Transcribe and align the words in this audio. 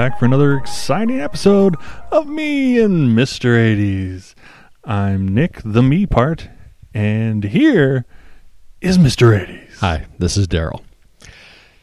back 0.00 0.18
for 0.18 0.24
another 0.24 0.56
exciting 0.56 1.20
episode 1.20 1.76
of 2.10 2.26
me 2.26 2.80
and 2.80 3.14
Mr. 3.14 3.50
80s. 3.50 4.34
I'm 4.82 5.28
Nick, 5.28 5.60
the 5.62 5.82
me 5.82 6.06
part, 6.06 6.48
and 6.94 7.44
here 7.44 8.06
is 8.80 8.96
Mr. 8.96 9.38
80s. 9.38 9.78
Hi, 9.80 10.06
this 10.18 10.38
is 10.38 10.48
Daryl. 10.48 10.82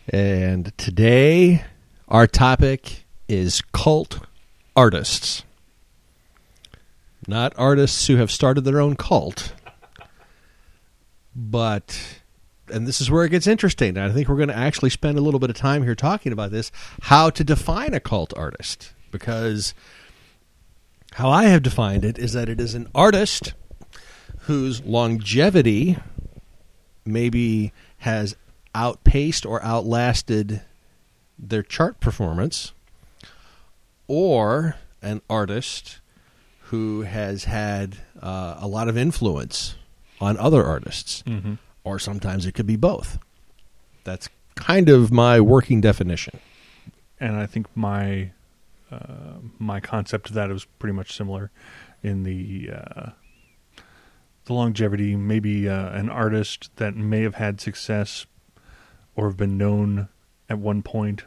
And 0.09 0.75
today 0.79 1.63
our 2.07 2.25
topic 2.25 3.05
is 3.27 3.61
cult 3.71 4.25
artists. 4.75 5.43
Not 7.27 7.53
artists 7.55 8.07
who 8.07 8.15
have 8.15 8.31
started 8.31 8.61
their 8.61 8.81
own 8.81 8.95
cult, 8.95 9.53
but, 11.35 12.16
and 12.71 12.87
this 12.87 12.99
is 13.01 13.09
where 13.09 13.23
it 13.25 13.29
gets 13.29 13.47
interesting. 13.47 13.97
I 13.97 14.09
think 14.11 14.27
we're 14.27 14.35
going 14.35 14.49
to 14.49 14.57
actually 14.57 14.89
spend 14.89 15.17
a 15.17 15.21
little 15.21 15.39
bit 15.39 15.49
of 15.49 15.55
time 15.55 15.83
here 15.83 15.95
talking 15.95 16.31
about 16.31 16.51
this 16.51 16.71
how 17.03 17.29
to 17.29 17.43
define 17.43 17.93
a 17.93 17.99
cult 17.99 18.33
artist. 18.37 18.93
Because 19.11 19.73
how 21.13 21.29
I 21.29 21.45
have 21.45 21.63
defined 21.63 22.03
it 22.05 22.17
is 22.19 22.33
that 22.33 22.49
it 22.49 22.59
is 22.59 22.75
an 22.75 22.89
artist 22.93 23.53
whose 24.41 24.81
longevity 24.83 25.97
maybe 27.05 27.71
has 27.99 28.35
outpaced 28.75 29.45
or 29.45 29.63
outlasted 29.63 30.61
their 31.39 31.63
chart 31.63 31.99
performance, 31.99 32.73
or 34.07 34.75
an 35.01 35.21
artist 35.29 35.99
who 36.63 37.01
has 37.01 37.45
had 37.45 37.97
uh, 38.21 38.57
a 38.59 38.67
lot 38.67 38.87
of 38.89 38.97
influence 38.97 39.75
on 40.19 40.35
other 40.37 40.63
artists, 40.63 41.23
Mm-hmm. 41.27 41.53
Or 41.87 41.99
sometimes 41.99 42.45
it 42.45 42.51
could 42.51 42.65
be 42.67 42.75
both. 42.75 43.17
That's 44.03 44.27
kind 44.55 44.89
of 44.89 45.11
my 45.11 45.39
working 45.39 45.79
definition. 45.79 46.39
And 47.19 47.37
I 47.37 47.45
think 47.45 47.67
my 47.75 48.31
uh, 48.91 49.39
my 49.57 49.79
concept 49.79 50.29
of 50.29 50.35
that 50.35 50.51
is 50.51 50.65
pretty 50.79 50.93
much 50.93 51.15
similar 51.15 51.49
in 52.03 52.23
the 52.23 52.69
uh, 52.73 53.09
the 54.45 54.53
longevity. 54.53 55.15
Maybe 55.15 55.69
uh, 55.69 55.89
an 55.89 56.09
artist 56.09 56.69
that 56.75 56.95
may 56.95 57.21
have 57.21 57.35
had 57.35 57.61
success 57.61 58.25
or 59.15 59.27
have 59.27 59.37
been 59.37 59.57
known 59.57 60.09
at 60.49 60.59
one 60.59 60.83
point, 60.83 61.23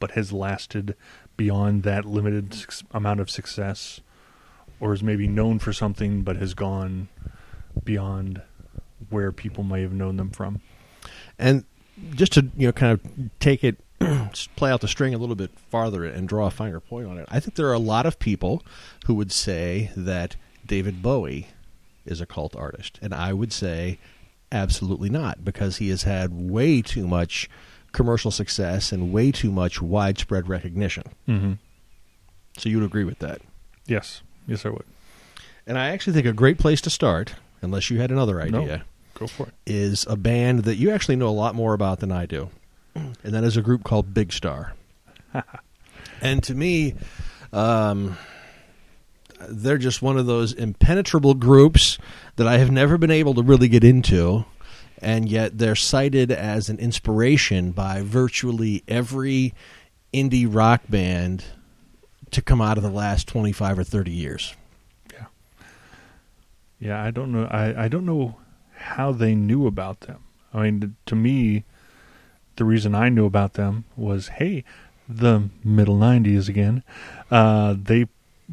but 0.00 0.12
has 0.12 0.32
lasted 0.32 0.96
beyond 1.36 1.82
that 1.82 2.04
limited 2.04 2.64
amount 2.92 3.20
of 3.20 3.30
success, 3.30 4.00
or 4.80 4.92
is 4.92 5.02
maybe 5.02 5.28
known 5.28 5.58
for 5.58 5.72
something 5.72 6.22
but 6.22 6.36
has 6.36 6.54
gone 6.54 7.08
beyond 7.84 8.42
where 9.10 9.32
people 9.32 9.64
may 9.64 9.82
have 9.82 9.92
known 9.92 10.16
them 10.16 10.30
from. 10.30 10.60
And 11.38 11.64
just 12.14 12.32
to 12.32 12.48
you 12.56 12.68
know, 12.68 12.72
kind 12.72 12.92
of 12.92 13.30
take 13.40 13.64
it, 13.64 13.78
play 14.56 14.70
out 14.70 14.80
the 14.80 14.88
string 14.88 15.14
a 15.14 15.18
little 15.18 15.34
bit 15.34 15.50
farther 15.70 16.04
and 16.04 16.28
draw 16.28 16.46
a 16.46 16.50
finer 16.50 16.80
point 16.80 17.08
on 17.08 17.18
it. 17.18 17.26
I 17.30 17.40
think 17.40 17.56
there 17.56 17.68
are 17.68 17.74
a 17.74 17.78
lot 17.78 18.06
of 18.06 18.18
people 18.18 18.62
who 19.06 19.14
would 19.14 19.32
say 19.32 19.90
that 19.96 20.36
David 20.66 21.02
Bowie 21.02 21.48
is 22.04 22.20
a 22.20 22.26
cult 22.26 22.56
artist, 22.56 22.98
and 23.02 23.14
I 23.14 23.32
would 23.32 23.52
say 23.52 23.98
absolutely 24.50 25.10
not, 25.10 25.44
because 25.44 25.76
he 25.76 25.90
has 25.90 26.04
had 26.04 26.32
way 26.32 26.80
too 26.80 27.06
much 27.06 27.50
commercial 27.92 28.30
success 28.30 28.92
and 28.92 29.12
way 29.12 29.32
too 29.32 29.50
much 29.50 29.82
widespread 29.82 30.48
recognition. 30.48 31.04
Mm-hmm. 31.26 31.52
So 32.56 32.68
you 32.68 32.78
would 32.78 32.86
agree 32.86 33.04
with 33.04 33.18
that? 33.20 33.40
Yes, 33.86 34.22
yes, 34.46 34.66
I 34.66 34.70
would. 34.70 34.84
And 35.66 35.78
I 35.78 35.88
actually 35.88 36.14
think 36.14 36.26
a 36.26 36.32
great 36.32 36.58
place 36.58 36.80
to 36.82 36.90
start, 36.90 37.34
unless 37.62 37.90
you 37.90 37.98
had 38.00 38.10
another 38.10 38.34
No. 38.50 38.62
idea. 38.62 38.84
Go 39.14 39.26
for 39.26 39.48
it. 39.48 39.54
is 39.66 40.06
a 40.08 40.16
band 40.16 40.60
that 40.64 40.76
you 40.76 40.90
actually 40.90 41.16
know 41.16 41.28
a 41.28 41.30
lot 41.30 41.54
more 41.56 41.74
about 41.74 41.98
than 42.00 42.12
I 42.12 42.24
do, 42.26 42.50
and 42.94 43.16
that 43.34 43.42
is 43.44 43.56
a 43.56 43.62
group 43.62 43.82
called 43.84 44.14
Big 44.14 44.32
Star. 44.32 44.74
and 46.20 46.42
to 46.44 46.54
me, 46.54 46.94
um, 47.52 48.16
they're 49.48 49.78
just 49.78 50.02
one 50.02 50.16
of 50.18 50.26
those 50.26 50.52
impenetrable 50.52 51.34
groups 51.34 51.98
that 52.36 52.46
I 52.46 52.58
have 52.58 52.70
never 52.70 52.96
been 52.98 53.10
able 53.10 53.34
to 53.34 53.42
really 53.42 53.68
get 53.68 53.82
into, 53.84 54.44
and 55.02 55.28
yet 55.28 55.58
they're 55.58 55.74
cited 55.76 56.30
as 56.30 56.68
an 56.68 56.78
inspiration 56.78 57.72
by 57.72 58.02
virtually 58.02 58.84
every 58.88 59.52
indie 60.14 60.46
rock 60.52 60.82
band 60.88 61.44
to 62.30 62.40
come 62.42 62.60
out 62.60 62.76
of 62.76 62.82
the 62.84 62.90
last 62.90 63.26
25 63.26 63.78
or 63.80 63.84
30 63.84 64.10
years. 64.12 64.54
Yeah, 66.80 67.02
I 67.02 67.10
don't 67.10 67.32
know. 67.32 67.44
I, 67.50 67.84
I 67.84 67.88
don't 67.88 68.06
know 68.06 68.36
how 68.74 69.12
they 69.12 69.34
knew 69.34 69.66
about 69.66 70.00
them. 70.02 70.22
I 70.54 70.62
mean, 70.70 70.96
to 71.06 71.14
me, 71.16 71.64
the 72.56 72.64
reason 72.64 72.94
I 72.94 73.08
knew 73.08 73.26
about 73.26 73.54
them 73.54 73.84
was, 73.96 74.28
hey, 74.28 74.64
the 75.08 75.48
middle 75.64 75.96
'90s 75.98 76.48
again. 76.48 76.82
Uh, 77.30 77.74
they 77.80 78.06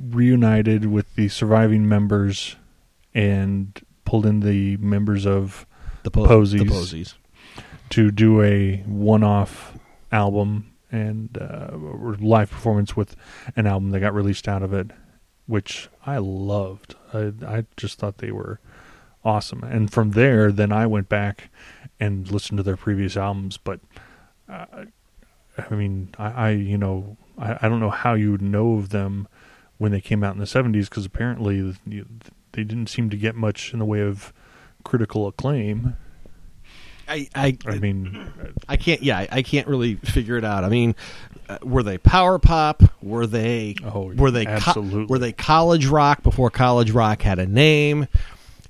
reunited 0.10 0.86
with 0.86 1.14
the 1.16 1.28
surviving 1.30 1.88
members 1.88 2.56
and 3.14 3.80
pulled 4.04 4.26
in 4.26 4.42
the 4.42 4.78
members 4.78 5.26
of 5.26 5.66
The, 6.04 6.12
po- 6.12 6.26
Posies. 6.26 6.60
the 6.60 6.66
Posies. 6.66 7.14
to 7.92 8.12
do 8.12 8.42
a 8.42 8.78
one-off 8.86 9.78
album 10.12 10.72
and 10.92 11.38
uh, 11.40 11.70
live 12.20 12.50
performance 12.52 12.96
with 12.96 13.16
an 13.56 13.68
album 13.68 13.92
that 13.92 14.00
got 14.02 14.14
released 14.14 14.48
out 14.48 14.64
of 14.64 14.74
it, 14.74 14.92
which 15.48 15.90
I 16.06 16.18
loved. 16.18 16.96
I, 17.16 17.58
I 17.58 17.66
just 17.78 17.98
thought 17.98 18.18
they 18.18 18.32
were 18.32 18.60
awesome. 19.24 19.64
And 19.64 19.92
from 19.92 20.12
there, 20.12 20.52
then 20.52 20.72
I 20.72 20.86
went 20.86 21.10
back 21.10 21.50
and 22.00 22.30
listened 22.30 22.58
to 22.58 22.64
their 22.64 22.78
previous 22.78 23.18
albums. 23.18 23.58
But 23.58 23.80
uh, 24.48 24.86
I 25.58 25.76
mean, 25.76 26.14
I, 26.18 26.30
I 26.30 26.50
you 26.52 26.78
know 26.78 27.18
I, 27.38 27.58
I 27.62 27.70
don't 27.70 27.80
know 27.80 27.90
how 27.90 28.14
you 28.14 28.32
would 28.32 28.42
know 28.42 28.76
of 28.76 28.90
them 28.90 29.28
when 29.78 29.92
they 29.92 30.02
came 30.02 30.24
out 30.24 30.34
in 30.34 30.40
the 30.40 30.46
'70s 30.46 30.90
because 30.90 31.06
apparently 31.06 31.76
you, 31.86 32.06
they 32.52 32.64
didn't 32.64 32.88
seem 32.88 33.10
to 33.10 33.18
get 33.18 33.36
much 33.36 33.74
in 33.74 33.80
the 33.80 33.86
way 33.86 34.02
of 34.02 34.34
critical 34.84 35.28
acclaim. 35.28 35.96
I, 37.08 37.28
I, 37.36 37.58
I 37.66 37.80
mean, 37.80 38.32
I 38.68 38.78
can't. 38.78 39.04
Yeah, 39.04 39.26
I- 39.32 39.42
can't 39.44 39.68
really 39.68 39.96
figure 39.96 40.38
it 40.38 40.44
out. 40.44 40.64
I 40.64 40.70
mean, 40.70 40.96
uh, 41.48 41.60
were 41.62 41.84
they 41.84 41.98
power 41.98 42.40
pop? 42.40 42.82
Were 43.04 43.28
they? 43.28 43.76
Oh, 43.84 44.12
were 44.14 44.32
they? 44.32 44.46
co- 44.46 44.52
absolutely. 44.52 45.06
were 45.06 45.20
they 45.20 45.32
college 45.32 45.86
rock 45.86 46.24
before 46.24 46.50
college 46.50 46.92
rock 46.92 47.22
had 47.22 47.38
a 47.40 47.46
name? 47.46 48.08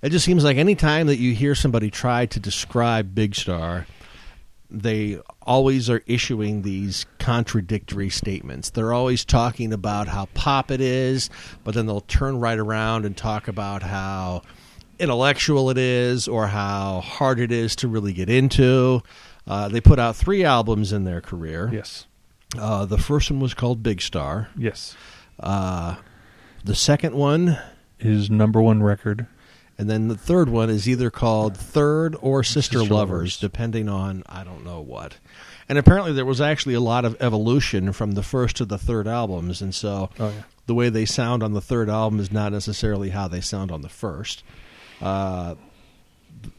It 0.01 0.09
just 0.09 0.25
seems 0.25 0.43
like 0.43 0.57
any 0.57 0.75
time 0.75 1.07
that 1.07 1.17
you 1.17 1.33
hear 1.33 1.55
somebody 1.55 1.89
try 1.89 2.25
to 2.27 2.39
describe 2.39 3.15
Big 3.15 3.33
Star, 3.35 3.87
they 4.69 5.19
always 5.41 5.89
are 5.89 6.03
issuing 6.05 6.61
these 6.61 7.05
contradictory 7.17 8.09
statements. 8.09 8.69
They're 8.71 8.93
always 8.93 9.23
talking 9.25 9.71
about 9.73 10.07
how 10.07 10.25
pop 10.33 10.69
it 10.71 10.81
is, 10.81 11.29
but 11.63 11.73
then 11.73 11.85
they'll 11.85 12.01
turn 12.01 12.39
right 12.39 12.59
around 12.59 13.05
and 13.05 13.15
talk 13.15 13.47
about 13.47 13.81
how 13.81 14.41
intellectual 14.99 15.69
it 15.69 15.77
is 15.77 16.27
or 16.27 16.47
how 16.47 17.01
hard 17.01 17.39
it 17.39 17.51
is 17.51 17.75
to 17.77 17.87
really 17.87 18.13
get 18.13 18.29
into. 18.29 19.01
Uh, 19.47 19.67
they 19.67 19.81
put 19.81 19.99
out 19.99 20.15
three 20.15 20.43
albums 20.43 20.91
in 20.91 21.03
their 21.03 21.21
career. 21.21 21.69
yes, 21.71 22.07
Uh, 22.57 22.85
the 22.85 22.97
first 22.97 23.29
one 23.29 23.39
was 23.39 23.53
called 23.53 23.83
Big 23.83 24.01
Star. 24.01 24.49
yes. 24.57 24.95
Uh, 25.39 25.95
the 26.63 26.75
second 26.75 27.13
one, 27.15 27.57
is 27.99 28.29
number 28.29 28.61
one 28.61 28.81
record. 28.83 29.27
and 29.77 29.89
then 29.89 30.07
the 30.07 30.17
third 30.17 30.47
one 30.49 30.69
is 30.69 30.87
either 30.87 31.09
called 31.11 31.55
Third 31.57 32.15
or 32.21 32.43
Sister, 32.43 32.79
Sister 32.79 32.93
Lovers, 32.93 33.11
Lovers. 33.11 33.37
depending 33.39 33.87
on 33.89 34.23
I 34.27 34.43
don't 34.43 34.63
know 34.65 34.79
what. 34.81 35.17
And 35.67 35.77
apparently 35.77 36.13
there 36.13 36.25
was 36.25 36.39
actually 36.41 36.73
a 36.75 36.79
lot 36.79 37.03
of 37.05 37.17
evolution 37.21 37.91
from 37.91 38.11
the 38.13 38.23
first 38.23 38.55
to 38.57 38.65
the 38.65 38.77
third 38.77 39.07
albums, 39.07 39.61
and 39.61 39.73
so 39.75 40.09
Oh 40.19 40.29
yeah, 40.29 40.43
the 40.65 40.73
way 40.75 40.89
they 40.89 41.05
sound 41.05 41.43
on 41.43 41.53
the 41.53 41.61
third 41.61 41.89
album 41.89 42.19
is 42.19 42.31
not 42.31 42.51
necessarily 42.53 43.09
how 43.09 43.27
they 43.27 43.41
sound 43.41 43.71
on 43.71 43.81
the 43.81 43.89
first. 43.89 44.43
Uh, 45.01 45.55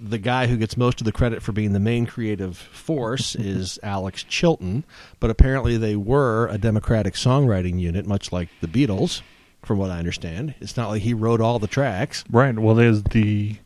the 0.01 0.19
guy 0.19 0.47
who 0.47 0.57
gets 0.57 0.77
most 0.77 1.01
of 1.01 1.05
the 1.05 1.13
credit 1.13 1.43
for 1.43 1.53
being 1.53 1.73
the 1.73 1.81
main 1.81 2.07
creative 2.07 2.57
force 2.57 3.35
is 3.35 3.79
Alex 3.83 4.23
Chilton, 4.25 4.85
but 5.21 5.31
apparently 5.31 5.77
they 5.77 5.97
were 5.97 6.49
a 6.49 6.59
democratic 6.59 7.15
songwriting 7.15 7.79
unit, 7.79 8.07
much 8.07 8.33
like 8.33 8.49
the 8.61 8.67
Beatles, 8.69 9.23
from 9.63 9.79
what 9.79 9.91
I 9.91 9.99
understand. 9.99 10.55
It's 10.61 10.77
not 10.77 10.89
like 10.89 11.03
he 11.03 11.15
wrote 11.15 11.41
all 11.41 11.59
the 11.59 11.67
tracks. 11.67 12.25
right. 12.31 12.57
Well, 12.59 12.75
there's 12.75 13.03
the 13.05 13.57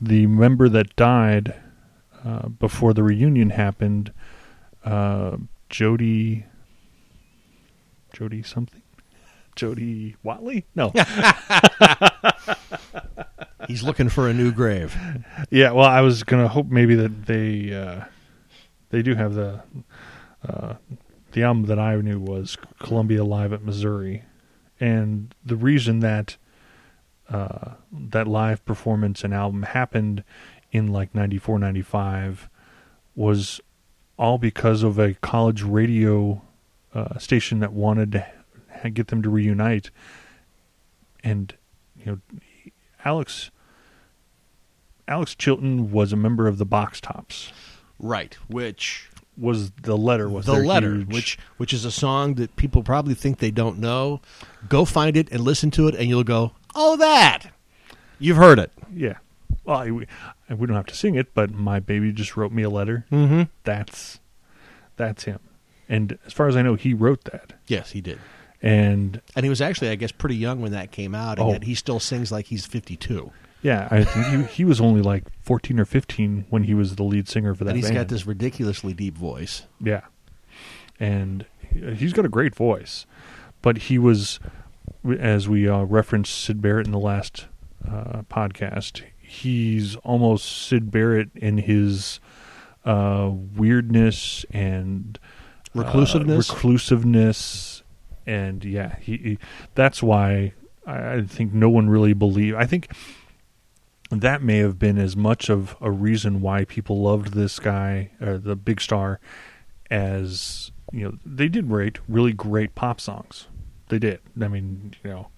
the 0.00 0.26
member 0.26 0.68
that 0.68 0.94
died 0.96 1.54
uh, 2.24 2.48
before 2.48 2.94
the 2.94 3.02
reunion 3.02 3.50
happened. 3.50 4.12
Uh, 4.84 5.36
Jody, 5.68 6.46
Jody 8.12 8.42
something, 8.42 8.82
Jody 9.56 10.16
Watley. 10.22 10.64
No, 10.74 10.92
He's 13.68 13.82
looking 13.82 14.08
for 14.08 14.28
a 14.28 14.34
new 14.34 14.50
grave. 14.50 14.96
yeah. 15.50 15.72
Well, 15.72 15.86
I 15.86 16.00
was 16.00 16.24
gonna 16.24 16.48
hope 16.48 16.68
maybe 16.68 16.94
that 16.94 17.26
they 17.26 17.72
uh, 17.72 18.06
they 18.88 19.02
do 19.02 19.14
have 19.14 19.34
the 19.34 19.62
uh, 20.48 20.74
the 21.32 21.42
album 21.42 21.66
that 21.66 21.78
I 21.78 21.94
knew 21.96 22.18
was 22.18 22.56
Columbia 22.80 23.24
Live 23.24 23.52
at 23.52 23.62
Missouri, 23.62 24.24
and 24.80 25.34
the 25.44 25.54
reason 25.54 26.00
that 26.00 26.38
uh, 27.28 27.72
that 27.92 28.26
live 28.26 28.64
performance 28.64 29.22
and 29.22 29.34
album 29.34 29.62
happened 29.64 30.24
in 30.72 30.90
like 30.90 31.14
94, 31.14 31.58
95 31.58 32.48
was 33.14 33.60
all 34.18 34.38
because 34.38 34.82
of 34.82 34.98
a 34.98 35.12
college 35.14 35.62
radio 35.62 36.40
uh, 36.94 37.18
station 37.18 37.60
that 37.60 37.72
wanted 37.72 38.24
to 38.82 38.90
get 38.90 39.08
them 39.08 39.20
to 39.22 39.28
reunite, 39.28 39.90
and 41.22 41.54
you 41.98 42.06
know, 42.06 42.18
Alex. 43.04 43.50
Alex 45.08 45.34
Chilton 45.34 45.90
was 45.90 46.12
a 46.12 46.16
member 46.16 46.46
of 46.46 46.58
the 46.58 46.64
Box 46.66 47.00
Tops. 47.00 47.52
Right, 47.98 48.34
which 48.48 49.08
Was 49.36 49.70
the 49.82 49.96
letter 49.96 50.28
was 50.28 50.46
the 50.46 50.52
letter, 50.54 50.96
huge- 50.96 51.08
which 51.12 51.38
which 51.56 51.72
is 51.72 51.84
a 51.84 51.90
song 51.90 52.34
that 52.34 52.54
people 52.56 52.82
probably 52.82 53.14
think 53.14 53.38
they 53.38 53.50
don't 53.50 53.78
know. 53.78 54.20
Go 54.68 54.84
find 54.84 55.16
it 55.16 55.28
and 55.32 55.40
listen 55.40 55.70
to 55.72 55.88
it, 55.88 55.94
and 55.94 56.08
you'll 56.08 56.24
go, 56.24 56.52
"Oh, 56.74 56.96
that." 56.96 57.50
You've 58.20 58.36
heard 58.36 58.58
it. 58.58 58.70
Yeah. 58.92 59.18
Well, 59.64 59.78
I, 59.78 59.90
we, 59.92 60.06
we 60.50 60.66
don't 60.66 60.76
have 60.76 60.86
to 60.86 60.94
sing 60.96 61.14
it, 61.14 61.34
but 61.34 61.50
my 61.52 61.78
baby 61.78 62.10
just 62.12 62.36
wrote 62.36 62.50
me 62.52 62.62
a 62.64 62.70
letter. 62.70 63.04
Mm-hmm. 63.12 63.42
That's 63.64 64.18
that's 64.96 65.24
him. 65.24 65.38
And 65.88 66.18
as 66.26 66.32
far 66.32 66.48
as 66.48 66.56
I 66.56 66.62
know, 66.62 66.74
he 66.74 66.92
wrote 66.94 67.24
that. 67.24 67.52
Yes, 67.66 67.92
he 67.92 68.00
did. 68.00 68.18
And 68.60 69.20
And 69.36 69.44
he 69.44 69.50
was 69.50 69.60
actually, 69.60 69.90
I 69.90 69.94
guess, 69.94 70.10
pretty 70.12 70.36
young 70.36 70.60
when 70.60 70.72
that 70.72 70.90
came 70.90 71.14
out, 71.14 71.38
and 71.38 71.48
Oh. 71.48 71.52
yet 71.52 71.62
he 71.64 71.74
still 71.76 72.00
sings 72.00 72.30
like 72.32 72.46
he's 72.46 72.66
fifty-two. 72.66 73.30
Yeah, 73.62 73.88
I 73.90 74.04
think 74.04 74.26
he, 74.48 74.56
he 74.58 74.64
was 74.64 74.80
only 74.80 75.02
like 75.02 75.24
14 75.42 75.80
or 75.80 75.84
15 75.84 76.46
when 76.48 76.62
he 76.64 76.74
was 76.74 76.94
the 76.96 77.02
lead 77.02 77.28
singer 77.28 77.54
for 77.54 77.64
that 77.64 77.70
and 77.70 77.76
he's 77.78 77.86
band. 77.86 77.96
got 77.96 78.08
this 78.08 78.26
ridiculously 78.26 78.92
deep 78.92 79.16
voice. 79.18 79.64
Yeah. 79.80 80.02
And 81.00 81.44
he- 81.72 81.94
he's 81.94 82.12
got 82.12 82.24
a 82.24 82.28
great 82.28 82.54
voice. 82.54 83.04
But 83.60 83.78
he 83.78 83.98
was, 83.98 84.38
as 85.18 85.48
we 85.48 85.68
uh, 85.68 85.82
referenced 85.82 86.32
Syd 86.44 86.62
Barrett 86.62 86.86
in 86.86 86.92
the 86.92 86.98
last 87.00 87.46
uh, 87.86 88.22
podcast, 88.30 89.02
he's 89.18 89.96
almost 89.96 90.46
Syd 90.68 90.90
Barrett 90.92 91.30
in 91.34 91.58
his 91.58 92.20
uh, 92.84 93.30
weirdness 93.32 94.44
and 94.50 95.18
uh, 95.76 95.80
Reclusiveness? 95.82 96.50
reclusiveness. 96.50 97.82
And 98.26 98.64
yeah, 98.64 98.96
he, 99.00 99.16
he 99.16 99.38
that's 99.74 100.02
why 100.02 100.52
I, 100.86 101.14
I 101.14 101.22
think 101.22 101.52
no 101.52 101.68
one 101.70 101.88
really 101.90 102.12
believed. 102.12 102.56
I 102.56 102.66
think 102.66 102.88
that 104.10 104.42
may 104.42 104.58
have 104.58 104.78
been 104.78 104.98
as 104.98 105.16
much 105.16 105.48
of 105.48 105.76
a 105.80 105.90
reason 105.90 106.40
why 106.40 106.64
people 106.64 107.02
loved 107.02 107.34
this 107.34 107.58
guy 107.58 108.10
or 108.20 108.38
the 108.38 108.56
big 108.56 108.80
star 108.80 109.20
as 109.90 110.70
you 110.92 111.04
know 111.04 111.18
they 111.24 111.48
did 111.48 111.70
write 111.70 111.98
really 112.08 112.32
great 112.32 112.74
pop 112.74 113.00
songs. 113.00 113.46
They 113.88 113.98
did. 113.98 114.20
I 114.40 114.48
mean 114.48 114.94
you 115.04 115.10
know 115.10 115.28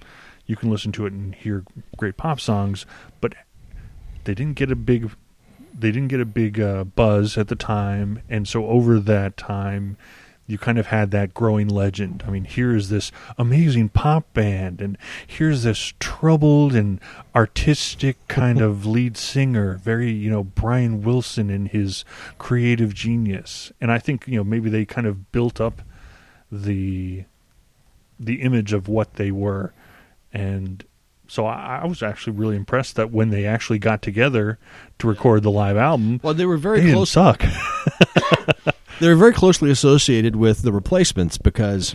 you 0.46 0.56
can 0.56 0.70
listen 0.70 0.92
to 0.92 1.06
it 1.06 1.12
and 1.12 1.34
hear 1.34 1.64
great 1.96 2.16
pop 2.16 2.40
songs 2.40 2.86
but 3.20 3.34
they 4.24 4.34
didn't 4.34 4.54
get 4.54 4.70
a 4.70 4.76
big 4.76 5.10
they 5.80 5.90
didn't 5.90 6.08
get 6.08 6.20
a 6.20 6.26
big 6.26 6.60
uh, 6.60 6.84
buzz 6.84 7.38
at 7.38 7.48
the 7.48 7.56
time. 7.56 8.22
And 8.28 8.46
so 8.46 8.66
over 8.66 8.98
that 9.00 9.36
time 9.36 9.96
you 10.50 10.58
kind 10.58 10.78
of 10.78 10.86
had 10.88 11.10
that 11.12 11.32
growing 11.32 11.68
legend. 11.68 12.22
I 12.26 12.30
mean, 12.30 12.44
here's 12.44 12.88
this 12.88 13.10
amazing 13.38 13.90
pop 13.90 14.32
band, 14.34 14.80
and 14.80 14.98
here's 15.26 15.62
this 15.62 15.92
troubled 16.00 16.74
and 16.74 17.00
artistic 17.34 18.16
kind 18.28 18.60
of 18.60 18.84
lead 18.96 19.16
singer, 19.16 19.74
very, 19.82 20.10
you 20.10 20.30
know, 20.30 20.44
Brian 20.44 21.02
Wilson 21.02 21.48
in 21.50 21.66
his 21.66 22.04
creative 22.38 22.94
genius. 22.94 23.72
And 23.80 23.90
I 23.92 23.98
think, 23.98 24.26
you 24.26 24.36
know, 24.36 24.44
maybe 24.44 24.68
they 24.68 24.84
kind 24.84 25.06
of 25.06 25.30
built 25.32 25.60
up 25.60 25.82
the 26.50 27.24
the 28.18 28.42
image 28.42 28.72
of 28.72 28.86
what 28.88 29.14
they 29.14 29.30
were. 29.30 29.72
And 30.32 30.84
so 31.26 31.46
I, 31.46 31.80
I 31.82 31.86
was 31.86 32.02
actually 32.02 32.34
really 32.36 32.56
impressed 32.56 32.96
that 32.96 33.10
when 33.10 33.30
they 33.30 33.46
actually 33.46 33.78
got 33.78 34.02
together 34.02 34.58
to 34.98 35.06
record 35.08 35.42
the 35.42 35.50
live 35.50 35.76
album, 35.78 36.20
Well, 36.22 36.34
they 36.34 36.44
were 36.44 36.58
very 36.58 36.80
they 36.80 36.86
didn't 36.86 36.96
close. 36.96 37.10
suck. 37.12 37.42
They 39.00 39.08
were 39.08 39.16
very 39.16 39.32
closely 39.32 39.70
associated 39.70 40.36
with 40.36 40.62
the 40.62 40.72
replacements 40.72 41.38
because 41.38 41.94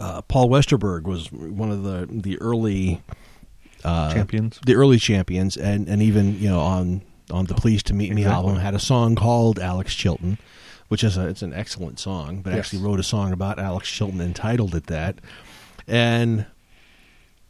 uh, 0.00 0.22
Paul 0.22 0.48
Westerberg 0.48 1.02
was 1.04 1.30
one 1.30 1.70
of 1.70 1.82
the 1.82 2.08
the 2.10 2.38
early 2.40 3.02
uh, 3.84 4.12
Champions. 4.14 4.58
the 4.66 4.74
early 4.74 4.98
champions, 4.98 5.56
and 5.56 5.88
and 5.88 6.02
even 6.02 6.38
you 6.40 6.48
know 6.48 6.60
on 6.60 7.02
on 7.30 7.44
the 7.44 7.54
Pleased 7.54 7.86
to 7.88 7.94
Meet 7.94 8.12
Me 8.14 8.22
Exactly. 8.22 8.34
album 8.48 8.56
had 8.62 8.74
a 8.74 8.78
song 8.78 9.14
called 9.14 9.58
Alex 9.58 9.94
Chilton, 9.94 10.38
which 10.88 11.04
is 11.04 11.16
a 11.18 11.28
it's 11.28 11.42
an 11.42 11.52
excellent 11.52 11.98
song, 12.00 12.40
but 12.40 12.50
Yes. 12.54 12.58
actually 12.66 12.82
wrote 12.82 12.98
a 13.00 13.02
song 13.04 13.32
about 13.32 13.58
Alex 13.58 13.88
Chilton 13.90 14.20
entitled 14.20 14.74
it 14.74 14.86
that. 14.86 15.16
And 15.86 16.46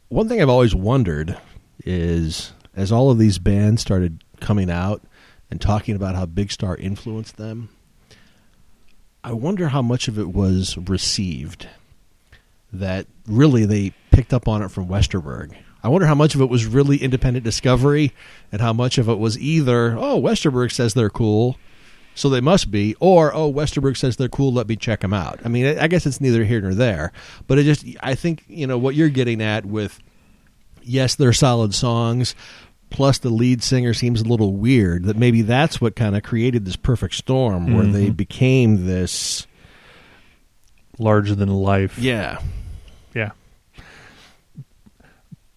one 0.08 0.28
thing 0.28 0.40
I've 0.42 0.48
always 0.48 0.74
wondered 0.74 1.38
is 1.84 2.52
as 2.74 2.90
all 2.90 3.10
of 3.10 3.18
these 3.18 3.38
bands 3.38 3.82
started 3.82 4.22
coming 4.40 4.70
out 4.70 5.02
and 5.50 5.60
talking 5.60 5.94
about 5.96 6.14
how 6.16 6.26
Big 6.26 6.50
Star 6.52 6.76
influenced 6.76 7.36
them, 7.36 7.68
I 9.24 9.32
wonder 9.32 9.68
how 9.68 9.82
much 9.82 10.08
of 10.08 10.18
it 10.18 10.32
was 10.32 10.76
received 10.78 11.68
that 12.72 13.06
really 13.26 13.64
they 13.64 13.92
picked 14.10 14.32
up 14.32 14.46
on 14.48 14.62
it 14.62 14.70
from 14.70 14.88
Westerberg. 14.88 15.54
I 15.82 15.88
wonder 15.88 16.06
how 16.06 16.14
much 16.14 16.34
of 16.34 16.40
it 16.40 16.48
was 16.48 16.66
really 16.66 16.98
independent 16.98 17.44
discovery 17.44 18.12
and 18.50 18.60
how 18.60 18.72
much 18.72 18.98
of 18.98 19.08
it 19.08 19.18
was 19.18 19.38
either, 19.38 19.96
oh, 19.96 20.20
Westerberg 20.20 20.72
says 20.72 20.94
they're 20.94 21.08
cool, 21.08 21.56
so 22.14 22.28
they 22.28 22.40
must 22.40 22.70
be, 22.70 22.96
or, 22.98 23.32
oh, 23.32 23.52
Westerberg 23.52 23.96
says 23.96 24.16
they're 24.16 24.28
cool, 24.28 24.52
let 24.52 24.68
me 24.68 24.76
check 24.76 25.00
them 25.00 25.14
out. 25.14 25.40
I 25.44 25.48
mean, 25.48 25.66
I 25.66 25.84
I 25.84 25.86
guess 25.86 26.04
it's 26.04 26.20
neither 26.20 26.44
here 26.44 26.60
nor 26.60 26.74
there, 26.74 27.12
but 27.46 27.58
it 27.58 27.64
just, 27.64 27.86
I 28.00 28.16
think, 28.16 28.44
you 28.48 28.66
know, 28.66 28.76
what 28.76 28.96
you're 28.96 29.08
getting 29.08 29.40
at 29.40 29.64
with, 29.64 30.00
yes, 30.82 31.14
they're 31.14 31.32
solid 31.32 31.74
songs, 31.74 32.34
plus 32.90 33.18
the 33.18 33.30
lead 33.30 33.62
singer 33.62 33.92
seems 33.94 34.20
a 34.20 34.24
little 34.24 34.54
weird, 34.56 35.04
that 35.04 35.16
maybe 35.16 35.42
that's 35.42 35.80
what 35.80 35.94
kind 35.96 36.16
of 36.16 36.22
created 36.22 36.64
this 36.64 36.76
perfect 36.76 37.14
storm 37.14 37.74
where 37.74 37.86
they 37.86 38.08
Mhm. 38.10 38.16
became 38.16 38.86
this, 38.86 39.46
Larger 40.98 41.34
than 41.34 41.48
life. 41.48 41.98
yeah. 41.98 42.38
Yeah. 43.14 43.30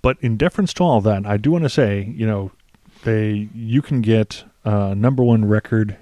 But 0.02 0.18
in 0.22 0.38
deference 0.38 0.74
to 0.76 0.84
all 0.84 1.02
that, 1.02 1.26
I 1.26 1.38
do 1.38 1.52
want 1.52 1.64
to 1.64 1.70
say, 1.70 2.12
you 2.16 2.26
know, 2.26 2.52
they 3.04 3.50
you 3.54 3.82
can 3.82 4.02
get 4.02 4.44
uh, 4.66 4.94
number 4.96 5.24
one 5.24 5.46
record. 5.46 5.98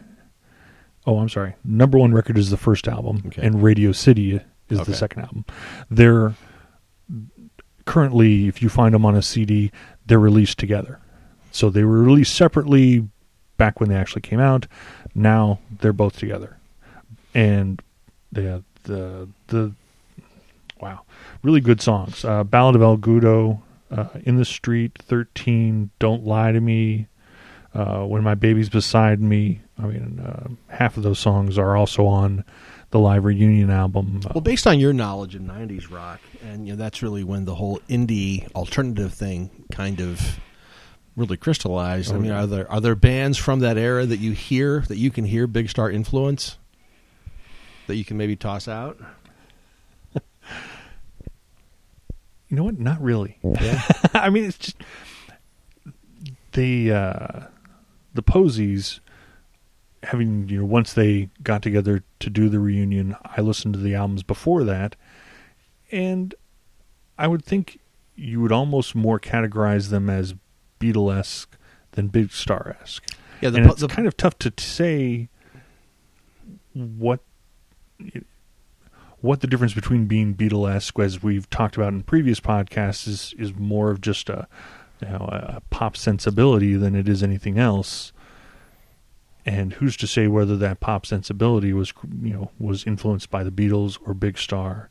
Oh, 1.05 1.19
I'm 1.19 1.29
sorry. 1.29 1.55
Number 1.63 1.97
one 1.97 2.13
record 2.13 2.37
is 2.37 2.49
the 2.49 2.57
first 2.57 2.87
album, 2.87 3.23
Okay. 3.27 3.41
and 3.45 3.63
Radio 3.63 3.91
City 3.93 4.41
is 4.69 4.79
Okay. 4.79 4.91
the 4.91 4.97
second 4.97 5.21
album. 5.23 5.45
They're 5.89 6.33
currently, 7.85 8.47
if 8.47 8.61
you 8.61 8.69
find 8.69 8.93
them 8.93 9.05
on 9.05 9.15
a 9.15 9.21
CD, 9.21 9.71
they're 10.05 10.19
released 10.19 10.57
together. 10.59 10.99
So 11.51 11.69
they 11.69 11.83
were 11.83 12.01
released 12.01 12.35
separately 12.35 13.07
back 13.57 13.79
when 13.79 13.89
they 13.89 13.95
actually 13.95 14.21
came 14.21 14.39
out. 14.39 14.67
Now 15.15 15.59
they're 15.81 15.93
both 15.93 16.17
together, 16.17 16.57
and 17.33 17.81
the 18.31 18.63
the 18.83 19.27
the 19.47 19.73
wow, 20.79 21.01
really 21.43 21.61
good 21.61 21.81
songs. 21.81 22.23
Uh, 22.23 22.43
Ballad 22.43 22.75
of 22.75 22.81
El 22.81 22.97
Goodo, 22.97 23.61
uh, 23.91 24.07
In 24.23 24.37
the 24.37 24.45
Street, 24.45 24.97
Thirteen, 25.01 25.89
Don't 25.99 26.25
Lie 26.25 26.51
to 26.53 26.61
Me, 26.61 27.07
uh, 27.73 28.03
When 28.05 28.23
My 28.23 28.35
Baby's 28.35 28.69
Beside 28.69 29.19
Me. 29.19 29.61
I 29.77 29.83
mean, 29.87 30.19
uh, 30.19 30.49
half 30.73 30.97
of 30.97 31.03
those 31.03 31.19
songs 31.19 31.57
are 31.57 31.75
also 31.75 32.05
on 32.05 32.43
the 32.91 32.99
live 32.99 33.23
reunion 33.25 33.69
album. 33.71 34.21
Uh, 34.25 34.29
Well, 34.35 34.41
based 34.41 34.67
on 34.67 34.79
your 34.79 34.93
knowledge 34.93 35.35
of 35.35 35.41
'90s 35.41 35.89
rock, 35.91 36.19
and 36.43 36.67
you 36.67 36.73
know 36.73 36.77
that's 36.77 37.01
really 37.01 37.23
when 37.23 37.45
the 37.45 37.55
whole 37.55 37.79
indie 37.89 38.49
alternative 38.53 39.13
thing 39.13 39.49
kind 39.71 39.99
of 39.99 40.39
really 41.19 41.37
crystallized. 41.37 42.11
I 42.11 42.15
Oh, 42.15 42.19
mean, 42.19 42.31
yeah. 42.31 42.43
are 42.43 42.47
there 42.47 42.71
are 42.71 42.81
there 42.81 42.95
bands 42.95 43.37
from 43.37 43.59
that 43.59 43.77
era 43.77 44.05
that 44.05 44.17
you 44.19 44.31
hear 44.31 44.81
that 44.87 44.97
you 44.97 45.11
can 45.11 45.25
hear 45.25 45.45
Big 45.47 45.69
Star 45.69 45.89
influence 45.91 46.57
that 47.87 47.95
you 47.95 48.05
can 48.05 48.17
maybe 48.17 48.35
toss 48.35 48.67
out? 48.67 48.97
you 50.15 50.21
know 52.57 52.63
what? 52.63 52.79
Not 52.79 53.01
really. 53.01 53.37
Yeah. 53.43 53.81
I 54.13 54.29
mean, 54.29 54.45
it's 54.45 54.57
just 54.57 54.77
the 56.53 56.91
uh, 56.91 57.39
the 58.13 58.21
Posies 58.23 58.99
having 60.03 60.47
you 60.47 60.59
know 60.59 60.65
once 60.65 60.93
they 60.93 61.29
got 61.43 61.61
together 61.61 62.03
to 62.19 62.29
do 62.29 62.49
the 62.49 62.59
reunion. 62.59 63.15
I 63.23 63.41
listened 63.41 63.73
to 63.75 63.79
the 63.79 63.95
albums 63.95 64.23
before 64.23 64.63
that, 64.63 64.95
and 65.91 66.33
I 67.17 67.27
would 67.27 67.43
think 67.43 67.79
you 68.15 68.41
would 68.41 68.51
almost 68.51 68.95
more 68.95 69.19
categorize 69.19 69.89
them 69.89 70.09
as 70.09 70.33
Beatlesque 70.79 71.47
than 71.91 72.07
Big 72.07 72.31
Star 72.31 72.75
esque. 72.81 73.05
Yeah, 73.41 73.49
the, 73.49 73.59
and 73.59 73.69
it's 73.71 73.81
the 73.81 73.87
kind 73.87 74.07
of 74.07 74.17
tough 74.17 74.37
to 74.39 74.53
say 74.57 75.29
what 76.73 77.19
what 79.21 79.41
the 79.41 79.47
difference 79.47 79.73
between 79.73 80.05
being 80.05 80.33
Beatlesque, 80.33 81.03
as 81.03 81.21
we've 81.21 81.49
talked 81.49 81.75
about 81.75 81.93
in 81.93 82.03
previous 82.03 82.39
podcasts, 82.39 83.07
is 83.07 83.33
is 83.37 83.53
more 83.55 83.91
of 83.91 84.01
just 84.01 84.29
a 84.29 84.47
you 85.01 85.09
know 85.09 85.29
a 85.31 85.61
pop 85.69 85.95
sensibility 85.97 86.75
than 86.75 86.95
it 86.95 87.07
is 87.09 87.23
anything 87.23 87.57
else. 87.57 88.11
and 89.45 89.73
who's 89.73 89.95
to 89.97 90.05
say 90.07 90.27
whether 90.27 90.55
that 90.57 90.79
pop 90.79 91.05
sensibility 91.05 91.73
was 91.73 91.93
you 92.21 92.33
know 92.33 92.51
was 92.59 92.85
influenced 92.85 93.29
by 93.29 93.43
the 93.43 93.51
Beatles 93.51 93.97
or 94.05 94.13
Big 94.13 94.37
Star 94.37 94.89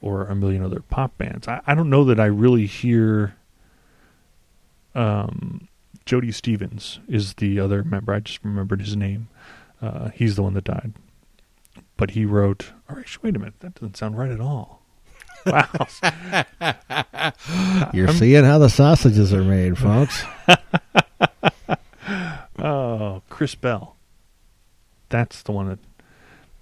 or 0.00 0.26
a 0.26 0.34
million 0.34 0.62
other 0.62 0.80
pop 0.80 1.16
bands. 1.18 1.48
I, 1.48 1.60
I 1.66 1.74
don't 1.74 1.88
know 1.90 2.04
that 2.04 2.20
I 2.20 2.26
really 2.26 2.66
hear. 2.66 3.36
Um, 4.96 5.68
Jody 6.06 6.32
Stephens 6.32 7.00
is 7.08 7.34
the 7.34 7.60
other 7.60 7.84
member. 7.84 8.14
I 8.14 8.20
just 8.20 8.42
remembered 8.42 8.80
his 8.80 8.96
name. 8.96 9.28
Uh, 9.82 10.08
he's 10.10 10.36
the 10.36 10.42
one 10.42 10.54
that 10.54 10.64
died, 10.64 10.94
but 11.96 12.12
he 12.12 12.24
wrote. 12.24 12.72
Or 12.88 12.98
actually, 12.98 13.28
wait 13.28 13.36
a 13.36 13.38
minute, 13.40 13.60
that 13.60 13.74
doesn't 13.74 13.96
sound 13.96 14.16
right 14.16 14.30
at 14.30 14.40
all. 14.40 14.82
Wow, 15.44 15.86
You're 17.92 18.08
seeing 18.08 18.44
how 18.44 18.58
the 18.58 18.68
sausages 18.68 19.32
are 19.32 19.44
made, 19.44 19.78
folks. 19.78 20.24
oh, 22.58 23.22
Chris 23.28 23.54
Bell. 23.54 23.96
That's 25.08 25.42
the 25.42 25.52
one 25.52 25.68
that. 25.68 25.78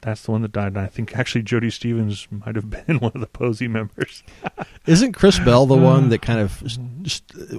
That's 0.03 0.23
the 0.23 0.33
one 0.33 0.43
that 0.43 0.53
died, 0.53 0.69
and 0.69 0.81
I 0.81 0.87
think 0.87 1.17
actually 1.17 1.45
Jody 1.45 1.71
Stephens 1.71 2.29
might 2.31 2.57
have 2.57 2.69
been 2.69 2.99
one 2.99 3.13
of 3.15 3.23
the 3.23 3.27
Posey 3.27 3.69
members. 3.69 4.23
Isn't 4.85 5.15
Chris 5.15 5.39
Bell 5.39 5.65
the 5.65 5.79
one 5.79 6.11
that 6.11 6.21
kind 6.21 6.41
of 6.41 6.63
just, 7.03 7.25
uh, 7.35 7.59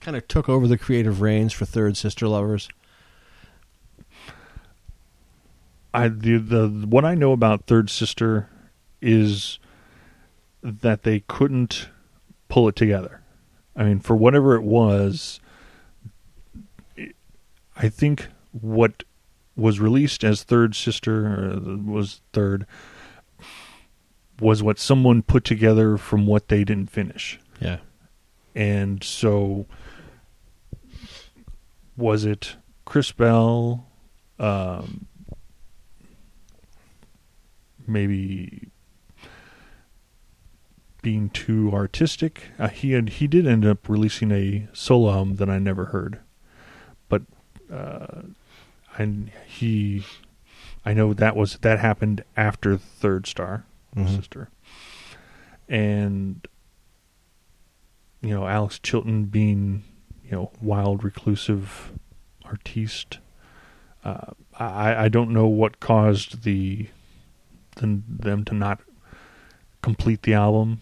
kind 0.00 0.16
of 0.16 0.26
took 0.28 0.48
over 0.48 0.66
the 0.66 0.78
creative 0.78 1.20
reins 1.20 1.52
for 1.52 1.64
Third 1.64 1.96
Sister 1.96 2.26
Lovers? 2.28 2.68
I 5.92 6.08
the 6.08 6.38
the 6.38 6.68
what 6.86 7.04
I 7.04 7.14
know 7.14 7.32
about 7.32 7.66
Third 7.66 7.90
Sister 7.90 8.48
is 9.02 9.58
that 10.62 11.02
they 11.02 11.20
couldn't 11.20 11.88
pull 12.48 12.68
it 12.68 12.76
together. 12.76 13.22
I 13.74 13.84
mean, 13.84 14.00
for 14.00 14.14
whatever 14.14 14.54
it 14.54 14.62
was, 14.62 15.40
it- 16.96 17.16
I 17.76 17.88
think 17.88 18.28
what 18.52 19.04
was 19.56 19.80
released 19.80 20.22
as 20.22 20.42
Third 20.42 20.74
Sister 20.74 21.26
or 21.26 21.76
was 21.76 22.20
Third 22.32 22.66
was 24.40 24.62
what 24.62 24.78
someone 24.78 25.22
put 25.22 25.44
together 25.44 25.96
from 25.96 26.26
what 26.26 26.48
they 26.48 26.64
didn't 26.64 26.90
finish. 26.90 27.38
Yeah. 27.60 27.78
And 28.54 29.02
so, 29.04 29.66
was 32.00 32.24
it 32.24 32.56
Chris 32.84 33.12
Bell? 33.12 33.86
Um, 34.38 35.06
maybe 37.86 38.68
being 41.02 41.30
too 41.30 41.70
artistic. 41.72 42.44
Uh, 42.58 42.68
he 42.68 42.92
had 42.92 43.08
he 43.10 43.26
did 43.26 43.46
end 43.46 43.64
up 43.64 43.88
releasing 43.88 44.32
a 44.32 44.68
solo 44.72 45.12
album 45.12 45.36
that 45.36 45.48
I 45.50 45.58
never 45.58 45.86
heard, 45.86 46.20
but 47.08 47.22
uh, 47.72 48.22
and 48.98 49.30
he, 49.46 50.04
I 50.84 50.92
know 50.94 51.12
that 51.14 51.36
was 51.36 51.58
that 51.58 51.78
happened 51.78 52.24
after 52.36 52.76
Third 52.76 53.26
Star 53.26 53.64
Mhm. 53.96 54.16
Sister, 54.16 54.48
and 55.68 56.46
you 58.20 58.30
know 58.30 58.46
Alex 58.46 58.78
Chilton 58.78 59.24
being 59.26 59.82
you 60.30 60.36
know 60.36 60.50
wild 60.60 61.02
reclusive 61.04 61.92
artiste. 62.44 63.18
Uh, 64.04 64.32
I 64.58 65.04
I 65.04 65.08
don't 65.08 65.30
know 65.30 65.46
what 65.46 65.80
caused 65.80 66.42
the, 66.44 66.88
the 67.76 68.00
them 68.08 68.44
to 68.46 68.54
not 68.54 68.80
complete 69.82 70.22
the 70.22 70.34
album, 70.34 70.80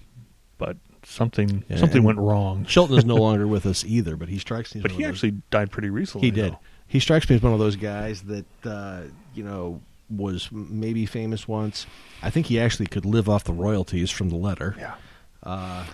but 0.58 0.76
something 1.04 1.64
Yeah, 1.68 1.76
something 1.76 2.02
went 2.02 2.18
wrong. 2.18 2.64
Chilton 2.64 2.96
is 2.98 3.04
no 3.04 3.16
longer 3.26 3.46
with 3.46 3.66
us 3.66 3.84
either, 3.84 4.16
but 4.16 4.28
he 4.28 4.38
strikes 4.38 4.74
me. 4.74 4.80
as 4.80 4.82
But 4.82 4.92
one 4.92 5.00
he 5.00 5.04
of 5.04 5.08
those- 5.10 5.16
actually 5.24 5.42
died 5.50 5.70
pretty 5.70 5.90
recently. 5.90 6.26
he 6.28 6.30
did. 6.30 6.52
though. 6.52 6.58
He 6.86 7.00
strikes 7.00 7.28
me 7.28 7.36
as 7.36 7.42
one 7.42 7.52
of 7.52 7.58
those 7.58 7.76
guys 7.76 8.22
that 8.22 8.46
uh, 8.64 9.02
you 9.34 9.44
know 9.44 9.80
was 10.10 10.48
maybe 10.50 11.04
famous 11.04 11.46
once. 11.46 11.86
I 12.22 12.30
think 12.30 12.46
he 12.46 12.58
actually 12.58 12.86
could 12.86 13.04
live 13.04 13.28
off 13.28 13.44
the 13.44 13.52
royalties 13.52 14.10
from 14.10 14.30
the 14.30 14.36
letter. 14.36 14.74
Yeah. 14.78 14.94
Uh, 15.42 15.84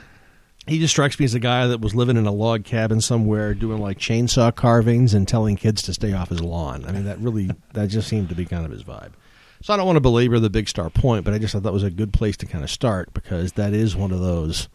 he 0.67 0.79
just 0.79 0.93
strikes 0.93 1.19
me 1.19 1.25
as 1.25 1.35
a 1.35 1.39
guy 1.41 1.67
that 1.67 1.81
was 1.81 1.95
living 1.95 2.17
in 2.17 2.27
a 2.27 2.33
log 2.33 2.65
cabin 2.65 3.01
somewhere, 3.01 3.55
doing 3.55 3.81
like 3.81 3.99
chainsaw 3.99 4.55
carvings 4.55 5.13
and 5.15 5.27
telling 5.29 5.57
kids 5.57 5.83
to 5.83 5.95
stay 5.95 6.13
off 6.13 6.29
his 6.31 6.41
lawn. 6.41 6.85
I 6.87 6.93
mean, 6.93 7.05
that 7.05 7.19
really 7.19 7.51
that 7.75 7.89
just 7.89 8.09
seemed 8.09 8.29
to 8.31 8.35
be 8.35 8.45
kind 8.47 8.65
of 8.65 8.71
his 8.73 8.83
vibe. 8.85 9.13
So 9.63 9.73
I 9.73 9.77
don't 9.79 9.87
want 9.87 9.97
to 9.97 10.01
belabor 10.01 10.39
the 10.41 10.51
big 10.51 10.69
star 10.69 10.91
point, 10.91 11.25
but 11.25 11.33
I 11.33 11.39
just 11.39 11.53
thought 11.53 11.63
that 11.63 11.73
was 11.73 11.83
a 11.83 11.91
good 11.91 12.13
place 12.13 12.37
to 12.39 12.47
kind 12.47 12.63
of 12.65 12.71
start 12.71 13.13
because 13.15 13.53
that 13.55 13.73
is 13.73 13.97
one 13.97 14.13
of 14.13 14.21
those 14.21 14.69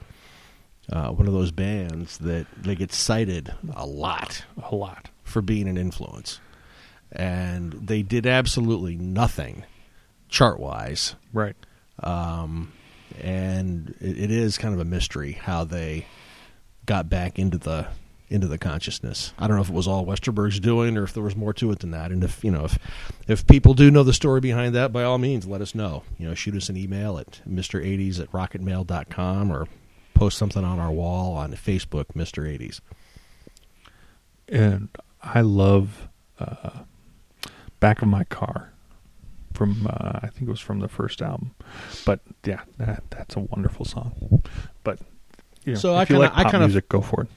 uh, 0.91 1.10
one 1.10 1.27
of 1.27 1.34
those 1.34 1.51
bands 1.51 2.17
that 2.19 2.48
they 2.58 2.74
get 2.75 2.91
cited 2.91 3.53
a 3.75 3.86
lot 3.86 4.43
A 4.72 4.75
lot. 4.75 5.10
for 5.24 5.41
being 5.41 5.67
an 5.67 5.77
influence, 5.77 6.39
and 7.12 7.74
they 7.74 8.01
did 8.01 8.25
absolutely 8.25 8.96
nothing 8.96 9.63
chart 10.29 10.60
wise 10.60 11.15
Right. 11.34 11.55
um, 12.01 12.72
and 13.21 13.95
it, 13.99 14.17
it 14.17 14.31
is 14.31 14.57
kind 14.57 14.73
of 14.73 14.79
a 14.79 14.85
mystery 14.85 15.33
how 15.33 15.63
they 15.63 16.05
got 16.85 17.09
back 17.09 17.38
into 17.39 17.57
the 17.57 17.88
into 18.29 18.47
the 18.47 18.59
consciousness. 18.59 19.33
I 19.39 19.47
don't 19.47 19.55
know 19.55 19.63
if 19.63 19.69
it 19.69 19.75
was 19.75 19.88
all 19.88 20.05
Westerberg's 20.05 20.59
doing 20.59 20.97
or 20.97 21.03
if 21.03 21.13
there 21.13 21.23
was 21.23 21.35
more 21.35 21.53
to 21.53 21.71
it 21.71 21.79
than 21.79 21.91
that. 21.91 22.11
And 22.11 22.23
if 22.23 22.43
you 22.43 22.51
know 22.51 22.65
if 22.65 22.77
if 23.27 23.47
people 23.47 23.73
do 23.73 23.89
know 23.91 24.03
the 24.03 24.13
story 24.13 24.39
behind 24.39 24.75
that, 24.75 24.93
by 24.93 25.03
all 25.03 25.17
means, 25.17 25.47
let 25.47 25.61
us 25.61 25.73
know. 25.73 26.03
You 26.17 26.27
know, 26.27 26.35
shoot 26.35 26.55
us 26.55 26.69
an 26.69 26.77
email 26.77 27.17
at 27.17 27.41
mr80s 27.49 28.19
at 28.19 28.31
rocketmail.com 28.31 29.51
or 29.51 29.67
post 30.13 30.38
something 30.38 30.63
on 30.63 30.79
our 30.79 30.91
wall 30.91 31.33
on 31.33 31.53
Facebook, 31.53 32.07
Mr. 32.15 32.43
80s. 32.43 32.81
and 34.47 34.89
I 35.23 35.41
love 35.41 36.07
uh, 36.39 36.71
"Back 37.79 38.01
of 38.01 38.07
My 38.07 38.23
Car" 38.25 38.71
from 39.59 39.85
uh, 39.87 40.19
I 40.23 40.27
think 40.27 40.43
it 40.47 40.49
was 40.51 40.61
from 40.61 40.79
the 40.79 40.87
first 40.87 41.21
album, 41.21 41.53
but 42.05 42.21
yeah, 42.45 42.61
that 42.77 43.03
that's 43.09 43.35
a 43.35 43.41
wonderful 43.41 43.83
song. 43.85 44.41
But 44.85 44.99
you 45.65 45.73
know, 45.73 45.79
So 45.79 45.95
I 45.95 46.01
you 46.01 46.05
kinda- 46.07 46.19
like 46.21 46.31
I 46.33 46.43
pop 46.43 46.51
kinda- 46.53 46.67
music, 46.67 46.87
go 46.89 47.01
for 47.01 47.23
it. 47.23 47.27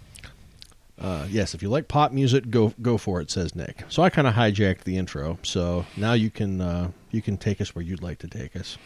Uh, 1.01 1.27
yes, 1.29 1.53
if 1.53 1.63
you 1.63 1.69
like 1.69 1.89
pop 1.89 2.13
music, 2.13 2.49
go 2.49 2.73
go 2.81 2.97
for 2.97 3.21
it, 3.21 3.29
says 3.31 3.57
Nick. 3.57 3.83
So 3.89 4.05
I 4.05 4.09
kind 4.11 4.29
of 4.29 4.35
hijacked 4.35 4.85
the 4.85 4.97
intro. 4.97 5.39
So 5.43 5.85
now 5.97 6.13
you 6.13 6.31
can 6.31 6.61
uh, 6.61 6.93
you 7.11 7.21
can 7.21 7.37
take 7.37 7.61
us 7.61 7.75
where 7.75 7.85
you'd 7.85 8.03
like 8.03 8.19
to 8.21 8.29
take 8.29 8.55
us. 8.55 8.79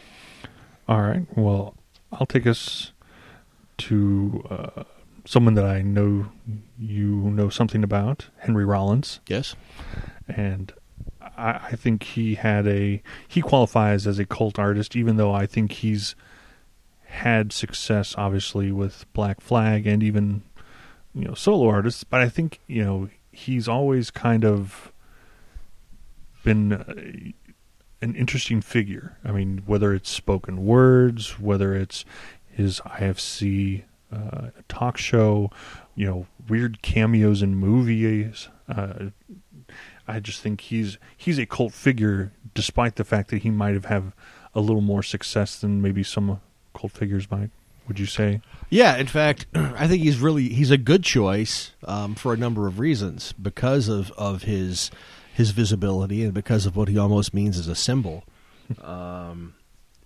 All 0.89 1.03
right. 1.03 1.27
Well, 1.37 1.75
I'll 2.13 2.25
take 2.27 2.47
us 2.47 2.93
to 3.79 4.43
uh, 4.49 4.85
someone 5.27 5.55
that 5.55 5.67
I 5.67 5.83
know 5.83 6.29
you 6.79 7.07
know 7.39 7.51
something 7.51 7.85
about, 7.85 8.29
Henry 8.39 8.65
Rollins. 8.65 9.21
Yes. 9.29 9.55
and 10.27 10.73
I, 11.37 11.61
I 11.73 11.77
think 11.77 12.03
he 12.03 12.35
had 12.35 12.67
a 12.67 13.03
he 13.27 13.41
qualifies 13.41 14.07
as 14.07 14.19
a 14.19 14.27
cult 14.27 14.59
artist, 14.59 14.97
even 14.97 15.17
though 15.17 15.33
I 15.33 15.47
think 15.47 15.73
he's 15.73 16.15
had 17.05 17.53
success, 17.53 18.15
obviously 18.19 18.73
with 18.73 19.07
Black 19.13 19.41
Flag 19.41 19.87
and 19.87 20.03
even 20.03 20.43
you 21.15 21.25
know 21.27 21.35
solo 21.35 21.69
artists. 21.69 22.05
But 22.05 22.21
I 22.21 22.29
think 22.29 22.61
you 22.67 22.85
know 22.85 23.09
he's 23.31 23.69
always 23.69 24.11
kind 24.11 24.45
of 24.45 24.93
been 26.45 26.73
uh, 26.73 26.95
an 28.01 28.15
interesting 28.15 28.61
figure. 28.61 29.17
I 29.25 29.33
mean, 29.33 29.63
whether 29.67 29.93
it's 29.95 30.11
spoken 30.11 30.65
words, 30.65 31.41
whether 31.41 31.75
it's 31.75 32.05
his 32.49 32.81
IFC 32.81 33.85
uh, 34.13 34.49
talk 34.69 34.97
show, 34.97 35.51
you 35.95 36.07
know, 36.07 36.27
weird 36.49 36.83
cameos 36.83 37.43
in 37.43 37.57
movies. 37.57 38.49
Uh, 38.69 39.11
I 40.09 40.21
just 40.21 40.41
think 40.41 40.61
he's 40.63 40.99
he's 41.17 41.39
a 41.39 41.47
cult 41.47 41.73
figure, 41.73 42.33
despite 42.55 42.97
the 42.97 43.05
fact 43.05 43.31
that 43.31 43.43
he 43.43 43.51
might 43.51 43.75
have 43.75 43.87
have 43.87 44.13
a 44.55 44.61
little 44.61 44.81
more 44.81 45.03
success 45.03 45.59
than 45.59 45.83
maybe 45.83 46.03
some 46.03 46.41
cult 46.75 46.93
figures 46.93 47.31
might. 47.31 47.51
Would 47.89 48.01
you 48.01 48.07
say? 48.07 48.41
Yeah, 48.69 48.97
in 48.97 49.07
fact, 49.07 49.47
I 49.55 49.87
think 49.87 50.03
he's 50.03 50.19
really 50.19 50.49
he's 50.49 50.71
a 50.71 50.79
good 50.79 51.05
choice 51.05 51.73
um, 51.85 52.15
for 52.15 52.33
a 52.33 52.37
number 52.37 52.67
of 52.67 52.79
reasons 52.79 53.33
because 53.33 53.89
of, 53.89 54.11
of 54.13 54.43
his 54.43 54.91
his 55.33 55.51
visibility 55.51 56.25
and 56.25 56.33
because 56.33 56.67
of 56.67 56.77
what 56.77 56.89
he 56.89 56.99
almost 56.99 57.35
means 57.35 57.59
as 57.59 57.69
a 57.69 57.75
symbol. 57.75 58.25
Um, 58.83 59.55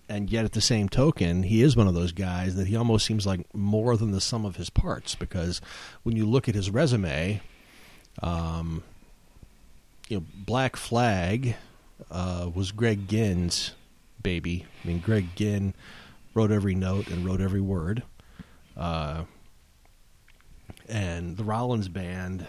and 0.07 0.28
yet, 0.28 0.45
at 0.45 0.52
the 0.52 0.61
same 0.61 0.88
token, 0.88 1.45
he 1.45 1.62
is 1.62 1.76
one 1.76 1.87
of 1.87 1.95
those 1.95 2.11
guys 2.11 2.57
that 2.57 2.66
he 2.66 2.75
almost 2.75 3.07
seems 3.07 3.26
like 3.26 3.47
more 3.54 3.97
than 3.97 4.11
the 4.11 4.21
sum 4.21 4.45
of 4.45 4.57
his 4.57 4.69
parts. 4.69 5.14
Because 5.14 5.61
when 6.02 6.16
you 6.16 6.26
look 6.26 6.49
at 6.49 6.57
his 6.57 6.69
resume, 6.69 7.40
um, 8.21 8.83
you 10.11 10.17
know, 10.19 10.26
Black 10.35 10.76
Flag 10.76 11.57
uh, 12.11 12.50
was 12.52 12.73
Greg 12.73 13.07
Ginn's 13.07 13.75
baby. 14.21 14.67
I 14.83 14.88
mean, 14.88 14.99
Greg 14.99 15.29
Ginn 15.37 15.73
wrote 16.35 16.50
every 16.50 16.75
note 16.75 17.09
and 17.09 17.25
wrote 17.25 17.40
every 17.40 17.61
word. 17.61 18.02
Uh, 18.76 19.25
and 20.88 21.37
the 21.37 21.45
Rollins 21.45 21.88
band 21.88 22.47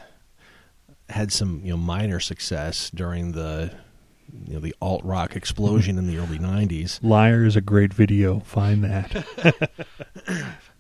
had 1.10 1.32
some 1.32 1.62
you 1.64 1.72
know 1.72 1.78
minor 1.78 2.20
success 2.20 2.90
during 2.90 3.34
the 3.34 3.72
you 4.48 4.56
know 4.56 4.60
the 4.60 4.74
alt 4.82 5.04
rock 5.04 5.36
explosion 5.36 5.98
in 5.98 6.08
the 6.08 6.18
early 6.18 6.40
'90s. 6.40 7.00
Liar 7.04 7.46
is 7.46 7.56
a 7.56 7.62
great 7.62 7.94
video. 7.94 8.40
Find 8.40 8.84
that. 8.84 9.70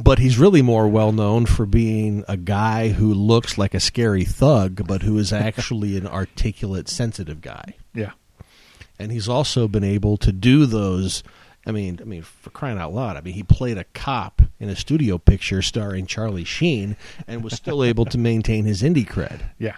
but 0.00 0.18
he's 0.18 0.38
really 0.38 0.62
more 0.62 0.88
well 0.88 1.12
known 1.12 1.46
for 1.46 1.66
being 1.66 2.24
a 2.26 2.36
guy 2.36 2.88
who 2.88 3.12
looks 3.12 3.58
like 3.58 3.74
a 3.74 3.80
scary 3.80 4.24
thug, 4.24 4.86
but 4.86 5.02
who 5.02 5.18
is 5.18 5.32
actually 5.32 5.96
an 5.96 6.06
articulate, 6.06 6.88
sensitive 6.88 7.40
guy. 7.40 7.74
Yeah. 7.94 8.12
And 8.98 9.12
he's 9.12 9.28
also 9.28 9.68
been 9.68 9.84
able 9.84 10.16
to 10.18 10.32
do 10.32 10.64
those. 10.64 11.22
I 11.66 11.72
mean, 11.72 11.98
I 12.00 12.04
mean, 12.04 12.22
for 12.22 12.50
crying 12.50 12.78
out 12.78 12.92
loud! 12.94 13.16
I 13.16 13.20
mean, 13.20 13.34
he 13.34 13.42
played 13.42 13.78
a 13.78 13.84
cop 13.84 14.42
in 14.58 14.68
a 14.68 14.76
studio 14.76 15.18
picture 15.18 15.62
starring 15.62 16.06
Charlie 16.06 16.44
Sheen, 16.44 16.96
and 17.26 17.44
was 17.44 17.54
still 17.54 17.84
able 17.90 18.04
to 18.06 18.18
maintain 18.18 18.64
his 18.64 18.82
indie 18.82 19.06
cred. 19.06 19.42
Yeah. 19.58 19.76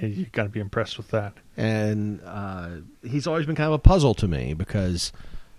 you 0.00 0.26
got 0.26 0.44
to 0.44 0.48
be 0.48 0.60
impressed 0.60 0.98
with 0.98 1.08
that. 1.08 1.32
And 1.56 2.20
uh, 2.24 2.68
he's 3.02 3.26
always 3.26 3.46
been 3.46 3.56
kind 3.56 3.68
of 3.68 3.74
a 3.74 3.78
puzzle 3.78 4.14
to 4.14 4.28
me 4.28 4.54
because 4.54 5.12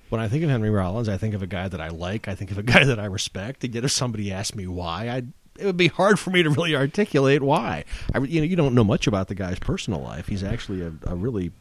when 0.10 0.22
I 0.22 0.28
think 0.28 0.44
of 0.44 0.50
Henry 0.50 0.70
Rollins, 0.70 1.10
I 1.10 1.18
think 1.18 1.34
of 1.34 1.42
a 1.42 1.48
guy 1.48 1.68
that 1.68 1.82
I 1.82 1.90
like. 1.90 2.28
I 2.28 2.36
think 2.36 2.52
of 2.52 2.58
a 2.58 2.64
guy 2.74 2.84
that 2.84 3.00
I 3.00 3.06
respect. 3.06 3.64
And 3.64 3.74
yet, 3.74 3.84
if 3.84 3.92
somebody 3.92 4.32
asked 4.32 4.56
me 4.56 4.68
why, 4.68 5.10
I 5.10 5.24
it 5.60 5.66
would 5.66 5.78
be 5.78 5.88
hard 5.88 6.20
for 6.20 6.30
me 6.30 6.44
to 6.44 6.50
really 6.50 6.76
articulate 6.76 7.42
why. 7.42 7.84
I, 8.14 8.20
you 8.20 8.42
know, 8.42 8.46
you 8.46 8.56
don't 8.56 8.76
know 8.76 8.84
much 8.84 9.08
about 9.08 9.28
the 9.28 9.36
guy's 9.36 9.60
personal 9.60 10.02
life. 10.02 10.28
He's 10.28 10.44
actually 10.44 10.82
a, 10.82 10.94
a 11.06 11.16
really 11.16 11.52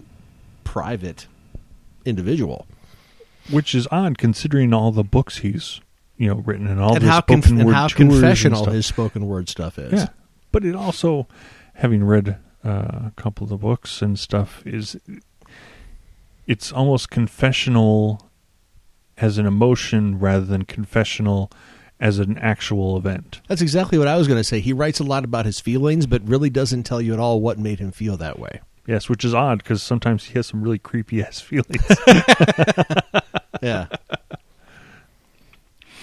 private 0.64 1.26
individual. 2.04 2.66
Which 3.50 3.74
is 3.74 3.86
odd 3.90 4.18
considering 4.18 4.74
all 4.74 4.90
the 4.90 5.04
books 5.04 5.38
he's 5.38 5.80
you 6.16 6.28
know 6.28 6.36
written 6.36 6.66
and 6.66 6.80
all 6.80 6.94
and 6.94 7.04
the 7.04 7.08
how, 7.08 7.18
spoken 7.18 7.42
conf- 7.42 7.58
and 7.58 7.66
word 7.66 7.74
how 7.74 7.88
tours 7.88 8.00
and 8.00 8.10
confessional 8.10 8.64
his 8.66 8.86
spoken 8.86 9.26
word 9.26 9.48
stuff 9.48 9.78
is. 9.78 9.92
Yeah, 9.92 10.08
but 10.52 10.64
it 10.64 10.74
also, 10.74 11.26
having 11.74 12.04
read 12.04 12.38
uh, 12.64 12.68
a 12.68 13.12
couple 13.16 13.44
of 13.44 13.50
the 13.50 13.56
books 13.56 14.02
and 14.02 14.18
stuff, 14.18 14.66
is 14.66 14.96
it's 16.46 16.72
almost 16.72 17.10
confessional 17.10 18.28
as 19.18 19.38
an 19.38 19.46
emotion 19.46 20.18
rather 20.18 20.44
than 20.44 20.64
confessional 20.64 21.50
as 21.98 22.18
an 22.18 22.36
actual 22.38 22.96
event. 22.96 23.40
That's 23.48 23.62
exactly 23.62 23.98
what 23.98 24.08
I 24.08 24.16
was 24.16 24.28
going 24.28 24.40
to 24.40 24.44
say. 24.44 24.60
He 24.60 24.72
writes 24.72 25.00
a 25.00 25.04
lot 25.04 25.24
about 25.24 25.46
his 25.46 25.60
feelings, 25.60 26.06
but 26.06 26.26
really 26.28 26.50
doesn't 26.50 26.82
tell 26.82 27.00
you 27.00 27.14
at 27.14 27.18
all 27.18 27.40
what 27.40 27.58
made 27.58 27.78
him 27.78 27.90
feel 27.90 28.16
that 28.18 28.38
way. 28.38 28.60
Yes, 28.86 29.08
which 29.08 29.24
is 29.24 29.34
odd 29.34 29.58
because 29.58 29.82
sometimes 29.82 30.24
he 30.24 30.34
has 30.34 30.46
some 30.46 30.62
really 30.62 30.78
creepy 30.78 31.22
ass 31.22 31.40
feelings. 31.40 31.84
yeah. 33.62 33.86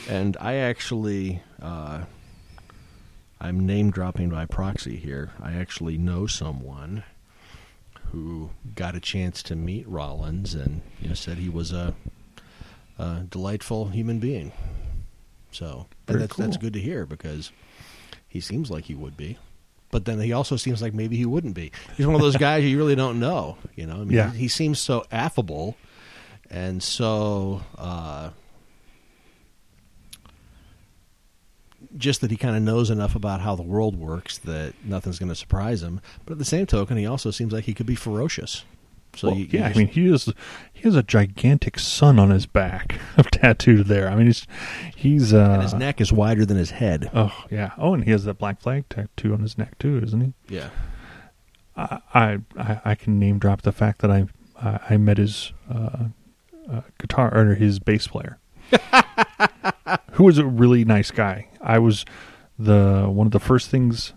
And 0.10 0.36
I 0.40 0.56
actually, 0.56 1.42
uh, 1.62 2.04
I'm 3.40 3.66
name 3.66 3.92
dropping 3.92 4.30
by 4.30 4.46
proxy 4.46 4.98
here. 4.98 5.32
I 5.42 5.54
actually 5.54 5.98
know 5.98 6.28
someone 6.28 7.04
who 8.12 8.50
got 8.76 8.96
a 8.96 9.00
chance 9.00 9.42
to 9.44 9.56
meet 9.56 9.88
Rollins 9.88 10.54
and 10.54 10.82
you 11.02 11.10
know, 11.10 11.16
said 11.16 11.38
he 11.38 11.50
was 11.50 11.72
a, 11.72 11.94
a 13.04 13.26
delightful 13.30 13.88
human 13.90 14.20
being. 14.20 14.52
So 15.52 15.88
and 16.08 16.22
that's 16.22 16.36
that's 16.36 16.58
good 16.58 16.74
to 16.74 16.80
hear 16.80 17.06
because 17.06 17.52
he 18.28 18.40
seems 18.40 18.72
like 18.72 18.86
he 18.86 18.96
would 18.96 19.16
be. 19.18 19.38
But 19.92 20.06
then 20.06 20.20
he 20.20 20.34
also 20.34 20.56
seems 20.56 20.82
like 20.82 20.94
maybe 20.96 21.16
he 21.18 21.26
wouldn't 21.26 21.54
be. 21.54 21.72
He's 21.96 22.08
one 22.08 22.16
of 22.16 22.22
those 22.22 22.38
guys 22.50 22.64
you 22.66 22.78
really 22.78 22.96
don't 22.96 23.20
know. 23.20 23.58
You 23.76 23.86
know, 23.86 23.94
I 23.96 23.98
mean, 24.00 24.12
Yeah. 24.12 24.32
he, 24.32 24.40
he 24.40 24.48
seems 24.48 24.80
so 24.80 25.06
affable 25.12 25.78
and 26.50 26.82
so 26.82 27.62
uh, 27.78 28.32
just 31.98 32.22
that 32.22 32.32
he 32.32 32.38
kind 32.38 32.56
of 32.56 32.64
knows 32.64 32.90
enough 32.90 33.16
about 33.16 33.42
how 33.42 33.56
the 33.56 33.62
world 33.64 33.96
works 33.96 34.38
that 34.40 34.74
nothing's 34.84 35.20
going 35.20 35.30
to 35.30 35.36
surprise 35.36 35.84
him. 35.84 36.02
But 36.26 36.34
at 36.34 36.38
the 36.40 36.46
same 36.46 36.66
token, 36.66 36.98
he 36.98 37.06
also 37.06 37.30
seems 37.32 37.54
like 37.54 37.66
he 37.66 37.74
could 37.74 37.86
be 37.86 37.96
ferocious. 37.96 38.66
So 39.16 39.28
Well, 39.30 39.38
you, 39.38 39.44
you 39.46 39.50
yeah, 39.60 39.68
just- 39.68 39.76
I 39.76 39.80
mean 39.80 39.88
he 39.90 40.08
is 40.12 40.34
he 40.72 40.82
has 40.84 40.96
a 40.96 41.04
gigantic 41.04 41.78
sun 41.80 42.18
on 42.20 42.30
his 42.32 42.46
back 42.46 42.96
of 43.18 43.30
tattooed 43.32 43.88
there. 43.88 44.10
I 44.10 44.16
mean 44.16 44.26
he's 44.28 44.48
he's 44.96 45.34
uh 45.34 45.52
and 45.54 45.62
his 45.64 45.74
neck 45.74 46.02
is 46.02 46.12
wider 46.12 46.46
than 46.46 46.58
his 46.58 46.72
head. 46.72 47.10
Oh 47.14 47.46
yeah. 47.52 47.72
Oh, 47.78 47.94
and 47.94 48.04
he 48.04 48.12
has 48.12 48.24
that 48.26 48.38
black 48.40 48.60
flag 48.62 48.90
tattoo 48.90 49.34
on 49.34 49.42
his 49.42 49.58
neck 49.58 49.78
too, 49.80 50.00
isn't 50.04 50.22
he? 50.22 50.34
Yeah, 50.56 50.70
I 51.76 52.40
I, 52.58 52.82
I 52.86 52.96
can 52.96 53.20
name 53.20 53.40
drop 53.40 53.62
the 53.64 53.72
fact 53.72 54.02
that 54.02 54.12
I 54.12 54.26
I, 54.62 54.80
I 54.92 54.98
met 54.98 55.18
his 55.18 55.54
uh, 55.74 56.06
uh, 56.72 56.82
guitar 57.00 57.34
or 57.36 57.56
his 57.56 57.80
bass 57.80 58.08
player, 58.08 58.38
who 60.14 60.24
was 60.24 60.38
a 60.38 60.46
really 60.46 60.86
nice 60.86 61.12
guy. 61.12 61.48
I 61.62 61.80
was 61.80 62.06
the 62.60 63.06
one 63.10 63.28
of 63.28 63.32
the 63.32 63.40
first 63.40 63.70
things 63.70 64.14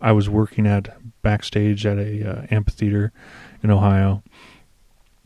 I 0.00 0.12
was 0.12 0.28
working 0.28 0.66
at 0.66 0.96
backstage 1.22 1.84
at 1.86 1.98
a 1.98 2.28
uh, 2.42 2.46
amphitheater 2.50 3.12
in 3.62 3.70
Ohio, 3.70 4.22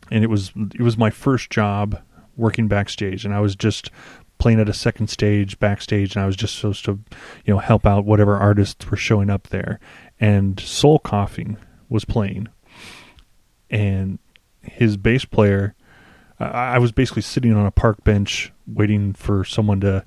and 0.09 0.23
it 0.23 0.27
was 0.27 0.51
it 0.73 0.81
was 0.81 0.97
my 0.97 1.09
first 1.09 1.49
job 1.49 2.01
working 2.37 2.67
backstage, 2.67 3.25
and 3.25 3.33
I 3.33 3.39
was 3.39 3.55
just 3.55 3.91
playing 4.37 4.59
at 4.59 4.69
a 4.69 4.73
second 4.73 5.07
stage 5.07 5.59
backstage, 5.59 6.15
and 6.15 6.23
I 6.23 6.25
was 6.25 6.35
just 6.35 6.55
supposed 6.55 6.85
to, 6.85 6.99
you 7.45 7.53
know, 7.53 7.59
help 7.59 7.85
out 7.85 8.05
whatever 8.05 8.37
artists 8.37 8.89
were 8.89 8.97
showing 8.97 9.29
up 9.29 9.47
there, 9.49 9.79
and 10.19 10.59
Soul 10.59 10.99
Coughing 10.99 11.57
was 11.89 12.05
playing, 12.05 12.47
and 13.69 14.19
his 14.61 14.97
bass 14.97 15.25
player, 15.25 15.75
I 16.39 16.79
was 16.79 16.91
basically 16.91 17.21
sitting 17.21 17.53
on 17.53 17.65
a 17.65 17.71
park 17.71 18.03
bench 18.03 18.51
waiting 18.67 19.13
for 19.13 19.43
someone 19.43 19.79
to 19.81 20.03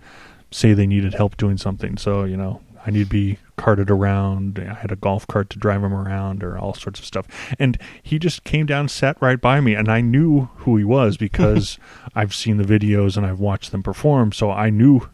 say 0.51 0.73
they 0.73 0.87
needed 0.87 1.15
help 1.15 1.37
doing 1.37 1.57
something. 1.57 1.97
So 1.97 2.25
you 2.25 2.37
know, 2.37 2.61
I 2.87 2.91
need 2.91 3.05
to 3.05 3.11
be 3.11 3.39
carted 3.57 3.91
around. 3.91 4.59
I 4.59 4.75
had 4.75 4.93
a 4.93 4.97
golf 4.97 5.27
cart 5.27 5.51
to 5.51 5.59
drive 5.59 5.83
him 5.83 5.95
around, 5.95 6.43
or 6.43 6.59
all 6.59 6.75
sorts 6.75 7.01
of 7.01 7.07
stuff. 7.07 7.27
And 7.59 7.79
he 8.03 8.19
just 8.19 8.45
came 8.45 8.67
down, 8.67 8.89
sat 8.89 9.17
right 9.21 9.41
by 9.41 9.61
me, 9.61 9.75
and 9.75 9.89
I 9.89 10.01
knew 10.01 10.51
who 10.57 10.77
he 10.77 10.85
was 10.85 11.17
because 11.17 11.79
I've 12.15 12.35
seen 12.35 12.59
the 12.59 12.65
videos 12.65 13.17
and 13.17 13.25
I've 13.25 13.41
watched 13.41 13.73
them 13.73 13.83
perform. 13.83 14.33
So 14.33 14.51
I 14.51 14.71
knew 14.71 15.09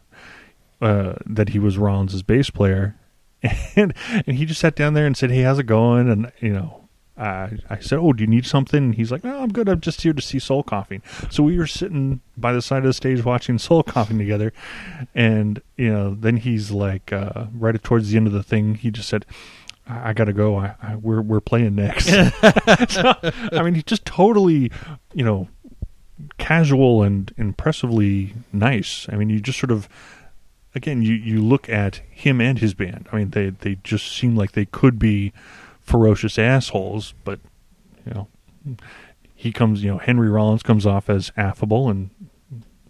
uh, 0.81 1.15
that 1.27 1.51
he 1.51 1.59
was 1.59 1.79
Rollins' 1.79 2.23
bass 2.23 2.51
player, 2.51 2.97
and 3.77 3.95
and 4.27 4.37
he 4.37 4.47
just 4.47 4.61
sat 4.61 4.75
down 4.77 4.95
there 4.95 5.07
and 5.07 5.17
said, 5.17 5.31
"Hey, 5.31 5.43
how's 5.43 5.59
it 5.59 5.65
going?" 5.65 6.09
And 6.09 6.33
you 6.41 6.53
know. 6.53 6.80
I 7.21 7.59
I 7.69 7.79
said, 7.81 7.99
"Oh, 7.99 8.13
do 8.13 8.23
you 8.23 8.27
need 8.27 8.47
something?" 8.47 8.83
And 8.83 8.95
he's 8.95 9.13
like, 9.13 9.23
"No, 9.23 9.43
I'm 9.43 9.53
good. 9.53 9.69
I'm 9.69 9.81
just 9.81 10.01
here 10.01 10.15
to 10.15 10.23
see 10.23 10.39
Soul 10.39 10.63
Coughing." 10.63 11.03
So 11.31 11.43
we 11.43 11.59
were 11.59 11.67
sitting 11.67 12.21
by 12.37 12.53
the 12.53 12.63
side 12.63 12.79
of 12.79 12.85
the 12.85 12.95
stage 12.95 13.25
watching 13.25 13.59
Soul 13.59 13.83
Coughing 13.83 14.19
together, 14.19 14.53
and 15.15 15.61
you 15.77 15.93
know, 15.93 16.15
then 16.15 16.39
he's 16.39 16.71
like, 16.71 17.13
uh, 17.13 17.47
right 17.55 17.81
towards 17.83 18.11
the 18.11 18.17
end 18.17 18.27
of 18.27 18.33
the 18.33 18.43
thing, 18.43 18.77
he 18.77 18.91
just 18.91 19.09
said, 19.09 19.27
"I, 19.87 20.11
I 20.11 20.13
gotta 20.15 20.33
go. 20.33 20.57
I, 20.57 20.75
I 20.83 20.97
we're 20.97 21.21
we're 21.21 21.41
playing 21.41 21.75
next." 21.75 22.07
so, 22.89 23.15
I 23.53 23.63
mean, 23.63 23.75
he's 23.75 23.85
just 23.85 24.07
totally, 24.07 24.73
you 25.13 25.25
know, 25.25 25.49
casual 26.39 27.03
and 27.03 27.35
impressively 27.37 28.35
nice. 28.51 29.07
I 29.13 29.17
mean, 29.17 29.29
you 29.29 29.41
just 29.41 29.59
sort 29.59 29.73
of, 29.73 29.91
again, 30.75 31.03
you 31.03 31.13
you 31.15 31.43
look 31.43 31.69
at 31.69 31.97
him 32.11 32.41
and 32.41 32.59
his 32.59 32.73
band. 32.73 33.09
I 33.13 33.17
mean, 33.17 33.31
they 33.31 33.51
they 33.51 33.77
just 33.85 34.11
seem 34.11 34.37
like 34.37 34.53
they 34.53 34.65
could 34.65 34.99
be 34.99 35.35
ferocious 35.91 36.39
assholes, 36.39 37.15
but 37.25 37.41
you 38.07 38.15
know, 38.15 38.77
he 39.35 39.53
comes. 39.53 39.83
You 39.83 39.91
know, 39.93 39.99
Henry 39.99 40.29
Rollins 40.31 40.63
comes 40.63 40.87
off 40.87 41.11
as 41.11 41.33
affable, 41.37 41.89
and 41.91 42.11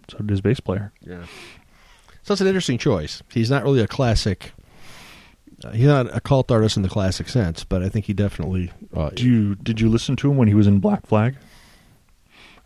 so 0.09 0.17
did 0.19 0.29
his 0.29 0.41
bass 0.41 0.59
player. 0.59 0.93
yeah. 1.01 1.25
So 2.23 2.33
it's 2.33 2.41
an 2.41 2.47
interesting 2.47 2.77
choice. 2.77 3.23
He's 3.31 3.49
not 3.49 3.63
really 3.63 3.81
a 3.81 3.87
classic. 3.87 4.51
Uh, 5.63 5.71
he's 5.71 5.87
not 5.87 6.15
a 6.15 6.21
cult 6.21 6.51
artist 6.51 6.77
in 6.77 6.83
the 6.83 6.89
classic 6.89 7.27
sense, 7.29 7.63
but 7.63 7.81
I 7.81 7.89
think 7.89 8.05
he 8.05 8.13
definitely. 8.13 8.71
Uh, 8.95 9.09
Do 9.09 9.25
you 9.25 9.55
did 9.55 9.81
you 9.81 9.89
listen 9.89 10.15
to 10.17 10.29
him 10.31 10.37
when 10.37 10.47
he 10.47 10.53
was 10.53 10.67
in 10.67 10.79
Black 10.79 11.05
Flag? 11.07 11.35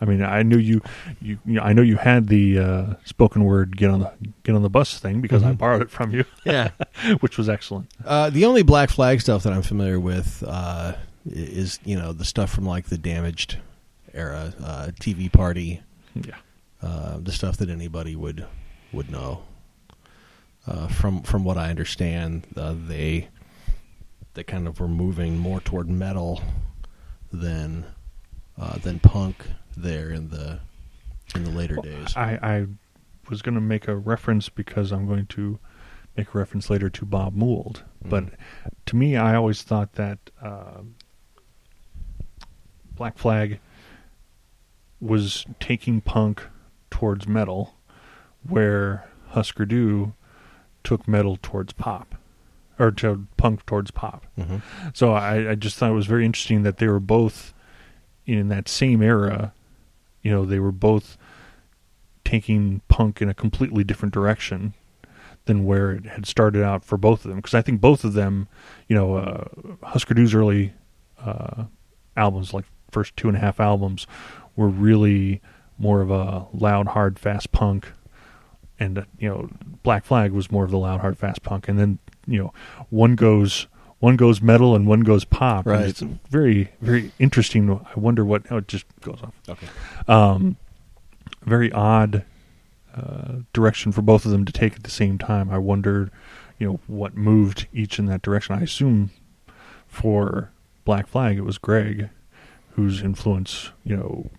I 0.02 0.06
mean, 0.06 0.22
I 0.22 0.44
knew 0.44 0.58
you, 0.58 0.82
you, 1.22 1.40
you 1.46 1.54
know, 1.54 1.62
I 1.62 1.72
know 1.74 1.82
you 1.82 1.96
had 1.96 2.28
the 2.28 2.60
uh, 2.60 2.94
spoken 3.06 3.44
word 3.46 3.78
"get 3.78 3.90
on 3.90 4.02
the 4.02 4.12
get 4.44 4.54
on 4.56 4.62
the 4.62 4.70
bus" 4.70 5.00
thing 5.00 5.22
because 5.22 5.42
I 5.44 5.54
Mhm. 5.54 5.58
borrowed 5.58 5.82
it 5.82 5.90
from 5.90 6.12
you, 6.12 6.26
yeah. 6.44 6.72
which 7.22 7.38
was 7.38 7.48
excellent. 7.48 7.90
Uh, 8.04 8.30
the 8.30 8.44
only 8.46 8.62
Black 8.62 8.90
Flag 8.90 9.22
stuff 9.22 9.44
that 9.44 9.54
I'm 9.54 9.62
familiar 9.62 10.00
with 10.00 10.44
uh, 10.46 10.94
is 11.26 11.80
you 11.86 11.96
know 11.98 12.12
the 12.14 12.26
stuff 12.26 12.50
from 12.52 12.66
like 12.66 12.88
the 12.88 12.98
Damaged 12.98 13.58
era, 14.14 14.54
uh, 14.64 14.88
TV 15.00 15.32
Party, 15.32 15.82
Yeah, 16.14 16.36
uh, 16.84 17.18
the 17.20 17.32
stuff 17.32 17.56
that 17.58 17.70
anybody 17.70 18.16
would 18.18 18.46
would 18.92 19.10
know. 19.10 19.44
Uh, 20.68 20.88
from 20.88 21.22
from 21.22 21.44
what 21.46 21.58
I 21.58 21.70
understand, 21.70 22.48
uh, 22.58 22.74
they 22.76 23.30
they 24.34 24.44
kind 24.44 24.68
of 24.68 24.80
were 24.82 24.88
moving 24.90 25.38
more 25.38 25.62
toward 25.62 25.90
metal 25.90 26.42
than 27.32 27.86
uh, 28.60 28.78
than 28.80 29.00
punk 29.00 29.46
there 29.76 30.10
in 30.12 30.30
the 30.30 30.60
in 31.36 31.44
the 31.44 31.50
later 31.52 31.76
days. 31.78 32.16
I, 32.16 32.40
I 32.42 32.66
was 33.30 33.42
going 33.42 33.56
to 33.56 33.62
make 33.62 33.88
a 33.88 33.96
reference 33.96 34.48
because 34.50 34.92
I'm 34.92 35.08
going 35.08 35.26
to 35.28 35.60
make 36.16 36.34
a 36.34 36.38
reference 36.38 36.70
later 36.70 36.90
to 36.90 37.06
Bob 37.06 37.36
Mould, 37.36 37.84
but 38.04 38.26
Mhm. 38.26 38.32
to 38.86 38.96
me, 38.96 39.18
I 39.18 39.36
always 39.36 39.64
thought 39.64 39.94
that 39.94 40.20
uh, 40.42 40.82
Black 42.96 43.18
Flag 43.18 43.60
was 45.02 45.46
taking 45.60 46.02
punk 46.02 46.44
towards 46.90 47.28
metal, 47.28 47.76
where 48.48 49.10
Husker 49.30 49.66
Du 49.66 50.14
took 50.84 51.08
metal 51.08 51.38
towards 51.42 51.74
pop, 51.74 52.16
or 52.80 52.92
to 52.92 53.28
punk 53.38 53.66
towards 53.66 53.92
pop. 53.92 54.26
Mhm. 54.38 54.62
So 54.94 55.14
I, 55.14 55.52
I 55.52 55.56
just 55.56 55.78
thought 55.78 55.90
it 55.92 55.96
was 55.96 56.06
very 56.08 56.26
interesting 56.26 56.64
that 56.64 56.78
they 56.78 56.88
were 56.88 57.00
both 57.02 57.54
in 58.26 58.48
that 58.50 58.70
same 58.70 59.02
era. 59.02 59.52
You 60.26 60.32
know, 60.32 60.44
they 60.44 60.58
were 60.58 60.72
both 60.72 61.20
taking 62.24 62.82
punk 62.88 63.22
in 63.22 63.30
a 63.30 63.34
completely 63.36 63.84
different 63.84 64.12
direction 64.12 64.74
than 65.46 65.66
where 65.66 65.92
it 65.92 66.08
had 66.08 66.26
started 66.26 66.64
out 66.64 66.84
for 66.84 66.98
both 66.98 67.24
of 67.24 67.30
them. 67.30 67.38
Because 67.38 67.54
I 67.54 67.62
think 67.62 67.80
both 67.80 68.04
of 68.04 68.14
them, 68.14 68.48
you 68.88 68.96
know, 68.96 69.18
uh, 69.18 69.46
Husker 69.84 70.16
Du's 70.16 70.34
early 70.34 70.74
uh, 71.24 71.66
albums, 72.18 72.56
like 72.56 72.66
first 72.90 73.16
two 73.16 73.28
and 73.28 73.38
a 73.38 73.40
half 73.40 73.60
albums, 73.60 74.08
were 74.56 74.68
really 74.68 75.44
more 75.78 76.02
of 76.02 76.10
a 76.10 76.48
loud, 76.52 76.88
hard, 76.88 77.20
fast 77.20 77.52
punk, 77.52 77.92
and 78.80 78.98
uh, 78.98 79.04
you 79.20 79.30
know, 79.30 79.48
Black 79.84 80.06
Flag 80.06 80.32
was 80.32 80.52
more 80.52 80.64
of 80.64 80.72
the 80.72 80.80
loud, 80.80 81.02
hard, 81.02 81.20
fast 81.20 81.44
punk, 81.44 81.68
and 81.68 81.78
then 81.78 82.00
you 82.26 82.40
know, 82.40 82.52
one 82.90 83.14
goes 83.14 83.68
one 84.06 84.16
goes 84.16 84.42
metal 84.42 84.76
and 84.76 84.86
one 84.88 85.00
goes 85.02 85.26
pop. 85.26 85.66
and 85.66 85.76
Right. 85.76 85.86
it's 85.90 86.02
very 86.30 86.70
very 86.82 87.12
interesting. 87.20 87.70
I 87.96 88.00
wonder 88.00 88.24
what 88.24 88.46
how 88.48 88.58
it 88.58 88.68
just 88.68 88.86
goes 89.02 89.20
off. 89.24 89.34
Okay. 89.50 89.68
Um, 90.08 90.58
very 91.44 91.72
odd 91.72 92.24
uh, 92.96 93.34
direction 93.54 93.92
for 93.92 94.02
both 94.02 94.26
of 94.26 94.32
them 94.32 94.46
to 94.46 94.54
take 94.54 94.74
at 94.76 94.84
the 94.84 94.90
same 95.02 95.18
time. 95.18 95.50
I 95.50 95.58
wondered, 95.58 96.12
you 96.60 96.68
know, 96.68 96.80
what 96.88 97.16
moved 97.18 97.68
each 97.74 98.00
in 98.00 98.06
that 98.06 98.22
direction. 98.22 98.56
I 98.56 98.62
assume 98.62 99.10
for 99.88 100.52
Black 100.86 101.08
Flag 101.08 101.38
it 101.38 101.42
was 101.42 101.58
Greg, 101.58 102.10
whose 102.76 103.02
influence, 103.02 103.72
you 103.84 103.98
know, 103.98 104.30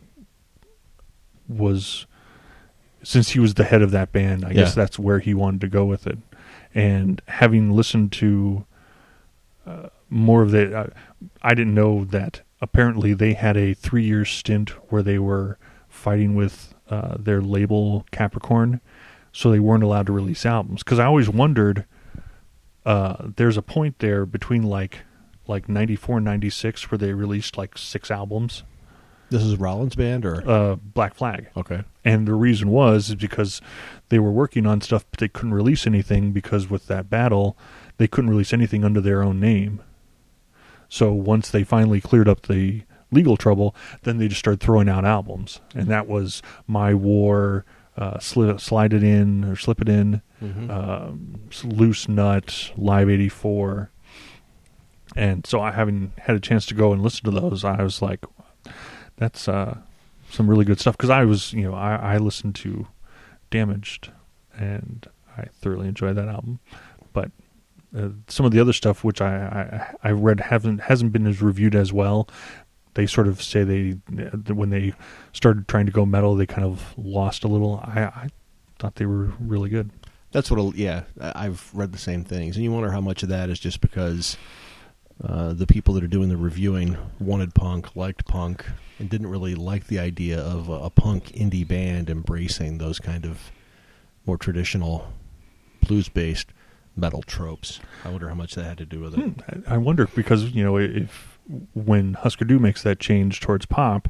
was 1.48 2.06
since 3.02 3.30
he 3.30 3.40
was 3.40 3.54
the 3.54 3.64
head 3.64 3.82
of 3.82 3.90
that 3.92 4.12
band. 4.12 4.44
I 4.44 4.52
guess 4.52 4.74
that's 4.74 4.98
where 4.98 5.18
he 5.20 5.34
wanted 5.34 5.60
to 5.62 5.68
go 5.68 5.84
with 5.84 6.06
it. 6.06 6.18
And 6.74 7.22
having 7.28 7.70
listened 7.72 8.12
to 8.12 8.64
uh, 9.66 9.88
more 10.08 10.42
of 10.42 10.50
the, 10.52 10.76
uh, 10.76 10.86
I 11.42 11.54
didn't 11.54 11.74
know 11.74 12.04
that 12.04 12.42
apparently 12.60 13.12
they 13.14 13.34
had 13.34 13.56
a 13.56 13.74
three-year 13.74 14.24
stint 14.24 14.70
where 14.90 15.02
they 15.02 15.18
were 15.18 15.58
fighting 15.88 16.34
with 16.34 16.74
uh, 16.88 17.16
their 17.18 17.40
label 17.40 18.06
Capricorn, 18.12 18.80
so 19.32 19.50
they 19.50 19.58
weren't 19.60 19.82
allowed 19.82 20.06
to 20.06 20.12
release 20.12 20.46
albums. 20.46 20.82
Because 20.82 20.98
I 20.98 21.04
always 21.06 21.28
wondered, 21.28 21.84
uh, 22.84 23.28
there's 23.36 23.56
a 23.56 23.62
point 23.62 23.98
there 23.98 24.24
between 24.24 24.62
like 24.62 25.00
like 25.48 25.68
94 25.68 26.20
96 26.20 26.90
where 26.90 26.98
they 26.98 27.12
released 27.12 27.56
like 27.56 27.78
six 27.78 28.10
albums 28.10 28.64
This 29.30 29.42
is 29.42 29.56
Rollins 29.56 29.94
band 29.94 30.24
or 30.24 30.48
uh 30.48 30.76
black 30.76 31.14
flag 31.14 31.48
okay. 31.56 31.84
and 32.04 32.26
the 32.26 32.34
reason 32.34 32.68
was 32.68 33.10
is 33.10 33.14
because 33.14 33.60
they 34.08 34.18
were 34.18 34.32
working 34.32 34.66
on 34.66 34.80
stuff 34.80 35.04
but 35.10 35.20
they 35.20 35.28
couldn't 35.28 35.54
release 35.54 35.86
anything 35.86 36.32
because 36.32 36.68
with 36.68 36.86
that 36.88 37.08
battle 37.08 37.56
they 37.98 38.06
couldn't 38.06 38.30
release 38.30 38.52
anything 38.52 38.84
under 38.84 39.00
their 39.00 39.22
own 39.22 39.40
name. 39.40 39.80
So 40.88 41.12
once 41.12 41.50
they 41.50 41.64
finally 41.64 42.00
cleared 42.00 42.28
up 42.28 42.42
the 42.42 42.82
legal 43.12 43.36
trouble 43.36 43.74
then 44.02 44.18
they 44.18 44.26
just 44.28 44.40
started 44.40 44.60
throwing 44.60 44.88
out 44.88 45.04
albums. 45.04 45.60
And 45.74 45.88
that 45.88 46.06
was 46.08 46.42
my 46.66 46.92
war 46.94 47.64
uh, 47.96 48.18
sli- 48.18 48.60
slide 48.60 48.92
it 48.92 49.02
in 49.02 49.44
or 49.44 49.56
slip 49.56 49.80
it 49.80 49.88
in 49.88 50.20
Mhm. 50.42 50.68
um, 50.70 51.40
loose 51.64 52.08
nut 52.08 52.70
live 52.76 53.08
84 53.08 53.90
and 55.14 55.46
so 55.46 55.60
i 55.62 55.70
having 55.72 56.12
had 56.18 56.36
a 56.36 56.40
chance 56.40 56.66
to 56.66 56.74
go 56.74 56.92
and 56.92 57.00
listen 57.02 57.24
to 57.24 57.30
those 57.30 57.64
i 57.64 57.82
was 57.82 58.02
like 58.02 58.26
that's 59.16 59.48
uh, 59.48 59.78
some 60.28 60.50
really 60.50 60.66
good 60.66 60.78
stuff. 60.78 60.94
Because 60.96 61.08
i 61.08 61.24
was 61.24 61.54
you 61.54 61.62
know 61.62 61.74
I, 61.74 61.94
I 61.96 62.16
listened 62.18 62.54
to 62.56 62.86
damaged 63.50 64.10
and 64.54 65.06
i 65.38 65.44
thoroughly 65.60 65.88
enjoyed 65.88 66.16
that 66.16 66.28
album. 66.28 66.58
But 67.14 67.30
uh, 67.96 68.08
some 68.28 68.46
of 68.46 68.52
the 68.52 68.60
other 68.60 68.72
stuff 68.72 69.04
which 69.04 69.20
I, 69.20 69.94
I 70.02 70.08
i 70.08 70.10
read 70.10 70.40
haven't 70.40 70.78
hasn't 70.78 71.12
been 71.12 71.26
as 71.26 71.42
reviewed 71.42 71.74
as 71.74 71.92
well. 71.92 72.28
They 72.94 73.06
sort 73.06 73.28
of 73.28 73.42
say 73.42 73.62
they 73.62 73.90
when 74.52 74.70
they 74.70 74.94
started 75.32 75.68
trying 75.68 75.86
to 75.86 75.92
go 75.92 76.06
metal 76.06 76.34
they 76.34 76.46
kind 76.46 76.64
of 76.64 76.94
lost 76.96 77.44
a 77.44 77.48
little. 77.48 77.80
I 77.84 78.02
i 78.02 78.28
thought 78.78 78.96
they 78.96 79.06
were 79.06 79.32
really 79.38 79.68
good. 79.70 79.90
That's 80.32 80.50
what. 80.50 80.74
Yeah, 80.76 81.04
I've 81.20 81.70
read 81.74 81.92
the 81.92 81.98
same 81.98 82.24
things, 82.24 82.56
and 82.56 82.64
you 82.64 82.72
wonder 82.72 82.90
how 82.90 83.00
much 83.00 83.22
of 83.22 83.28
that 83.30 83.48
is 83.48 83.58
just 83.58 83.80
because 83.80 84.36
uh, 85.22 85.54
the 85.54 85.66
people 85.66 85.94
that 85.94 86.04
are 86.04 86.08
doing 86.08 86.28
the 86.28 86.36
reviewing 86.36 86.96
wanted 87.18 87.54
punk, 87.54 87.96
liked 87.96 88.26
punk, 88.26 88.66
and 88.98 89.08
didn't 89.08 89.28
really 89.28 89.54
like 89.54 89.86
the 89.86 89.98
idea 89.98 90.38
of 90.38 90.68
a, 90.68 90.72
a 90.72 90.90
punk 90.90 91.32
indie 91.32 91.66
band 91.66 92.10
embracing 92.10 92.78
those 92.78 92.98
kind 92.98 93.24
of 93.24 93.50
more 94.26 94.36
traditional 94.36 95.10
blues-based 95.86 96.48
metal 96.96 97.22
tropes. 97.22 97.80
I 98.04 98.08
wonder 98.10 98.28
how 98.28 98.34
much 98.34 98.54
that 98.54 98.64
had 98.64 98.78
to 98.78 98.86
do 98.86 99.00
with 99.00 99.14
it. 99.18 99.20
Hmm, 99.20 99.62
I 99.68 99.74
I 99.74 99.78
wonder 99.78 100.06
because 100.14 100.50
you 100.50 100.64
know 100.64 100.76
if 100.78 101.38
when 101.74 102.14
Husker 102.14 102.44
Du 102.44 102.58
makes 102.58 102.82
that 102.82 102.98
change 102.98 103.40
towards 103.40 103.66
pop, 103.66 104.08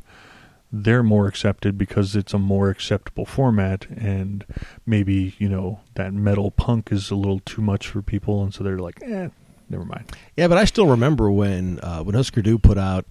they're 0.73 1.03
more 1.03 1.27
accepted 1.27 1.77
because 1.77 2.17
it's 2.17 2.33
a 2.33 2.39
more 2.39 2.71
acceptable 2.71 3.27
format, 3.27 3.87
and 3.91 4.45
maybe 4.87 5.35
you 5.39 5.49
know 5.49 5.81
that 5.95 6.13
metal 6.15 6.51
punk 6.51 6.91
is 6.93 7.11
a 7.11 7.15
little 7.17 7.41
too 7.41 7.63
much 7.63 7.89
for 7.89 8.03
people, 8.03 8.43
and 8.43 8.55
so 8.55 8.65
they're 8.65 8.79
like, 8.79 9.01
eh, 9.03 9.29
never 9.69 9.85
mind. 9.85 10.11
Yeah, 10.37 10.49
but 10.49 10.59
I 10.59 10.65
still 10.65 10.87
remember 10.87 11.31
when 11.31 11.79
uh, 11.83 12.03
when 12.03 12.15
Husker 12.15 12.41
Du 12.43 12.59
put 12.59 12.79
out 12.79 13.05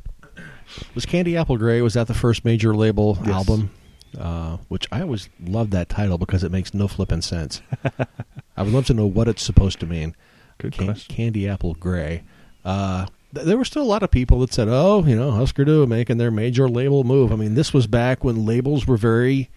was 0.95 1.05
Candy 1.05 1.37
Apple 1.37 1.57
Grey. 1.57 1.81
Was 1.81 1.93
that 1.93 2.07
the 2.07 2.13
first 2.13 2.43
major 2.43 2.75
label 2.75 3.17
Yes. 3.25 3.29
album? 3.35 3.69
Uh, 4.17 4.57
which 4.67 4.87
I 4.91 5.01
always 5.01 5.29
loved 5.43 5.71
that 5.71 5.89
title 5.89 6.17
because 6.17 6.43
it 6.43 6.51
makes 6.51 6.73
no 6.73 6.87
flipping 6.87 7.21
sense. 7.21 7.61
I 8.57 8.63
would 8.63 8.71
love 8.73 8.85
to 8.87 8.93
know 8.93 9.05
what 9.05 9.27
it's 9.27 9.43
supposed 9.43 9.79
to 9.81 9.85
mean. 9.85 10.15
Good 10.57 10.73
Can- 10.73 10.85
question. 10.87 11.13
Candy 11.15 11.47
Apple 11.49 11.73
Grey. 11.73 12.23
Uh, 12.63 13.05
th- 13.33 13.45
there 13.45 13.57
were 13.57 13.65
still 13.65 13.81
a 13.81 13.83
lot 13.83 14.03
of 14.03 14.11
people 14.11 14.39
that 14.39 14.53
said, 14.53 14.67
"Oh, 14.69 15.03
you 15.05 15.15
know, 15.15 15.31
Husker 15.31 15.65
Du 15.65 15.85
making 15.85 16.17
their 16.17 16.31
major 16.31 16.69
label 16.69 17.03
move." 17.03 17.31
I 17.31 17.35
mean, 17.35 17.55
this 17.55 17.73
was 17.73 17.87
back 17.87 18.23
when 18.23 18.45
labels 18.45 18.87
were 18.87 18.97
very, 18.97 19.49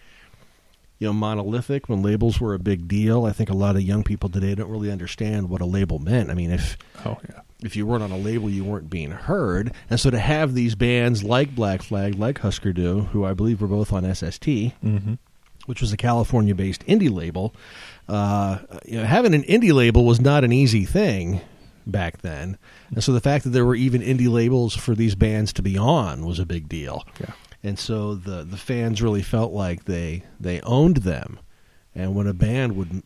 you 0.99 1.07
know, 1.07 1.13
monolithic. 1.13 1.89
When 1.89 2.03
labels 2.03 2.39
were 2.39 2.53
a 2.53 2.59
big 2.59 2.87
deal. 2.87 3.25
I 3.25 3.31
think 3.31 3.49
a 3.49 3.55
lot 3.55 3.75
of 3.75 3.81
young 3.81 4.03
people 4.03 4.29
today 4.29 4.53
don't 4.53 4.69
really 4.69 4.91
understand 4.91 5.49
what 5.49 5.61
a 5.61 5.65
label 5.65 5.99
meant. 5.99 6.29
I 6.29 6.33
mean, 6.33 6.51
if 6.51 6.77
Oh 7.05 7.17
yeah, 7.27 7.41
if 7.61 7.75
you 7.75 7.85
weren't 7.85 8.03
on 8.03 8.11
a 8.11 8.17
label, 8.17 8.49
you 8.49 8.63
weren't 8.63 8.89
being 8.89 9.11
heard. 9.11 9.73
And 9.89 9.99
so 9.99 10.09
to 10.09 10.19
have 10.19 10.53
these 10.53 10.75
bands 10.75 11.23
like 11.23 11.55
Black 11.55 11.81
Flag, 11.81 12.15
like 12.15 12.39
Husker 12.39 12.73
Du, 12.73 13.01
who 13.01 13.25
I 13.25 13.33
believe 13.33 13.61
were 13.61 13.67
both 13.67 13.91
on 13.91 14.03
SST, 14.13 14.45
mm-hmm. 14.45 15.13
which 15.65 15.81
was 15.81 15.91
a 15.91 15.97
California-based 15.97 16.85
indie 16.85 17.11
label, 17.11 17.53
uh, 18.07 18.59
you 18.85 18.97
know, 18.97 19.05
having 19.05 19.33
an 19.33 19.43
indie 19.43 19.73
label 19.73 20.05
was 20.05 20.19
not 20.21 20.43
an 20.43 20.51
easy 20.51 20.85
thing 20.85 21.41
back 21.85 22.21
then. 22.21 22.57
And 22.93 23.03
so 23.03 23.11
the 23.13 23.21
fact 23.21 23.43
that 23.43 23.51
there 23.51 23.65
were 23.65 23.75
even 23.75 24.01
indie 24.01 24.29
labels 24.29 24.75
for 24.75 24.95
these 24.95 25.15
bands 25.15 25.53
to 25.53 25.61
be 25.61 25.77
on 25.77 26.25
was 26.25 26.39
a 26.39 26.45
big 26.45 26.69
deal. 26.69 27.05
yeah. 27.19 27.31
And 27.63 27.77
so 27.77 28.15
the 28.15 28.43
the 28.43 28.57
fans 28.57 29.01
really 29.01 29.21
felt 29.21 29.51
like 29.51 29.85
they 29.85 30.23
they 30.39 30.61
owned 30.61 30.97
them. 30.97 31.39
And 31.93 32.15
when 32.15 32.27
a 32.27 32.33
band 32.33 32.75
would 32.75 33.03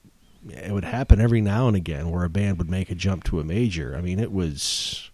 it 0.50 0.72
would 0.72 0.84
happen 0.84 1.22
every 1.22 1.42
now 1.42 1.68
and 1.68 1.76
again 1.76 2.10
where 2.10 2.24
a 2.24 2.30
band 2.30 2.58
would 2.58 2.70
make 2.70 2.90
a 2.92 2.96
jump 2.96 3.24
to 3.26 3.40
a 3.40 3.44
major. 3.44 3.96
I 3.98 4.02
mean, 4.02 4.20
it 4.20 4.32
was 4.32 5.10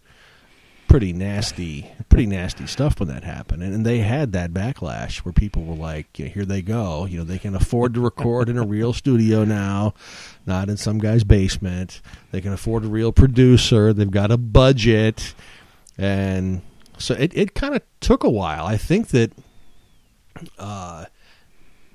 pretty 0.87 1.13
nasty, 1.13 1.91
pretty 2.09 2.25
nasty 2.25 2.65
stuff 2.65 2.99
when 2.99 3.07
that 3.07 3.23
happened. 3.23 3.61
And, 3.61 3.73
and 3.75 3.85
they 3.85 3.99
had 3.99 4.31
that 4.33 4.51
backlash 4.51 5.19
where 5.19 5.31
people 5.31 5.63
were 5.63 5.75
like, 5.75 6.17
"Here 6.17 6.45
they 6.45 6.61
go! 6.61 7.05
You 7.05 7.19
know, 7.19 7.23
they 7.23 7.37
can 7.37 7.55
afford 7.55 7.93
to 7.93 8.01
record 8.01 8.49
in 8.49 8.57
a 8.57 8.65
real 8.65 8.91
studio 8.91 9.45
now, 9.45 9.93
not 10.45 10.67
in 10.67 10.77
some 10.77 10.97
guy's 10.97 11.23
basement. 11.23 12.01
They 12.31 12.41
can 12.41 12.51
afford 12.51 12.83
a 12.83 12.87
real 12.87 13.11
producer. 13.11 13.93
They've 13.93 14.11
got 14.11 14.31
a 14.31 14.37
budget." 14.37 15.33
And 15.97 16.61
so 16.99 17.13
it, 17.15 17.31
it 17.35 17.55
kind 17.55 17.75
of 17.75 17.81
took 17.99 18.23
a 18.23 18.29
while. 18.29 18.65
I 18.65 18.77
think 18.77 19.09
that 19.09 19.31
uh, 20.57 21.05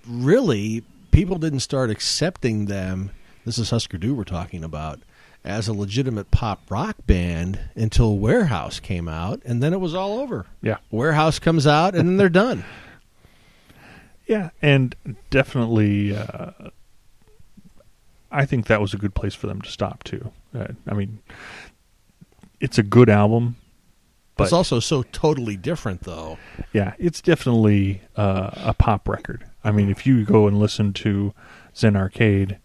really 0.07 0.83
people 1.11 1.38
didn't 1.38 1.61
start 1.61 1.90
accepting 1.90 2.67
them. 2.67 3.11
This 3.45 3.59
is 3.59 3.71
Husker 3.71 3.99
Du 3.99 4.14
we're 4.14 4.25
talking 4.25 4.64
about 4.64 5.01
as 5.45 5.69
a 5.69 5.73
legitimate 5.75 6.31
pop 6.31 6.62
rock 6.71 6.97
band 7.07 7.61
until 7.75 8.17
Warehouse 8.19 8.81
came 8.81 9.09
out, 9.09 9.43
and 9.45 9.62
then 9.62 9.73
it 9.73 9.81
was 9.81 9.95
all 9.95 10.19
over. 10.19 10.47
Yeah. 10.62 10.79
Warehouse 10.90 11.38
comes 11.38 11.67
out, 11.67 11.95
and 11.95 12.09
then 12.09 12.17
they're 12.17 12.29
done. 12.29 12.64
Yeah, 14.27 14.51
and 14.62 14.97
definitely, 15.29 16.17
uh, 16.17 16.53
I 18.33 18.47
think 18.47 18.69
that 18.69 18.81
was 18.81 18.95
a 18.95 18.97
good 18.97 19.14
place 19.14 19.35
for 19.35 19.47
them 19.49 19.61
to 19.61 19.71
stop 19.71 20.03
too. 20.03 20.33
Uh, 20.59 20.69
I 20.87 20.95
mean, 20.95 21.19
it's 22.59 22.79
a 22.79 22.83
good 22.83 23.11
album, 23.11 23.57
but 24.37 24.44
it's 24.44 24.53
also 24.53 24.81
so 24.81 25.03
totally 25.12 25.57
different, 25.57 26.03
though. 26.03 26.38
yeah, 26.73 26.94
it's 26.99 27.20
definitely 27.20 28.03
uh, 28.16 28.51
a 28.57 28.75
pop 28.75 29.09
record. 29.09 29.44
I 29.62 29.70
mean, 29.70 29.88
if 29.88 30.07
you 30.07 30.25
go 30.25 30.47
and 30.47 30.59
listen 30.59 30.92
to 30.94 31.33
Zen 31.77 31.97
Arcade 31.97 32.59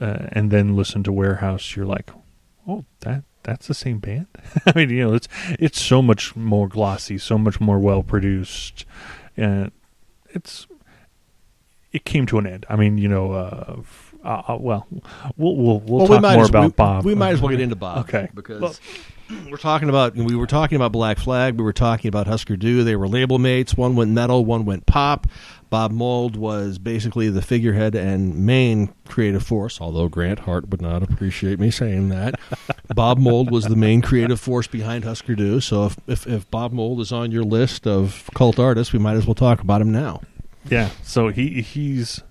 uh, 0.00 0.26
and 0.32 0.50
then 0.50 0.76
listen 0.76 1.02
to 1.04 1.12
Warehouse, 1.12 1.76
you're 1.76 1.86
like, 1.86 2.10
oh, 2.68 2.84
that 3.00 3.22
that's 3.44 3.68
the 3.68 3.74
same 3.74 4.00
band. 4.00 4.26
I 4.66 4.72
mean, 4.74 4.90
you 4.90 5.06
know, 5.06 5.14
it's 5.14 5.28
it's 5.58 5.80
so 5.80 6.02
much 6.02 6.34
more 6.34 6.68
glossy, 6.68 7.16
so 7.16 7.38
much 7.38 7.60
more 7.60 7.78
well 7.78 8.02
produced, 8.02 8.84
and 9.36 9.70
it's 10.30 10.66
it 11.92 12.04
came 12.04 12.26
to 12.26 12.38
an 12.38 12.46
end. 12.46 12.66
I 12.68 12.76
mean, 12.76 12.98
you 12.98 13.08
know, 13.08 13.32
uh, 13.32 13.76
uh, 14.26 14.42
uh, 14.48 14.56
well, 14.58 14.86
we'll 15.36 15.56
we'll, 15.56 15.80
we'll 15.80 15.98
well, 15.98 16.06
talk 16.08 16.22
we 16.22 16.28
more 16.34 16.42
as, 16.42 16.48
about 16.48 16.64
we, 16.64 16.72
Bob. 16.72 17.04
We 17.04 17.14
might 17.14 17.34
as 17.34 17.40
well 17.40 17.50
get 17.50 17.60
into 17.60 17.76
Bob. 17.76 17.98
Okay. 18.08 18.28
because 18.34 18.60
Well- 18.60 18.74
we're 19.50 19.56
talking 19.56 19.88
about 19.88 20.14
we 20.14 20.34
were 20.36 20.46
talking 20.46 20.76
about 20.76 20.92
Black 20.92 21.18
Flag. 21.18 21.56
We 21.56 21.64
were 21.64 21.72
talking 21.72 22.08
about 22.08 22.26
Husker 22.26 22.56
Du. 22.56 22.84
They 22.84 22.96
were 22.96 23.08
label 23.08 23.38
mates. 23.38 23.76
One 23.76 23.96
went 23.96 24.10
metal, 24.10 24.44
one 24.44 24.64
went 24.64 24.86
pop. 24.86 25.26
Bob 25.68 25.90
Mould 25.90 26.36
was 26.36 26.78
basically 26.78 27.28
the 27.28 27.42
figurehead 27.42 27.96
and 27.96 28.46
main 28.46 28.94
creative 29.08 29.42
force. 29.42 29.80
Although 29.80 30.08
Grant 30.08 30.40
Hart 30.40 30.68
would 30.68 30.80
not 30.80 31.02
appreciate 31.02 31.58
me 31.58 31.72
saying 31.72 32.08
that, 32.10 32.36
Bob 32.94 33.18
Mould 33.18 33.50
was 33.50 33.64
the 33.64 33.74
main 33.74 34.00
creative 34.00 34.38
force 34.38 34.68
behind 34.68 35.02
Husker 35.02 35.34
Du. 35.34 35.60
So 35.60 35.86
if, 35.86 35.96
if 36.06 36.26
if 36.26 36.50
Bob 36.50 36.72
Mould 36.72 37.00
is 37.00 37.12
on 37.12 37.32
your 37.32 37.44
list 37.44 37.86
of 37.86 38.30
cult 38.34 38.58
artists, 38.58 38.92
we 38.92 39.00
might 39.00 39.16
as 39.16 39.26
well 39.26 39.34
talk 39.34 39.60
about 39.60 39.80
him 39.80 39.90
now. 39.90 40.20
Yeah, 40.70 40.90
so 41.02 41.28
he 41.28 41.62
he's 41.62 42.22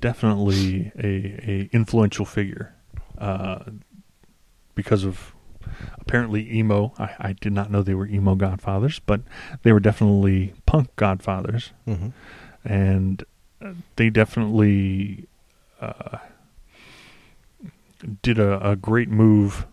definitely 0.00 0.92
a 0.98 1.06
a 1.50 1.68
influential 1.72 2.24
figure 2.24 2.74
uh, 3.18 3.64
because 4.74 5.04
of 5.04 5.34
apparently 5.98 6.50
emo. 6.56 6.92
I, 6.98 7.14
I 7.18 7.32
did 7.32 7.52
not 7.52 7.70
know 7.70 7.82
they 7.82 7.94
were 7.94 8.06
emo 8.06 8.34
godfathers, 8.34 9.00
but 9.00 9.20
they 9.62 9.72
were 9.72 9.80
definitely 9.80 10.54
punk 10.66 10.94
godfathers, 10.96 11.72
Mm-hmm. 11.86 12.08
and 12.64 13.24
uh, 13.60 13.72
they 13.96 14.08
definitely 14.10 15.26
uh, 15.80 16.18
did 18.22 18.38
a, 18.38 18.70
a 18.70 18.76
great 18.76 19.08
move. 19.08 19.66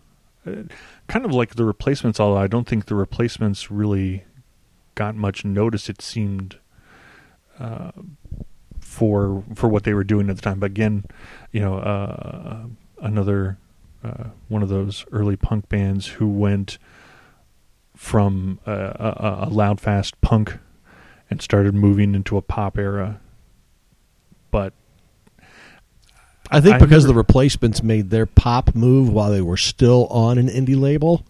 Uh, 0.46 0.62
kind 1.08 1.24
of 1.24 1.32
like 1.32 1.54
the 1.54 1.64
replacements, 1.64 2.20
although 2.20 2.40
I 2.40 2.46
don't 2.46 2.66
think 2.68 2.86
the 2.86 2.94
replacements 2.94 3.70
really 3.70 4.24
got 4.94 5.14
much 5.14 5.44
notice. 5.44 5.88
It 5.88 6.00
seemed 6.02 6.58
uh, 7.58 7.90
for 8.96 9.44
for 9.54 9.68
what 9.68 9.84
they 9.84 9.92
were 9.92 10.04
doing 10.04 10.30
at 10.30 10.36
the 10.36 10.42
time. 10.42 10.58
But 10.58 10.70
again, 10.70 11.04
you 11.52 11.60
know, 11.60 11.76
uh, 11.78 12.64
another 13.02 13.58
uh, 14.02 14.28
one 14.48 14.62
of 14.62 14.70
those 14.70 15.04
early 15.12 15.36
punk 15.36 15.68
bands 15.68 16.06
who 16.06 16.26
went 16.26 16.78
from 17.94 18.58
a, 18.64 18.72
a, 18.72 19.48
a 19.48 19.50
loud, 19.50 19.80
fast 19.80 20.18
punk 20.22 20.58
and 21.28 21.42
started 21.42 21.74
moving 21.74 22.14
into 22.14 22.38
a 22.38 22.42
pop 22.42 22.78
era. 22.78 23.20
But 24.50 24.72
I 26.50 26.62
think 26.62 26.76
I 26.76 26.78
because 26.78 27.04
the 27.04 27.14
replacements 27.14 27.82
made 27.82 28.08
their 28.08 28.26
pop 28.26 28.74
move 28.74 29.12
while 29.12 29.30
they 29.30 29.42
were 29.42 29.58
still 29.58 30.06
on 30.06 30.38
an 30.38 30.48
indie 30.48 30.78
label, 30.78 31.26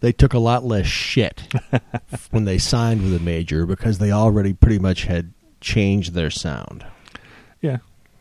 they 0.00 0.10
took 0.10 0.34
a 0.34 0.38
lot 0.40 0.64
less 0.64 0.86
shit 0.86 1.42
when 2.30 2.44
they 2.44 2.58
signed 2.58 3.02
with 3.02 3.14
a 3.14 3.22
major 3.22 3.66
because 3.66 3.98
they 3.98 4.10
already 4.10 4.52
pretty 4.52 4.80
much 4.80 5.04
had 5.04 5.32
changed 5.60 6.14
their 6.14 6.30
sound. 6.30 6.84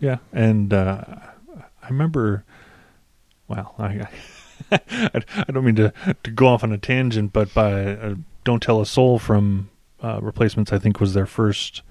Yeah, 0.03 0.17
and 0.33 0.73
uh, 0.73 1.03
I 1.81 1.87
remember. 1.87 2.43
Well, 3.47 3.73
I 3.79 4.07
I, 4.71 4.79
I 5.47 5.51
don't 5.51 5.63
mean 5.63 5.75
to 5.75 5.93
to 6.23 6.31
go 6.31 6.47
off 6.47 6.63
on 6.63 6.71
a 6.71 6.77
tangent, 6.77 7.31
but 7.33 7.53
by 7.53 7.95
uh, 7.95 8.15
"Don't 8.43 8.61
Tell 8.61 8.81
a 8.81 8.85
Soul" 8.85 9.17
from 9.19 9.69
uh, 10.01 10.19
Replacements, 10.21 10.73
I 10.73 10.77
think 10.79 10.99
was 10.99 11.13
their 11.13 11.25
first 11.25 11.81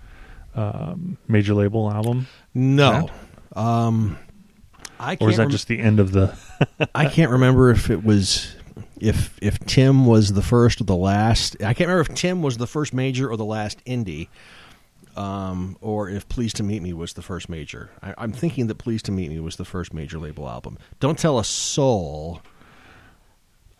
um, 0.54 1.16
major 1.28 1.54
label 1.54 1.90
album, 1.90 2.26
No, 2.54 3.08
um, 3.54 4.18
I 5.00 5.16
can't 5.16 5.22
or 5.22 5.30
is 5.30 5.36
that 5.38 5.44
rem- 5.44 5.50
just 5.50 5.68
the 5.68 5.78
end 5.78 5.98
of 5.98 6.12
the? 6.12 6.36
I 6.94 7.06
can't 7.06 7.30
remember 7.30 7.70
if 7.70 7.88
it 7.90 8.04
was 8.04 8.54
if 9.00 9.38
if 9.40 9.58
Tim 9.60 10.06
was 10.06 10.32
the 10.34 10.42
first 10.42 10.80
or 10.80 10.84
the 10.84 10.96
last. 10.96 11.56
I 11.60 11.74
can't 11.74 11.88
remember 11.88 12.02
if 12.02 12.14
Tim 12.14 12.42
was 12.42 12.58
the 12.58 12.66
first 12.66 12.92
major 12.92 13.30
or 13.30 13.36
the 13.36 13.44
last 13.44 13.84
indie, 13.84 14.28
um, 15.16 15.76
or 15.80 16.08
if 16.08 16.28
Pleased 16.28 16.56
to 16.56 16.62
Meet 16.62 16.82
Me 16.82 16.92
was 16.92 17.12
the 17.14 17.22
first 17.22 17.48
major. 17.48 17.90
I, 18.02 18.14
I'm 18.18 18.32
thinking 18.32 18.66
that 18.68 18.76
Pleased 18.76 19.06
to 19.06 19.12
Meet 19.12 19.30
Me 19.30 19.40
was 19.40 19.56
the 19.56 19.64
first 19.64 19.92
major 19.92 20.18
label 20.18 20.48
album. 20.48 20.78
Don't 21.00 21.18
Tell 21.18 21.38
a 21.38 21.44
Soul, 21.44 22.42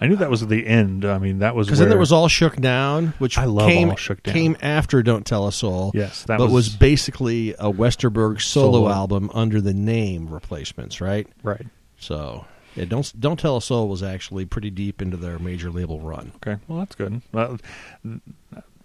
I 0.03 0.09
knew 0.09 0.17
that 0.17 0.31
was 0.31 0.45
the 0.45 0.67
end. 0.67 1.05
I 1.05 1.19
mean, 1.19 1.39
that 1.39 1.55
was 1.55 1.69
because 1.69 1.79
then 1.79 1.89
there 1.89 1.97
was 1.97 2.11
All 2.11 2.27
Shook 2.27 2.57
Down, 2.57 3.15
which 3.19 3.39
I 3.39 3.45
love 3.45 3.69
came, 3.71 3.91
All 3.91 3.95
Shook 3.95 4.21
Down. 4.25 4.35
came 4.35 4.57
after 4.61 5.01
Don't 5.01 5.25
Tell 5.25 5.47
a 5.47 5.53
Soul. 5.53 5.93
yes, 5.95 6.25
that 6.25 6.39
but 6.39 6.47
was, 6.47 6.53
was, 6.53 6.69
basically 6.71 7.53
a 7.53 7.71
Westerberg 7.73 8.41
solo, 8.41 8.79
Solo. 8.79 8.91
album 8.91 9.31
under 9.33 9.61
the 9.61 9.73
name 9.73 10.29
Replacements, 10.29 11.01
right? 11.01 11.29
right. 11.45 11.65
So, 11.99 12.47
yeah, 12.75 12.87
don't 12.87 13.13
don't 13.21 13.39
tell 13.39 13.57
a 13.57 13.63
soul 13.63 13.89
was 13.89 14.03
actually 14.03 14.45
pretty 14.45 14.71
deep 14.71 15.01
into 15.01 15.17
their 15.17 15.39
major 15.39 15.71
label 15.71 16.01
run. 16.01 16.33
Okay, 16.37 16.61
well 16.67 16.81
that's 16.81 16.97
good. 16.97 17.23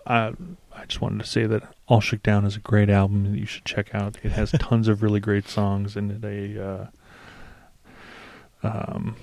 I 0.05 0.33
I 0.77 0.85
just 0.85 1.01
wanted 1.01 1.19
to 1.23 1.29
say 1.29 1.45
that 1.45 1.63
All 1.87 2.01
Shook 2.01 2.23
Down 2.23 2.45
is 2.45 2.55
a 2.55 2.59
great 2.59 2.89
album 2.89 3.31
that 3.31 3.37
you 3.39 3.45
should 3.45 3.65
check 3.65 3.93
out. 3.95 4.17
It 4.23 4.31
has 4.33 4.51
tons 4.59 4.87
of 4.87 5.01
really 5.01 5.19
great 5.19 5.47
songs 5.47 5.95
and 5.95 6.11
it 6.11 6.23
a 6.23 6.63
uh, 6.67 6.87
um 8.63 9.15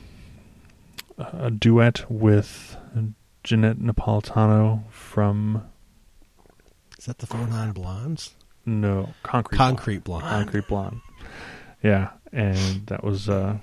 a 1.19 1.51
duet 1.51 2.11
with 2.11 2.77
Johnette 3.45 3.81
Napolitano 3.81 4.83
from 4.91 5.63
Is 6.99 7.07
that 7.07 7.19
the 7.19 7.27
Four 7.27 7.47
Non 7.47 7.73
Blondes? 7.73 8.35
no 8.67 9.11
Concrete 9.23 9.59
Concrete 9.59 10.05
Blonde. 10.05 10.23
Blonde. 10.25 10.45
Concrete 10.45 10.69
Blonde. 10.69 11.01
Yeah, 11.83 12.11
and 12.33 12.87
that 12.87 13.05
was 13.05 13.29
uh, 13.29 13.59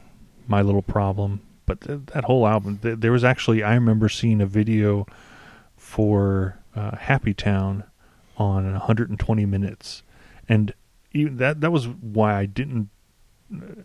my 0.47 0.61
little 0.61 0.83
problem. 0.83 1.41
But 1.65 1.81
th- 1.81 1.99
that 2.13 2.25
whole 2.25 2.45
album, 2.47 2.77
th- 2.77 2.99
there 2.99 3.11
was 3.11 3.23
actually 3.23 3.63
I 3.63 3.73
remember 3.73 4.09
seeing 4.09 4.41
a 4.41 4.45
video 4.45 5.07
for 5.75 6.60
uh, 6.75 6.95
Happy 6.97 7.33
Town 7.33 7.83
on 8.37 8.71
120 8.71 9.45
minutes, 9.45 10.03
and 10.49 10.73
even 11.13 11.37
that 11.37 11.61
that 11.61 11.71
was 11.71 11.87
why 11.87 12.35
I 12.37 12.45
didn't. 12.45 12.89
uh, 13.53 13.83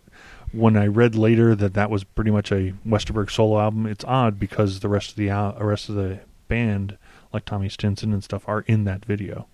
When 0.53 0.77
I 0.77 0.87
read 0.87 1.15
later 1.17 1.55
that 1.55 1.75
that 1.75 1.91
was 1.91 2.05
pretty 2.05 2.31
much 2.31 2.51
a 2.53 2.73
Westerberg 2.87 3.31
solo 3.31 3.61
album, 3.61 3.87
it's 3.87 4.05
odd 4.05 4.39
because 4.39 4.81
the 4.81 4.89
rest 4.89 5.11
of 5.11 5.17
the 5.17 5.29
al- 5.31 5.57
rest 5.61 5.89
of 5.89 5.95
the 5.97 6.21
band, 6.49 6.97
like 7.33 7.45
Tommy 7.45 7.69
Stinson 7.69 8.13
and 8.13 8.23
stuff, 8.25 8.49
are 8.49 8.61
in 8.69 8.85
that 8.85 9.05
video. 9.05 9.47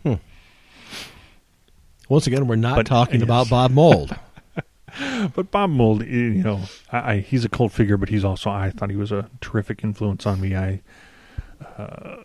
Once 2.09 2.27
again, 2.27 2.47
we're 2.47 2.57
not 2.57 2.77
But, 2.77 2.87
talking 2.87 3.21
yes. 3.21 3.23
about 3.25 3.49
Bob 3.49 3.71
Mould. 3.71 4.16
But 5.35 5.51
Bob 5.51 5.71
Mould, 5.71 6.05
you 6.07 6.42
know, 6.42 6.61
I, 6.92 7.12
I, 7.14 7.18
he's 7.21 7.47
a 7.47 7.49
cult 7.49 7.73
figure, 7.73 7.97
but 7.97 8.11
he's 8.11 8.27
also 8.27 8.51
I 8.51 8.68
thought 8.68 8.90
he 8.90 8.97
was 8.97 9.11
a 9.11 9.31
terrific 9.40 9.83
influence 9.83 10.27
on 10.27 10.38
me. 10.38 10.55
I 10.55 10.83
uh, 11.79 12.16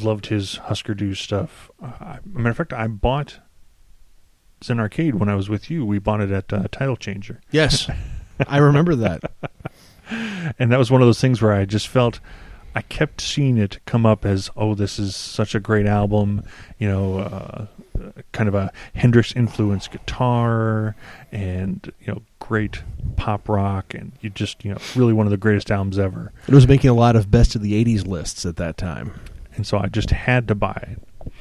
loved 0.00 0.26
his 0.26 0.56
Husker 0.56 0.94
Du 0.94 1.14
stuff. 1.14 1.70
Uh, 1.82 2.18
matter 2.24 2.50
of 2.50 2.56
fact, 2.56 2.72
I 2.72 2.86
bought 2.86 3.40
Zen 4.64 4.80
Arcade 4.80 5.16
when 5.16 5.28
I 5.28 5.34
was 5.34 5.48
with 5.48 5.70
you. 5.70 5.84
We 5.84 5.98
bought 5.98 6.20
it 6.20 6.30
at 6.30 6.52
uh, 6.52 6.68
Title 6.70 6.96
Changer, 6.96 7.40
yes, 7.50 7.90
I 8.46 8.58
remember 8.58 8.94
that. 8.96 9.22
and 10.58 10.72
that 10.72 10.78
was 10.78 10.90
one 10.90 11.02
of 11.02 11.08
those 11.08 11.20
things 11.20 11.42
where 11.42 11.52
I 11.52 11.64
just 11.64 11.88
felt 11.88 12.20
I 12.74 12.82
kept 12.82 13.20
seeing 13.20 13.58
it 13.58 13.78
come 13.86 14.06
up 14.06 14.24
as, 14.24 14.50
oh, 14.56 14.74
this 14.74 14.98
is 14.98 15.16
such 15.16 15.54
a 15.54 15.60
great 15.60 15.86
album. 15.86 16.44
You 16.78 16.88
know, 16.88 17.18
uh, 17.18 17.66
kind 18.32 18.48
of 18.48 18.54
a 18.54 18.72
Hendrix 18.94 19.32
influenced 19.32 19.90
guitar, 19.90 20.94
and 21.32 21.92
you 22.00 22.12
know, 22.12 22.22
great 22.38 22.82
pop 23.16 23.48
rock, 23.48 23.94
and 23.94 24.12
you 24.20 24.30
just 24.30 24.64
you 24.64 24.72
know, 24.72 24.78
really 24.94 25.12
one 25.12 25.26
of 25.26 25.30
the 25.30 25.36
greatest 25.36 25.70
albums 25.70 25.98
ever. 25.98 26.32
It 26.46 26.54
was 26.54 26.68
making 26.68 26.90
a 26.90 26.94
lot 26.94 27.16
of 27.16 27.30
best 27.30 27.54
of 27.54 27.62
the 27.62 27.84
'80s 27.84 28.06
lists 28.06 28.46
at 28.46 28.56
that 28.56 28.76
time. 28.76 29.18
And 29.58 29.66
so 29.66 29.76
I 29.76 29.88
just 29.88 30.10
had 30.10 30.48
to 30.48 30.54
buy 30.54 30.96
it. 30.96 31.32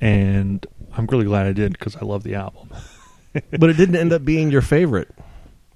And 0.00 0.66
I'm 0.92 1.06
really 1.06 1.24
glad 1.24 1.46
I 1.46 1.52
did 1.52 1.72
because 1.72 1.96
I 1.96 2.00
love 2.00 2.22
the 2.24 2.34
album. 2.34 2.70
but 3.58 3.70
it 3.70 3.76
didn't 3.76 3.96
end 3.96 4.12
up 4.12 4.24
being 4.24 4.50
your 4.50 4.62
favorite 4.62 5.08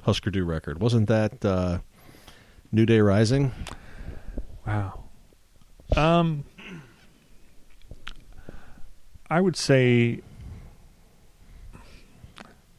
Husker 0.03 0.31
Du 0.31 0.45
record, 0.45 0.81
wasn't 0.81 1.09
that? 1.09 1.45
Uh, 1.45 1.79
New 2.73 2.85
Day 2.87 3.01
Rising. 3.01 3.53
Wow. 4.67 5.05
Um, 5.97 6.45
I 9.29 9.41
would 9.41 9.57
say 9.57 10.23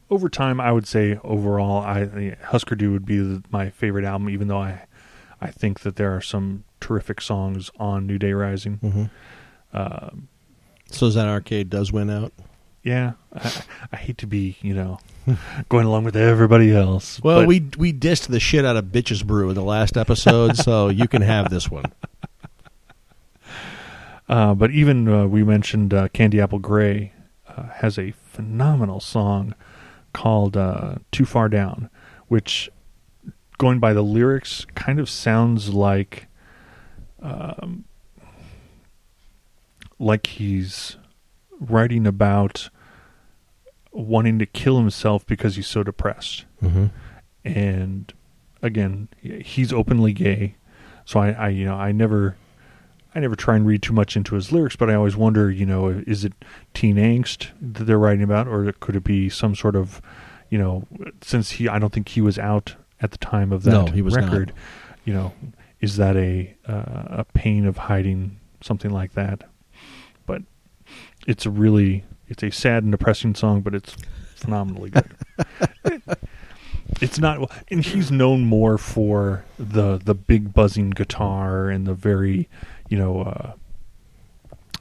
over 0.09 0.27
time, 0.27 0.59
I 0.59 0.71
would 0.71 0.87
say 0.87 1.17
overall, 1.23 1.81
I 1.81 2.35
Husker 2.43 2.75
Du 2.75 2.91
would 2.91 3.05
be 3.05 3.19
the, 3.19 3.43
my 3.49 3.69
favorite 3.69 4.03
album, 4.03 4.29
even 4.29 4.47
though 4.49 4.61
I 4.61 4.85
I 5.39 5.49
think 5.49 5.79
that 5.81 5.95
there 5.95 6.15
are 6.15 6.21
some 6.21 6.65
terrific 6.81 7.21
songs 7.21 7.71
on 7.79 8.05
New 8.07 8.17
Day 8.17 8.33
Rising. 8.33 8.79
Mm-hmm. 8.83 9.77
Um, 9.77 10.27
So 10.91 11.09
Zen 11.09 11.27
Arcade 11.29 11.69
does 11.69 11.91
win 11.93 12.09
out. 12.09 12.33
yeah, 12.83 13.13
I, 13.33 13.63
I 13.93 13.95
hate 13.97 14.17
to 14.17 14.27
be 14.27 14.57
you 14.61 14.73
know 14.73 14.99
going 15.69 15.85
along 15.85 16.03
with 16.03 16.15
everybody 16.17 16.75
else. 16.75 17.21
Well, 17.23 17.41
but- 17.41 17.47
we 17.47 17.65
we 17.77 17.93
dissed 17.93 18.27
the 18.27 18.39
shit 18.39 18.65
out 18.65 18.75
of 18.75 18.85
Bitches 18.85 19.23
Brew 19.25 19.49
in 19.49 19.55
the 19.55 19.63
last 19.63 19.95
episode, 19.95 20.57
so 20.57 20.89
you 20.89 21.07
can 21.07 21.21
have 21.21 21.49
this 21.49 21.69
one. 21.71 21.85
Uh, 24.29 24.53
but 24.53 24.71
even 24.71 25.07
uh, 25.09 25.25
we 25.27 25.43
mentioned 25.43 25.93
uh, 25.93 26.07
Candy 26.09 26.39
Apple 26.39 26.59
Grey 26.59 27.11
uh, 27.49 27.63
has 27.63 27.99
a 27.99 28.11
phenomenal 28.11 29.01
song 29.01 29.53
called 30.13 30.55
uh, 30.55 30.95
"Too 31.11 31.25
Far 31.25 31.49
Down," 31.49 31.89
which, 32.29 32.69
going 33.57 33.79
by 33.79 33.91
the 33.91 34.01
lyrics, 34.03 34.65
kind 34.73 34.99
of 35.01 35.09
sounds 35.09 35.73
like, 35.73 36.27
um, 37.21 37.85
like 39.99 40.27
he's 40.27 40.97
writing 41.59 42.07
about 42.07 42.69
wanting 43.91 44.39
to 44.39 44.45
kill 44.45 44.77
himself 44.77 45.25
because 45.25 45.55
he's 45.55 45.67
so 45.67 45.83
depressed. 45.83 46.45
Mm-hmm. 46.63 46.87
And 47.43 48.13
again, 48.61 49.09
he's 49.21 49.73
openly 49.73 50.13
gay, 50.13 50.55
so 51.05 51.19
I, 51.19 51.31
I 51.31 51.49
you 51.49 51.65
know 51.65 51.75
I 51.75 51.91
never. 51.91 52.37
I 53.13 53.19
never 53.19 53.35
try 53.35 53.57
and 53.57 53.67
read 53.67 53.81
too 53.81 53.91
much 53.91 54.15
into 54.15 54.35
his 54.35 54.53
lyrics, 54.53 54.77
but 54.77 54.89
I 54.89 54.93
always 54.93 55.17
wonder, 55.17 55.51
you 55.51 55.65
know, 55.65 55.89
is 56.07 56.23
it 56.23 56.31
teen 56.73 56.95
angst 56.95 57.47
that 57.59 57.83
they're 57.83 57.99
writing 57.99 58.23
about, 58.23 58.47
or 58.47 58.71
could 58.79 58.95
it 58.95 59.03
be 59.03 59.27
some 59.27 59.53
sort 59.53 59.75
of, 59.75 60.01
you 60.49 60.57
know, 60.57 60.87
since 61.19 61.51
he, 61.51 61.67
I 61.67 61.77
don't 61.77 61.91
think 61.91 62.07
he 62.07 62.21
was 62.21 62.39
out 62.39 62.77
at 63.01 63.11
the 63.11 63.17
time 63.17 63.51
of 63.51 63.63
that 63.63 63.71
No, 63.71 63.85
he 63.87 64.01
was 64.01 64.15
not. 64.15 64.23
record, 64.23 64.53
you 65.03 65.13
know, 65.13 65.33
is 65.81 65.97
that 65.97 66.15
a 66.15 66.55
uh, 66.67 67.21
a 67.21 67.25
pain 67.33 67.65
of 67.65 67.77
hiding 67.77 68.39
something 68.61 68.91
like 68.91 69.13
that? 69.13 69.49
But 70.25 70.43
it's 71.27 71.45
a 71.45 71.49
really, 71.49 72.05
it's 72.27 72.43
a 72.43 72.51
sad 72.51 72.83
and 72.83 72.91
depressing 72.91 73.35
song, 73.35 73.61
but 73.61 73.73
it's 73.73 73.97
phenomenally 74.35 74.91
good. 74.91 75.11
it's 77.01 77.19
not, 77.19 77.51
and 77.69 77.83
he's 77.83 78.11
known 78.11 78.45
more 78.45 78.77
for 78.77 79.43
the 79.57 79.97
the 79.97 80.13
big 80.13 80.53
buzzing 80.53 80.91
guitar 80.91 81.69
and 81.69 81.87
the 81.87 81.95
very, 81.95 82.47
you 82.87 82.97
know, 82.97 83.21
uh, 83.21 83.53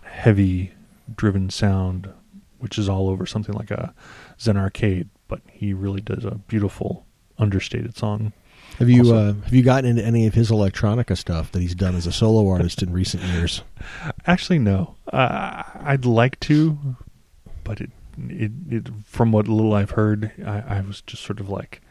heavy 0.05 0.73
driven 1.17 1.49
sound, 1.49 2.11
which 2.59 2.79
is 2.79 2.89
all 2.89 3.09
over 3.09 3.25
something 3.25 3.55
like 3.55 3.71
a 3.71 3.95
Zen 4.39 4.59
Arcade. 4.59 5.09
But 5.29 5.41
he 5.51 5.73
really 5.73 6.01
does 6.03 6.25
a 6.27 6.35
beautiful, 6.47 7.07
understated 7.39 7.97
song. 7.97 8.33
Have 8.79 8.89
you 8.89 9.01
Also- 9.01 9.17
uh, 9.17 9.33
have 9.45 9.53
you 9.53 9.63
gotten 9.63 9.91
into 9.91 10.05
any 10.05 10.27
of 10.27 10.35
his 10.35 10.51
electronica 10.51 11.17
stuff 11.17 11.53
that 11.53 11.61
he's 11.61 11.75
done 11.75 11.95
as 11.95 12.07
a 12.07 12.13
solo 12.13 12.49
artist 12.49 12.83
in 12.83 12.93
recent 12.93 13.23
years? 13.25 13.63
Actually, 14.27 14.59
no. 14.59 14.95
Uh, 15.13 15.63
I'd 15.83 16.05
like 16.05 16.41
to, 16.41 16.97
but 17.65 17.81
it, 17.81 17.91
it, 18.29 18.53
it, 18.71 18.89
from 19.05 19.33
what 19.33 19.49
little 19.49 19.75
I've 19.75 19.91
heard, 19.91 20.33
I, 20.47 20.79
I 20.79 20.81
was 20.81 21.03
just 21.03 21.23
sort 21.23 21.41
of 21.41 21.49
like, 21.51 21.83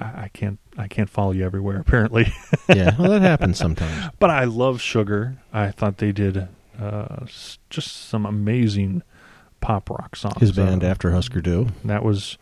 I, 0.00 0.04
I 0.04 0.30
can't, 0.32 0.58
I 0.76 0.88
can't 0.88 1.10
follow 1.10 1.30
you 1.32 1.44
everywhere. 1.44 1.78
Apparently, 1.86 2.32
yeah, 2.68 2.96
well, 2.98 3.10
that 3.10 3.22
happens 3.22 3.58
sometimes. 3.58 4.12
but 4.18 4.30
I 4.30 4.44
love 4.44 4.80
Sugar. 4.80 5.38
I 5.52 5.70
thought 5.70 5.98
they 5.98 6.12
did 6.12 6.48
uh, 6.80 7.26
just 7.70 8.08
some 8.08 8.26
amazing 8.26 9.02
pop 9.60 9.88
rock 9.90 10.16
songs. 10.16 10.40
His 10.40 10.52
band 10.52 10.82
Uh, 10.82 10.86
after 10.88 11.10
Husker 11.12 11.40
Du. 11.40 11.68
that 11.84 12.04
was 12.04 12.38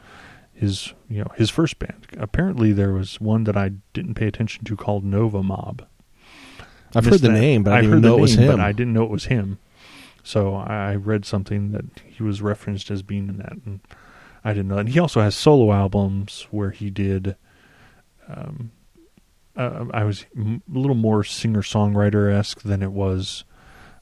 his, 0.56 0.94
you 1.08 1.18
know, 1.20 1.30
his 1.36 1.50
first 1.50 1.78
band. 1.78 2.06
Apparently, 2.16 2.72
there 2.72 2.92
was 2.92 3.20
one 3.20 3.44
that 3.44 3.56
I 3.56 3.72
didn't 3.92 4.14
pay 4.14 4.26
attention 4.26 4.64
to 4.64 4.76
called 4.76 5.04
Nova 5.04 5.42
Mob. 5.42 5.86
I've 6.94 7.04
heard 7.04 7.20
the 7.20 7.28
that. 7.28 7.32
name, 7.34 7.62
but 7.62 7.74
I 7.74 7.82
didn't 7.82 8.00
know 8.00 8.12
the 8.12 8.18
it 8.18 8.20
was 8.22 8.34
him. 8.34 8.46
But 8.48 8.60
I 8.60 8.72
didn't 8.72 8.92
know 8.94 9.04
it 9.04 9.10
was 9.10 9.26
him. 9.26 9.58
So 10.22 10.54
I 10.54 10.94
read 10.94 11.24
something 11.24 11.72
that 11.72 11.84
he 12.04 12.22
was 12.22 12.40
referenced 12.42 12.90
as 12.90 13.02
being 13.02 13.28
in 13.28 13.36
that, 13.38 13.52
and 13.64 13.80
I 14.44 14.52
didn't 14.54 14.68
know. 14.68 14.78
And 14.78 14.88
he 14.88 14.98
also 14.98 15.20
has 15.20 15.34
solo 15.36 15.72
albums 15.72 16.46
where 16.50 16.70
he 16.70 16.90
did. 16.90 17.36
Um, 18.28 18.72
uh, 19.56 19.84
I 19.92 20.04
was 20.04 20.26
m- 20.36 20.62
a 20.74 20.78
little 20.78 20.96
more 20.96 21.22
singer 21.22 21.62
songwriter 21.62 22.32
esque 22.32 22.62
than 22.62 22.82
it 22.82 22.92
was 22.92 23.44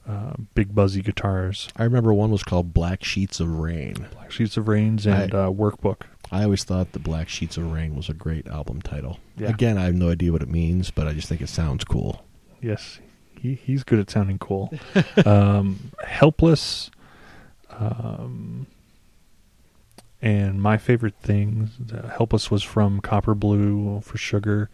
uh, 0.07 0.33
big 0.53 0.75
buzzy 0.75 1.01
guitars, 1.01 1.69
I 1.75 1.83
remember 1.83 2.13
one 2.13 2.29
was 2.29 2.43
called 2.43 2.73
Black 2.73 3.03
Sheets 3.03 3.39
of 3.39 3.49
Rain. 3.59 4.07
Black 4.13 4.31
Sheets 4.31 4.55
of 4.57 4.67
Rains, 4.67 5.05
and 5.07 5.33
I- 5.33 5.37
uh, 5.45 5.49
Workbook. 5.51 6.01
I 6.31 6.43
always 6.43 6.63
thought 6.63 6.91
the 6.91 6.99
Black 6.99 7.29
Sheets 7.29 7.57
of 7.57 7.71
Rain 7.71 7.95
was 7.95 8.09
a 8.09 8.13
great 8.13 8.47
album 8.47 8.81
title. 8.81 9.19
Yeah. 9.37 9.49
Again, 9.49 9.77
I 9.77 9.85
have 9.85 9.95
no 9.95 10.09
idea 10.09 10.31
what 10.31 10.41
it 10.41 10.49
means, 10.49 10.91
but 10.91 11.07
I 11.07 11.13
just 11.13 11.29
think 11.29 11.41
it 11.41 11.49
sounds 11.49 11.83
cool. 11.83 12.25
Yes, 12.61 12.99
he 13.39 13.55
he's 13.55 13.83
good 13.83 13.99
at 13.99 14.09
sounding 14.09 14.39
cool. 14.39 14.73
um, 15.25 15.91
Helpless, 16.03 16.89
um, 17.69 18.67
and 20.21 20.61
my 20.61 20.77
favorite 20.77 21.15
thing, 21.21 21.69
uh, 21.93 22.09
Helpless 22.09 22.49
was 22.49 22.63
from 22.63 23.01
Copper 23.01 23.35
Blue 23.35 24.01
for 24.01 24.17
Sugar, 24.17 24.69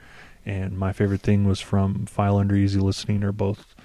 and 0.45 0.77
my 0.77 0.93
favorite 0.93 1.21
thing 1.21 1.45
was 1.45 1.59
from 1.59 2.05
File 2.05 2.37
Under 2.37 2.55
Easy 2.55 2.79
Listening. 2.79 3.23
Are 3.23 3.33
both 3.33 3.75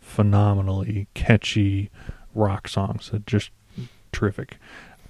phenomenally 0.00 1.08
catchy 1.14 1.90
rock 2.34 2.68
songs. 2.68 3.10
They're 3.10 3.20
just 3.26 3.50
terrific. 4.12 4.58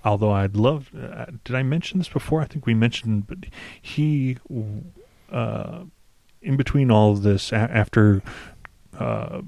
Although 0.07 0.31
I'd 0.31 0.55
love, 0.57 0.91
uh, 0.95 1.27
did 1.45 1.57
I 1.57 1.65
mention 1.65 1.99
this 1.99 2.09
before? 2.09 2.41
I 2.41 2.45
think 2.45 2.65
we 2.65 2.75
mentioned, 2.75 3.27
but 3.27 3.39
he, 3.83 4.39
uh, 5.33 5.81
in 6.41 6.57
between 6.57 6.93
all 6.93 7.11
of 7.11 7.23
this, 7.23 7.51
a- 7.51 7.57
after 7.57 8.23
uh, 8.97 9.43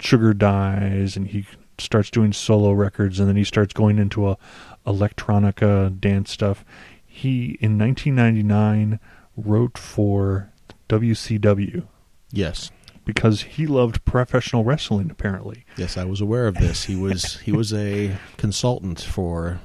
Sugar 0.00 0.34
dies 0.34 1.16
and 1.16 1.28
he 1.28 1.46
starts 1.78 2.10
doing 2.10 2.32
solo 2.32 2.72
records, 2.72 3.20
and 3.20 3.28
then 3.28 3.36
he 3.36 3.44
starts 3.44 3.72
going 3.72 3.98
into 3.98 4.28
a 4.28 4.36
electronica 4.84 5.98
dance 6.00 6.32
stuff. 6.32 6.64
He 7.06 7.56
in 7.60 7.78
1999 7.78 8.98
wrote 9.36 9.78
for 9.78 10.50
WCW 10.88 11.86
Yes. 12.32 12.70
Because 13.04 13.42
he 13.42 13.66
loved 13.66 14.04
professional 14.04 14.64
wrestling. 14.64 15.10
Apparently, 15.10 15.64
Yes, 15.76 15.96
I 15.96 16.04
was 16.04 16.20
aware 16.20 16.46
of 16.46 16.56
this. 16.56 16.84
He 16.84 16.96
was 16.96 17.40
he 17.40 17.52
was 17.52 17.72
a 17.72 18.16
consultant 18.36 19.00
for 19.00 19.60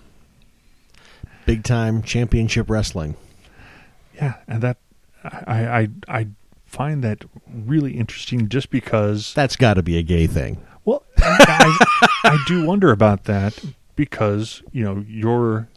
big 1.46 1.64
time 1.64 2.02
championship 2.02 2.70
wrestling. 2.70 3.16
yeah, 4.16 4.36
and 4.48 4.62
that 4.62 4.78
I 5.24 5.68
I 5.68 5.88
I 6.08 6.28
find 6.66 7.04
that 7.04 7.24
really 7.48 7.94
interesting 7.94 8.50
just 8.50 8.70
because 8.70 9.34
That's 9.34 9.56
got 9.56 9.76
to 9.76 9.84
be 9.84 9.98
a 9.98 10.04
gay 10.04 10.28
thing. 10.28 10.62
Well, 10.86 11.04
I, 11.18 12.06
I, 12.24 12.44
do 12.48 12.66
wonder 12.66 12.92
about 12.92 13.26
that 13.26 13.62
because 13.96 14.64
you 14.72 14.84
know 14.84 15.04
you're, 15.08 15.68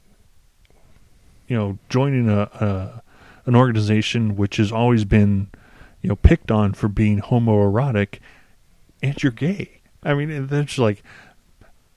you 1.49 1.57
know, 1.57 1.79
joining 1.89 2.29
a, 2.29 2.43
a 2.43 3.03
an 3.47 3.57
organization 3.57 4.37
which 4.37 4.57
has 4.59 4.71
always 4.71 5.05
been, 5.05 5.49
you 6.03 6.09
know, 6.09 6.17
picked 6.17 6.51
on 6.51 6.73
for 6.73 6.89
being 6.89 7.21
homoerotic, 7.21 8.19
and 9.03 9.23
you're 9.23 9.33
gay. 9.33 9.81
I 10.03 10.15
mean, 10.15 10.47
that's 10.47 10.79
like, 10.79 11.03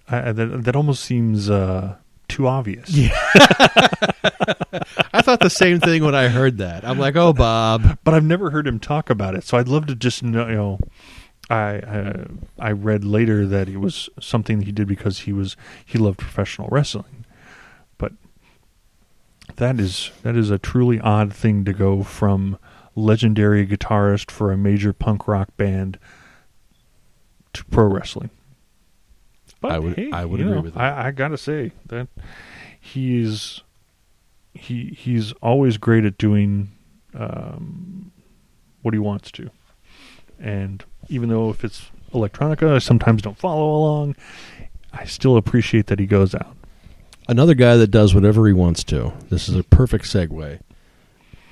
I, 0.09 0.31
that 0.31 0.63
that 0.63 0.75
almost 0.75 1.03
seems 1.03 1.49
uh, 1.49 1.95
too 2.27 2.47
obvious. 2.47 2.89
Yeah. 2.89 3.17
I 5.13 5.21
thought 5.21 5.39
the 5.39 5.49
same 5.49 5.79
thing 5.79 6.03
when 6.03 6.15
I 6.15 6.27
heard 6.27 6.57
that. 6.57 6.83
I'm 6.83 6.99
like, 6.99 7.15
oh, 7.15 7.31
Bob. 7.33 7.99
but 8.03 8.13
I've 8.13 8.23
never 8.23 8.49
heard 8.49 8.67
him 8.67 8.79
talk 8.79 9.09
about 9.09 9.35
it. 9.35 9.43
So 9.43 9.57
I'd 9.57 9.67
love 9.67 9.85
to 9.87 9.95
just 9.95 10.23
know. 10.23 10.47
You 10.47 10.55
know, 10.55 10.79
I 11.49 11.79
uh, 11.79 12.25
I 12.59 12.71
read 12.71 13.03
later 13.03 13.45
that 13.47 13.69
it 13.69 13.77
was 13.77 14.09
something 14.19 14.61
he 14.61 14.71
did 14.71 14.87
because 14.87 15.19
he 15.19 15.33
was 15.33 15.55
he 15.85 15.97
loved 15.97 16.19
professional 16.19 16.67
wrestling, 16.71 17.25
but 17.97 18.13
that 19.57 19.79
is 19.79 20.11
that 20.23 20.35
is 20.35 20.49
a 20.49 20.57
truly 20.57 20.99
odd 20.99 21.33
thing 21.33 21.65
to 21.65 21.73
go 21.73 22.03
from 22.03 22.57
legendary 22.95 23.65
guitarist 23.65 24.29
for 24.31 24.51
a 24.51 24.57
major 24.57 24.93
punk 24.93 25.27
rock 25.27 25.49
band 25.57 25.97
to 27.53 27.63
pro 27.65 27.85
wrestling. 27.85 28.29
But 29.61 29.71
I 29.71 29.79
would- 29.79 29.95
hey, 29.95 30.11
I 30.11 30.25
would 30.25 30.39
agree 30.41 30.53
know, 30.53 30.61
with 30.61 30.73
that. 30.73 30.79
I, 30.79 31.07
I 31.07 31.11
gotta 31.11 31.37
say 31.37 31.71
that 31.87 32.07
he's 32.79 33.61
he 34.53 34.87
he's 34.97 35.31
always 35.41 35.77
great 35.77 36.05
at 36.05 36.17
doing 36.17 36.71
um, 37.15 38.11
what 38.81 38.93
he 38.93 38.99
wants 38.99 39.31
to, 39.31 39.49
and 40.39 40.83
even 41.09 41.29
though 41.29 41.49
if 41.49 41.63
it's 41.63 41.89
electronica, 42.13 42.75
I 42.75 42.79
sometimes 42.79 43.21
don't 43.21 43.37
follow 43.37 43.75
along. 43.75 44.15
I 44.91 45.05
still 45.05 45.37
appreciate 45.37 45.87
that 45.87 45.99
he 45.99 46.05
goes 46.05 46.35
out. 46.35 46.55
Another 47.27 47.55
guy 47.55 47.77
that 47.77 47.87
does 47.87 48.13
whatever 48.13 48.45
he 48.47 48.53
wants 48.53 48.83
to. 48.85 49.13
This 49.29 49.47
is 49.49 49.55
a 49.55 49.63
perfect 49.63 50.05
segue. 50.05 50.59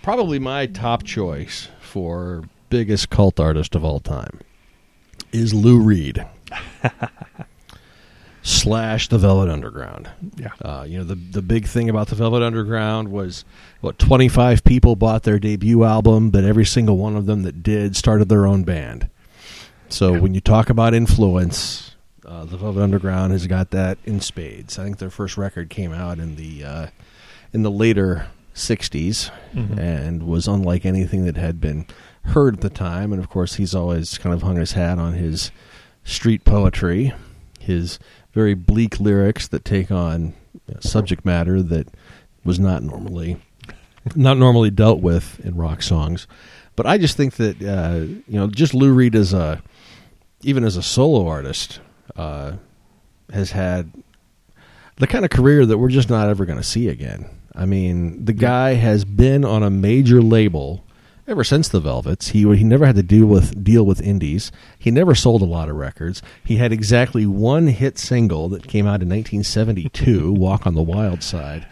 Probably 0.01 0.39
my 0.39 0.65
top 0.65 1.03
choice 1.03 1.69
for 1.79 2.43
biggest 2.69 3.09
cult 3.09 3.39
artist 3.39 3.75
of 3.75 3.83
all 3.83 3.99
time 3.99 4.39
is 5.31 5.53
Lou 5.53 5.79
Reed. 5.79 6.25
slash 8.43 9.07
the 9.09 9.17
Velvet 9.17 9.49
Underground. 9.49 10.09
Yeah, 10.35 10.49
Uh, 10.61 10.83
you 10.87 10.97
know, 10.97 11.03
the 11.03 11.15
the 11.15 11.41
big 11.41 11.67
thing 11.67 11.89
about 11.89 12.07
the 12.07 12.15
Velvet 12.15 12.41
Underground 12.41 13.09
was 13.09 13.45
what 13.81 13.99
twenty 13.99 14.27
five 14.27 14.63
people 14.63 14.95
bought 14.95 15.23
their 15.23 15.39
debut 15.39 15.83
album, 15.83 16.29
but 16.31 16.43
every 16.43 16.65
single 16.65 16.97
one 16.97 17.15
of 17.15 17.25
them 17.25 17.43
that 17.43 17.61
did 17.63 17.95
started 17.95 18.29
their 18.29 18.47
own 18.47 18.63
band. 18.63 19.09
So 19.89 20.17
when 20.17 20.33
you 20.33 20.39
talk 20.41 20.69
about 20.69 20.93
influence, 20.93 21.95
uh, 22.25 22.45
the 22.45 22.57
Velvet 22.57 22.81
Underground 22.81 23.33
has 23.33 23.45
got 23.45 23.71
that 23.71 23.97
in 24.05 24.21
spades. 24.21 24.79
I 24.79 24.85
think 24.85 24.99
their 24.99 25.09
first 25.09 25.37
record 25.37 25.69
came 25.69 25.91
out 25.91 26.17
in 26.17 26.37
the 26.37 26.63
uh, 26.63 26.87
in 27.53 27.63
the 27.63 27.71
later 27.71 28.27
'60s 28.61 29.31
Mhm. 29.55 29.77
and 29.79 30.23
was 30.23 30.47
unlike 30.47 30.85
anything 30.85 31.25
that 31.25 31.37
had 31.37 31.59
been 31.59 31.85
heard 32.25 32.55
at 32.55 32.61
the 32.61 32.69
time. 32.69 33.11
And 33.11 33.21
of 33.21 33.29
course, 33.29 33.55
he's 33.55 33.73
always 33.75 34.17
kind 34.17 34.33
of 34.33 34.41
hung 34.43 34.57
his 34.57 34.73
hat 34.73 34.99
on 34.99 35.13
his 35.13 35.51
street 36.03 36.43
poetry, 36.45 37.13
his 37.59 37.99
very 38.33 38.53
bleak 38.53 38.99
lyrics 38.99 39.47
that 39.47 39.65
take 39.65 39.91
on 39.91 40.33
subject 40.79 41.25
matter 41.25 41.61
that 41.61 41.87
was 42.43 42.59
not 42.59 42.83
normally 42.83 43.37
not 44.15 44.37
normally 44.37 44.71
dealt 44.71 44.99
with 45.01 45.39
in 45.45 45.55
rock 45.55 45.81
songs. 45.83 46.25
But 46.75 46.85
I 46.87 46.97
just 46.97 47.17
think 47.17 47.35
that 47.35 47.61
uh, 47.61 47.99
you 48.27 48.39
know, 48.39 48.47
just 48.47 48.73
Lou 48.73 48.91
Reed 48.93 49.15
as 49.15 49.33
a 49.33 49.61
even 50.43 50.63
as 50.63 50.75
a 50.77 50.81
solo 50.83 51.27
artist 51.27 51.79
uh, 52.15 52.53
has 53.31 53.51
had 53.51 53.91
the 54.97 55.05
kind 55.07 55.23
of 55.25 55.29
career 55.31 55.65
that 55.65 55.77
we're 55.77 55.89
just 55.89 56.09
not 56.09 56.29
ever 56.29 56.45
going 56.45 56.57
to 56.57 56.63
see 56.63 56.87
again. 56.87 57.25
I 57.55 57.65
mean, 57.65 58.23
the 58.23 58.33
guy 58.33 58.73
has 58.73 59.05
been 59.05 59.43
on 59.43 59.63
a 59.63 59.69
major 59.69 60.21
label 60.21 60.83
ever 61.27 61.43
since 61.43 61.67
the 61.67 61.79
Velvets. 61.79 62.29
He 62.29 62.41
he 62.55 62.63
never 62.63 62.85
had 62.85 62.95
to 62.95 63.03
deal 63.03 63.25
with 63.25 63.63
deal 63.63 63.85
with 63.85 64.01
indies. 64.01 64.51
He 64.77 64.91
never 64.91 65.15
sold 65.15 65.41
a 65.41 65.45
lot 65.45 65.69
of 65.69 65.75
records. 65.75 66.21
He 66.43 66.57
had 66.57 66.71
exactly 66.71 67.25
one 67.25 67.67
hit 67.67 67.97
single 67.97 68.49
that 68.49 68.67
came 68.67 68.85
out 68.85 69.01
in 69.01 69.09
1972, 69.09 70.31
"Walk 70.31 70.65
on 70.65 70.75
the 70.75 70.81
Wild 70.81 71.23
Side." 71.23 71.65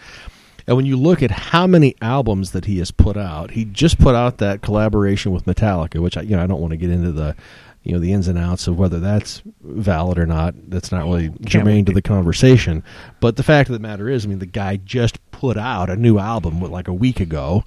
And 0.68 0.78
when 0.78 0.86
you 0.86 0.98
look 0.98 1.24
at 1.24 1.32
how 1.32 1.66
many 1.66 1.96
albums 2.00 2.52
that 2.52 2.66
he 2.66 2.78
has 2.78 2.92
put 2.92 3.18
out, 3.18 3.52
he 3.52 3.66
just 3.66 3.98
put 3.98 4.14
out 4.14 4.38
that 4.38 4.62
collaboration 4.62 5.32
with 5.32 5.46
Metallica, 5.46 6.00
which 6.00 6.16
I, 6.16 6.22
you 6.22 6.36
know 6.36 6.44
I 6.44 6.48
don't 6.48 6.62
want 6.62 6.72
to 6.72 6.78
get 6.78 6.92
into 6.92 7.12
the 7.12 7.36
you 7.84 7.94
know 7.94 8.00
the 8.00 8.12
ins 8.14 8.28
and 8.28 8.38
outs 8.38 8.68
of 8.68 8.78
whether 8.78 9.00
that's 9.00 9.42
valid 9.62 10.18
or 10.20 10.26
not. 10.26 10.54
That's 10.70 10.92
not 10.92 11.06
really 11.06 11.32
germane 11.46 11.86
to 11.86 11.94
the 11.94 12.02
conversation. 12.02 12.84
But 13.20 13.36
the 13.38 13.44
fact 13.44 13.70
of 13.70 13.74
the 13.74 13.80
matter 13.80 14.10
is, 14.10 14.26
I 14.26 14.30
mean, 14.30 14.40
the 14.40 14.46
guy 14.46 14.78
just 14.78 15.20
put 15.32 15.58
out 15.58 15.90
a 15.90 15.96
new 15.96 16.20
album 16.20 16.60
like 16.60 16.88
a 16.88 16.94
week 16.94 17.20
ago. 17.20 17.64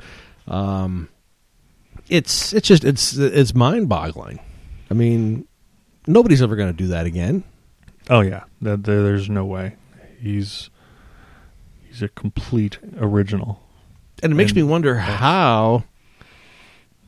Um, 0.46 1.08
it's 2.08 2.52
it's 2.52 2.68
just 2.68 2.84
it's 2.84 3.16
it's 3.16 3.54
mind 3.54 3.88
boggling. 3.88 4.40
I 4.90 4.94
mean, 4.94 5.46
nobody's 6.06 6.42
ever 6.42 6.56
going 6.56 6.70
to 6.70 6.76
do 6.76 6.88
that 6.88 7.06
again. 7.06 7.44
Oh 8.10 8.20
yeah, 8.20 8.44
that, 8.60 8.84
there's 8.84 9.30
no 9.30 9.44
way. 9.44 9.76
He's 10.20 10.68
he's 11.88 12.02
a 12.02 12.08
complete 12.08 12.78
original. 12.98 13.62
And 14.22 14.32
it 14.32 14.36
makes 14.36 14.50
And- 14.52 14.56
me 14.56 14.62
wonder 14.64 14.96
how 14.98 15.84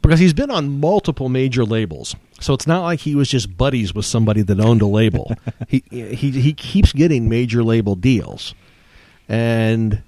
because 0.03 0.21
he's 0.21 0.33
been 0.35 0.51
on 0.51 0.81
multiple 0.81 1.29
major 1.29 1.65
labels. 1.65 2.15
So 2.41 2.53
it's 2.53 2.67
not 2.67 2.83
like 2.83 3.01
he 3.01 3.15
was 3.15 3.29
just 3.29 3.57
buddies 3.57 3.95
with 3.95 4.05
somebody 4.05 4.43
that 4.43 4.61
owned 4.61 4.83
a 4.83 4.87
label. 4.87 5.33
he 5.69 5.83
he 5.91 6.31
he 6.31 6.53
keeps 6.53 6.93
getting 6.93 7.29
major 7.29 7.63
label 7.63 7.95
deals. 7.95 8.55
And 9.29 10.03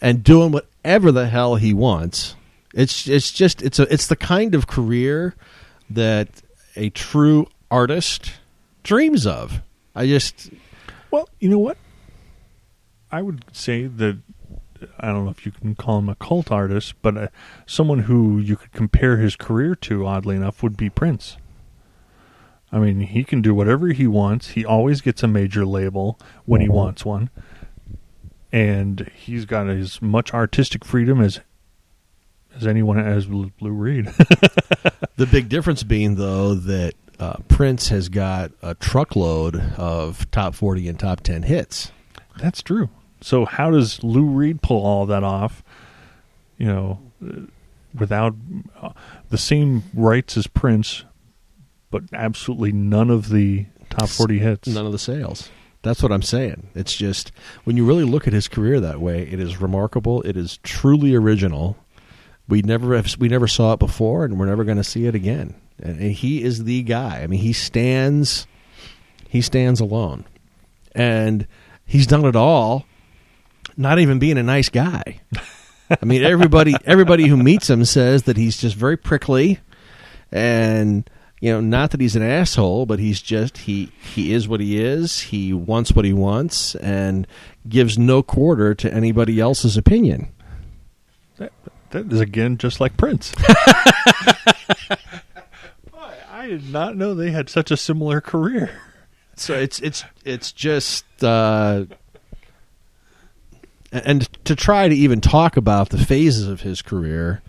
and 0.00 0.22
doing 0.22 0.52
whatever 0.52 1.10
the 1.12 1.28
hell 1.28 1.56
he 1.56 1.72
wants. 1.72 2.36
It's 2.74 3.08
it's 3.08 3.32
just 3.32 3.62
it's 3.62 3.78
a 3.78 3.92
it's 3.92 4.06
the 4.06 4.16
kind 4.16 4.54
of 4.54 4.66
career 4.66 5.34
that 5.88 6.28
a 6.76 6.90
true 6.90 7.46
artist 7.70 8.32
dreams 8.82 9.26
of. 9.26 9.62
I 9.94 10.06
just 10.06 10.50
Well, 11.10 11.28
you 11.38 11.48
know 11.48 11.58
what? 11.58 11.78
I 13.10 13.22
would 13.22 13.44
say 13.52 13.86
that 13.86 14.18
I 14.98 15.06
don't 15.06 15.24
know 15.24 15.30
if 15.30 15.46
you 15.46 15.52
can 15.52 15.74
call 15.74 15.98
him 15.98 16.08
a 16.08 16.16
cult 16.16 16.50
artist, 16.50 16.94
but 17.00 17.16
uh, 17.16 17.28
someone 17.64 18.00
who 18.00 18.38
you 18.38 18.56
could 18.56 18.72
compare 18.72 19.18
his 19.18 19.36
career 19.36 19.74
to, 19.76 20.04
oddly 20.06 20.36
enough, 20.36 20.62
would 20.62 20.76
be 20.76 20.90
Prince. 20.90 21.36
I 22.74 22.78
mean, 22.80 23.00
he 23.00 23.22
can 23.22 23.40
do 23.40 23.54
whatever 23.54 23.88
he 23.88 24.08
wants. 24.08 24.50
He 24.50 24.64
always 24.64 25.00
gets 25.00 25.22
a 25.22 25.28
major 25.28 25.64
label 25.64 26.18
when 26.44 26.60
he 26.60 26.68
wants 26.68 27.04
one, 27.04 27.30
and 28.50 29.10
he's 29.14 29.44
got 29.44 29.68
as 29.68 30.02
much 30.02 30.34
artistic 30.34 30.84
freedom 30.84 31.20
as 31.20 31.40
as 32.56 32.66
anyone 32.66 32.98
as 32.98 33.28
Lou 33.28 33.50
Reed. 33.60 34.12
The 35.16 35.26
big 35.26 35.48
difference 35.48 35.84
being, 35.84 36.16
though, 36.16 36.54
that 36.54 36.94
uh, 37.20 37.36
Prince 37.46 37.88
has 37.90 38.08
got 38.08 38.50
a 38.62 38.74
truckload 38.74 39.54
of 39.76 40.28
top 40.32 40.56
40 40.56 40.88
and 40.88 40.98
top 40.98 41.20
10 41.20 41.44
hits. 41.44 41.92
That's 42.38 42.60
true. 42.62 42.88
So 43.20 43.44
how 43.44 43.70
does 43.70 44.02
Lou 44.02 44.24
Reed 44.24 44.60
pull 44.60 44.84
all 44.84 45.06
that 45.06 45.22
off? 45.22 45.62
You 46.58 46.66
know, 46.66 46.98
uh, 47.24 47.42
without 47.96 48.34
uh, 48.82 48.90
the 49.30 49.38
same 49.38 49.84
rights 49.94 50.36
as 50.36 50.48
Prince, 50.48 51.04
but 51.94 52.02
absolutely 52.12 52.72
none 52.72 53.08
of 53.08 53.28
the 53.28 53.66
top 53.88 54.08
forty 54.08 54.40
hits. 54.40 54.66
None 54.66 54.84
of 54.84 54.90
the 54.90 54.98
sales. 54.98 55.48
That's 55.82 56.02
what 56.02 56.10
I'm 56.10 56.22
saying. 56.22 56.70
It's 56.74 56.96
just, 56.96 57.30
when 57.62 57.76
you 57.76 57.86
really 57.86 58.02
look 58.02 58.26
at 58.26 58.32
his 58.32 58.48
career 58.48 58.80
that 58.80 59.00
way, 59.00 59.22
it 59.22 59.38
is 59.38 59.60
remarkable. 59.60 60.20
It 60.22 60.36
is 60.36 60.58
truly 60.64 61.14
original. 61.14 61.76
We 62.48 62.62
never 62.62 62.96
have, 62.96 63.14
we 63.20 63.28
never 63.28 63.46
saw 63.46 63.74
it 63.74 63.78
before, 63.78 64.24
and 64.24 64.40
we're 64.40 64.46
never 64.46 64.64
going 64.64 64.78
to 64.78 64.82
see 64.82 65.06
it 65.06 65.14
again. 65.14 65.54
And, 65.78 66.00
and 66.00 66.10
he 66.10 66.42
is 66.42 66.64
the 66.64 66.82
guy. 66.82 67.20
I 67.20 67.28
mean, 67.28 67.38
he 67.38 67.52
stands, 67.52 68.48
he 69.28 69.40
stands 69.40 69.78
alone, 69.78 70.24
and 70.96 71.46
he's 71.86 72.08
done 72.08 72.24
it 72.24 72.34
all. 72.34 72.86
Not 73.76 74.00
even 74.00 74.18
being 74.18 74.38
a 74.38 74.42
nice 74.42 74.68
guy. 74.68 75.20
I 75.90 76.04
mean, 76.04 76.24
everybody 76.24 76.74
everybody 76.84 77.28
who 77.28 77.36
meets 77.36 77.70
him 77.70 77.84
says 77.84 78.24
that 78.24 78.36
he's 78.36 78.56
just 78.56 78.74
very 78.74 78.96
prickly, 78.96 79.60
and 80.32 81.08
you 81.44 81.52
know, 81.52 81.60
not 81.60 81.90
that 81.90 82.00
he's 82.00 82.16
an 82.16 82.22
asshole, 82.22 82.86
but 82.86 82.98
he's 82.98 83.20
just 83.20 83.58
he 83.58 83.92
he 84.14 84.32
is 84.32 84.48
what 84.48 84.60
he 84.60 84.82
is. 84.82 85.20
He 85.20 85.52
wants 85.52 85.92
what 85.92 86.06
he 86.06 86.14
wants, 86.14 86.74
and 86.76 87.26
gives 87.68 87.98
no 87.98 88.22
quarter 88.22 88.74
to 88.76 88.90
anybody 88.90 89.38
else's 89.40 89.76
opinion. 89.76 90.32
That, 91.36 91.52
that 91.90 92.10
is 92.10 92.20
again 92.20 92.56
just 92.56 92.80
like 92.80 92.96
Prince. 92.96 93.34
I, 93.38 94.96
I 96.32 96.46
did 96.46 96.72
not 96.72 96.96
know 96.96 97.14
they 97.14 97.30
had 97.30 97.50
such 97.50 97.70
a 97.70 97.76
similar 97.76 98.22
career. 98.22 98.80
So 99.36 99.52
it's 99.52 99.80
it's 99.80 100.02
it's 100.24 100.50
just 100.50 101.04
uh, 101.22 101.84
and 103.92 104.26
to 104.46 104.56
try 104.56 104.88
to 104.88 104.94
even 104.94 105.20
talk 105.20 105.58
about 105.58 105.90
the 105.90 105.98
phases 105.98 106.48
of 106.48 106.62
his 106.62 106.80
career. 106.80 107.42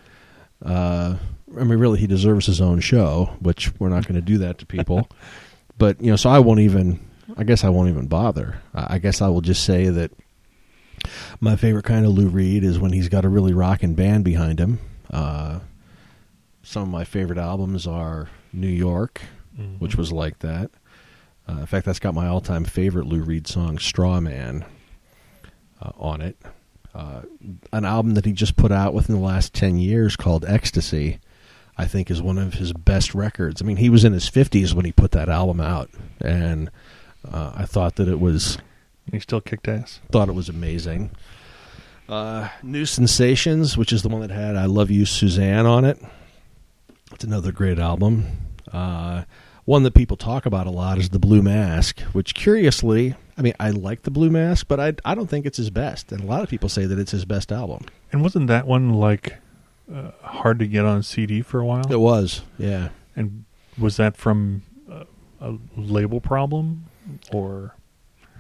Uh, 0.62 1.16
I 1.58 1.64
mean, 1.64 1.80
really, 1.80 2.00
he 2.00 2.08
deserves 2.08 2.46
his 2.46 2.62
own 2.62 2.80
show, 2.80 3.36
which 3.40 3.72
we're 3.80 3.90
not 3.90 4.04
going 4.04 4.16
to 4.16 4.22
do 4.22 4.38
that 4.40 4.58
to 4.60 4.66
people. 4.66 5.10
but 5.78 6.02
you 6.02 6.10
know, 6.10 6.16
so 6.16 6.30
I 6.30 6.40
won't 6.40 6.60
even. 6.62 7.00
I 7.38 7.44
guess 7.44 7.64
I 7.64 7.70
won't 7.70 7.90
even 7.90 8.06
bother. 8.06 8.62
I 8.74 9.00
guess 9.00 9.20
I 9.20 9.30
will 9.30 9.42
just 9.42 9.64
say 9.64 9.90
that 9.90 10.12
my 11.40 11.56
favorite 11.56 11.86
kind 11.86 12.06
of 12.06 12.12
Lou 12.12 12.28
Reed 12.28 12.64
is 12.64 12.78
when 12.78 12.94
he's 12.94 13.10
got 13.10 13.26
a 13.26 13.30
really 13.30 13.52
rocking 13.52 13.96
band 13.96 14.24
behind 14.24 14.60
him. 14.60 14.80
Uh, 15.12 15.60
some 16.62 16.84
of 16.84 16.90
my 16.90 17.04
favorite 17.04 17.40
albums 17.40 17.88
are 17.88 18.30
New 18.54 18.68
York, 18.68 19.22
which 19.80 19.96
was 19.96 20.12
like 20.12 20.40
that. 20.40 20.70
Uh, 21.48 21.60
in 21.60 21.66
fact, 21.66 21.86
that's 21.86 22.00
got 22.00 22.14
my 22.14 22.28
all-time 22.28 22.64
favorite 22.64 23.06
Lou 23.08 23.22
Reed 23.22 23.48
song, 23.48 23.78
"Straw 23.78 24.20
Man," 24.20 24.66
uh, 25.82 25.92
on 25.98 26.22
it. 26.22 26.38
Uh, 26.94 27.22
an 27.74 27.86
album 27.86 28.14
that 28.14 28.26
he 28.26 28.32
just 28.32 28.56
put 28.56 28.72
out 28.72 28.94
within 28.94 29.16
the 29.16 29.22
last 29.22 29.54
ten 29.54 29.78
years 29.78 30.16
called 30.16 30.46
"Ecstasy," 30.46 31.20
I 31.78 31.86
think 31.86 32.10
is 32.10 32.22
one 32.22 32.38
of 32.38 32.56
his 32.56 32.72
best 32.74 33.14
records. 33.14 33.62
I 33.62 33.66
mean, 33.66 33.78
he 33.78 33.90
was 33.90 34.04
in 34.06 34.14
his 34.14 34.28
fifties 34.30 34.74
when 34.74 34.86
he 34.86 34.92
put 34.92 35.12
that 35.12 35.30
album 35.30 35.60
out, 35.60 35.90
and 36.22 36.70
uh, 37.30 37.52
I 37.56 37.66
thought 37.66 37.96
that 37.96 38.08
it 38.08 38.20
was 38.20 38.58
He 39.12 39.20
still 39.20 39.42
kicked 39.42 39.68
ass. 39.68 40.00
thought 40.12 40.30
it 40.30 40.36
was 40.36 40.50
amazing. 40.50 41.12
Uh, 42.08 42.50
New 42.62 42.86
Sensations, 42.86 43.78
which 43.78 43.92
is 43.92 44.04
the 44.04 44.10
one 44.10 44.22
that 44.22 44.30
had 44.32 44.56
"I 44.56 44.66
Love 44.66 44.92
You, 44.92 45.06
Suzanne" 45.06 45.66
on 45.66 45.86
it. 45.86 46.00
It's 47.12 47.24
another 47.24 47.52
great 47.52 47.80
album. 47.80 48.26
Uh, 48.72 49.24
one 49.66 49.84
that 49.84 49.94
people 49.96 50.16
talk 50.18 50.46
about 50.46 50.68
a 50.68 50.72
lot 50.72 51.00
is 51.00 51.10
the 51.10 51.20
Blue 51.20 51.42
Mask, 51.42 52.00
which 52.14 52.36
curiously, 52.36 53.16
I 53.38 53.42
mean, 53.42 53.54
I 53.60 53.72
like 53.72 54.04
the 54.04 54.12
Blue 54.12 54.30
Mask, 54.30 54.68
but 54.68 54.80
I 54.80 54.94
I 55.04 55.16
don't 55.16 55.28
think 55.28 55.46
it's 55.46 55.58
his 55.58 55.72
best, 55.72 56.12
and 56.12 56.22
a 56.22 56.26
lot 56.28 56.44
of 56.44 56.50
people 56.50 56.70
say 56.70 56.86
that 56.86 57.00
it's 57.00 57.12
his 57.12 57.26
best 57.26 57.52
album. 57.52 57.86
And 58.12 58.22
wasn't 58.22 58.48
that 58.48 58.68
one 58.68 58.94
like 58.94 59.38
uh, 59.94 60.12
hard 60.22 60.60
to 60.60 60.68
get 60.68 60.86
on 60.86 61.04
CD 61.04 61.42
for 61.42 61.60
a 61.60 61.66
while? 61.66 61.92
It 61.92 62.00
was, 62.00 62.42
yeah. 62.58 62.90
And 63.16 63.46
was 63.78 63.98
that 63.98 64.18
from 64.18 64.64
uh, 64.92 65.04
a 65.42 65.56
label 65.78 66.20
problem, 66.22 66.86
or 67.32 67.76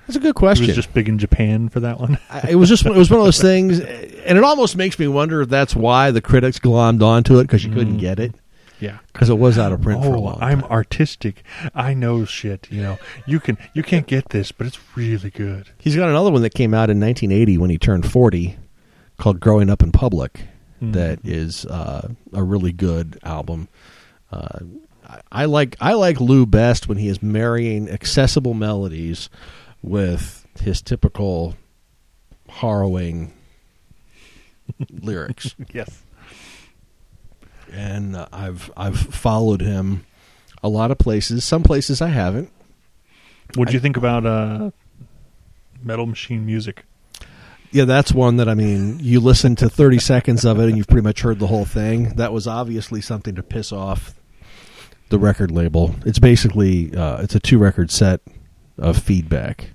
That's 0.07 0.17
a 0.17 0.19
good 0.19 0.29
it 0.29 0.35
question. 0.35 0.67
was 0.67 0.75
just 0.75 0.93
big 0.93 1.07
in 1.09 1.17
Japan 1.17 1.69
for 1.69 1.79
that 1.81 1.99
one? 1.99 2.17
I- 2.29 2.49
it 2.51 2.55
was 2.55 2.69
just 2.69 2.85
it 2.85 2.93
was 2.93 3.09
one 3.09 3.19
of 3.19 3.25
those 3.25 3.41
things, 3.51 3.79
and 3.79 4.37
it 4.37 4.43
almost 4.43 4.75
makes 4.75 4.97
me 4.99 5.07
wonder 5.07 5.41
if 5.41 5.49
that's 5.49 5.75
why 5.75 6.11
the 6.11 6.21
critics 6.21 6.59
glommed 6.59 7.01
onto 7.03 7.39
it 7.39 7.43
because 7.43 7.63
you 7.63 7.71
couldn't 7.71 7.97
Mm. 7.97 7.99
get 8.01 8.19
it 8.19 8.33
yeah. 8.79 8.97
because 9.13 9.29
it 9.29 9.37
was 9.37 9.57
out 9.57 9.71
of 9.71 9.81
print 9.81 10.03
for 10.03 10.15
a 10.15 10.19
Oh, 10.21 10.37
I'm 10.41 10.61
time. 10.61 10.71
artistic. 10.71 11.43
I 11.73 11.93
know 11.93 12.25
shit. 12.25 12.67
You 12.71 12.81
know, 12.81 12.97
you 13.25 13.39
can 13.39 13.57
you 13.73 13.83
can't 13.83 14.07
get 14.07 14.29
this, 14.29 14.51
but 14.51 14.67
it's 14.67 14.79
really 14.97 15.29
good. 15.31 15.69
He's 15.77 15.95
got 15.95 16.09
another 16.09 16.31
one 16.31 16.41
that 16.41 16.53
came 16.53 16.73
out 16.73 16.89
in 16.89 16.99
1980 16.99 17.57
when 17.59 17.69
he 17.69 17.77
turned 17.77 18.09
40 18.11 18.57
called 19.17 19.39
Growing 19.39 19.69
Up 19.69 19.81
in 19.81 19.91
Public 19.93 20.41
Mm. 20.89 20.93
that 20.93 21.19
is 21.23 21.65
uh, 21.65 22.09
a 22.33 22.43
really 22.43 22.71
good 22.71 23.19
album. 23.23 23.67
Uh, 24.31 24.59
I, 25.07 25.21
I 25.31 25.45
like 25.45 25.75
I 25.79 25.93
like 25.93 26.19
Lou 26.19 26.45
best 26.45 26.87
when 26.87 26.97
he 26.97 27.07
is 27.07 27.21
marrying 27.21 27.89
accessible 27.89 28.53
melodies 28.53 29.29
with 29.81 30.45
his 30.59 30.81
typical 30.81 31.55
harrowing 32.49 33.33
lyrics. 34.89 35.55
Yes. 35.71 36.03
And 37.71 38.15
uh, 38.15 38.27
I've 38.31 38.71
I've 38.77 38.97
followed 38.99 39.61
him 39.61 40.05
a 40.63 40.69
lot 40.69 40.91
of 40.91 40.97
places. 40.97 41.43
Some 41.43 41.63
places 41.63 42.01
I 42.01 42.07
haven't. 42.07 42.51
What 43.55 43.67
do 43.67 43.73
you 43.73 43.79
think 43.79 43.95
about 43.97 44.25
uh, 44.25 44.71
Metal 45.83 46.05
Machine 46.07 46.45
Music? 46.45 46.83
Yeah, 47.75 47.83
that's 47.83 48.13
one 48.13 48.37
that 48.37 48.47
I 48.47 48.53
mean, 48.53 48.99
you 49.01 49.19
listen 49.19 49.57
to 49.57 49.69
30 49.69 49.99
seconds 49.99 50.45
of 50.45 50.61
it 50.61 50.69
and 50.69 50.77
you've 50.77 50.87
pretty 50.87 51.03
much 51.03 51.23
heard 51.23 51.39
the 51.39 51.47
whole 51.47 51.65
thing. 51.65 52.15
That 52.15 52.31
was 52.31 52.47
obviously 52.47 53.01
something 53.01 53.35
to 53.35 53.43
piss 53.43 53.73
off 53.73 54.15
the 55.09 55.19
record 55.19 55.51
label. 55.51 55.93
It's 56.05 56.17
basically 56.17 56.95
uh, 56.95 57.21
it's 57.21 57.35
a 57.35 57.39
two 57.41 57.57
record 57.57 57.91
set 57.91 58.21
of 58.77 58.97
feedback, 58.97 59.71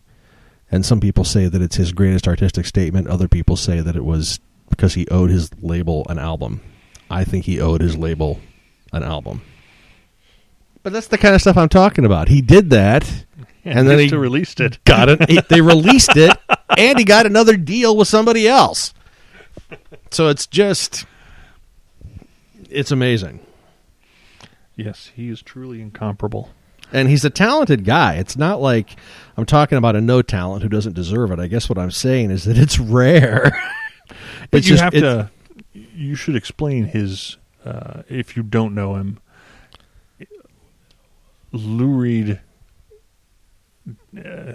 And 0.70 0.86
some 0.86 0.98
people 0.98 1.24
say 1.24 1.46
that 1.46 1.61
it's 1.61 1.76
his 1.76 1.92
greatest 1.92 2.26
artistic 2.26 2.64
statement. 2.64 3.07
Other 3.07 3.28
people 3.28 3.55
say 3.55 3.82
that 3.82 3.96
it 3.96 4.05
was 4.07 4.40
because 4.70 4.94
he 4.94 5.07
owed 5.09 5.28
his 5.28 5.51
label 5.62 6.07
an 6.09 6.18
album. 6.18 6.62
I 7.11 7.24
think 7.24 7.44
he 7.44 7.61
owed 7.61 7.82
his 7.82 7.98
label 7.98 8.40
an 8.94 9.03
album. 9.03 9.42
But 10.82 10.94
that's 10.94 11.09
the 11.09 11.18
kind 11.18 11.34
of 11.34 11.42
stuff 11.42 11.59
I'm 11.59 11.68
talking 11.68 12.07
about. 12.07 12.28
He 12.28 12.40
did 12.40 12.70
that, 12.70 13.26
and 13.65 13.89
then 13.89 13.99
he 13.99 14.15
released 14.15 14.61
it. 14.61 14.83
got 14.85 15.09
it. 15.09 15.29
he- 15.29 15.41
they 15.49 15.61
released 15.61 16.17
it, 16.17 16.37
and 16.77 16.99
he 16.99 17.05
got 17.05 17.27
another 17.27 17.57
deal 17.57 17.97
with 17.97 18.09
somebody 18.09 18.47
else. 18.49 18.95
So 20.11 20.29
it's 20.29 20.47
just, 20.47 21.07
it's 22.69 22.91
amazing. 22.91 23.41
Yes, 24.77 25.11
he 25.15 25.29
is 25.29 25.43
truly 25.43 25.81
incomparable. 25.81 26.51
And 26.93 27.09
he's 27.09 27.25
a 27.25 27.31
talented 27.31 27.85
guy. 27.85 28.15
It's 28.15 28.37
not 28.37 28.61
like 28.61 28.97
I'm 29.37 29.47
talking 29.47 29.79
about 29.79 29.95
a 29.95 30.01
no 30.01 30.23
talent 30.23 30.63
who 30.65 30.69
doesn't 30.69 30.95
deserve 30.95 31.31
it. 31.31 31.39
I 31.39 31.47
guess 31.47 31.69
what 31.69 31.79
I'm 31.79 31.93
saying 31.93 32.31
is 32.33 32.45
that 32.45 32.59
it's 32.59 32.79
rare. 32.79 33.53
But 34.51 34.59
It's 34.59 34.69
you 34.69 34.75
just- 34.77 34.83
have 34.83 34.93
to. 34.95 35.31
You 35.73 36.17
should 36.17 36.35
explain 36.35 36.87
his. 36.87 37.37
Uh, 37.65 38.03
if 38.09 38.37
you 38.37 38.43
don't 38.43 38.75
know 38.75 38.97
him, 38.97 39.21
Lou 41.53 41.89
Reed. 41.89 42.41
Uh, 44.16 44.53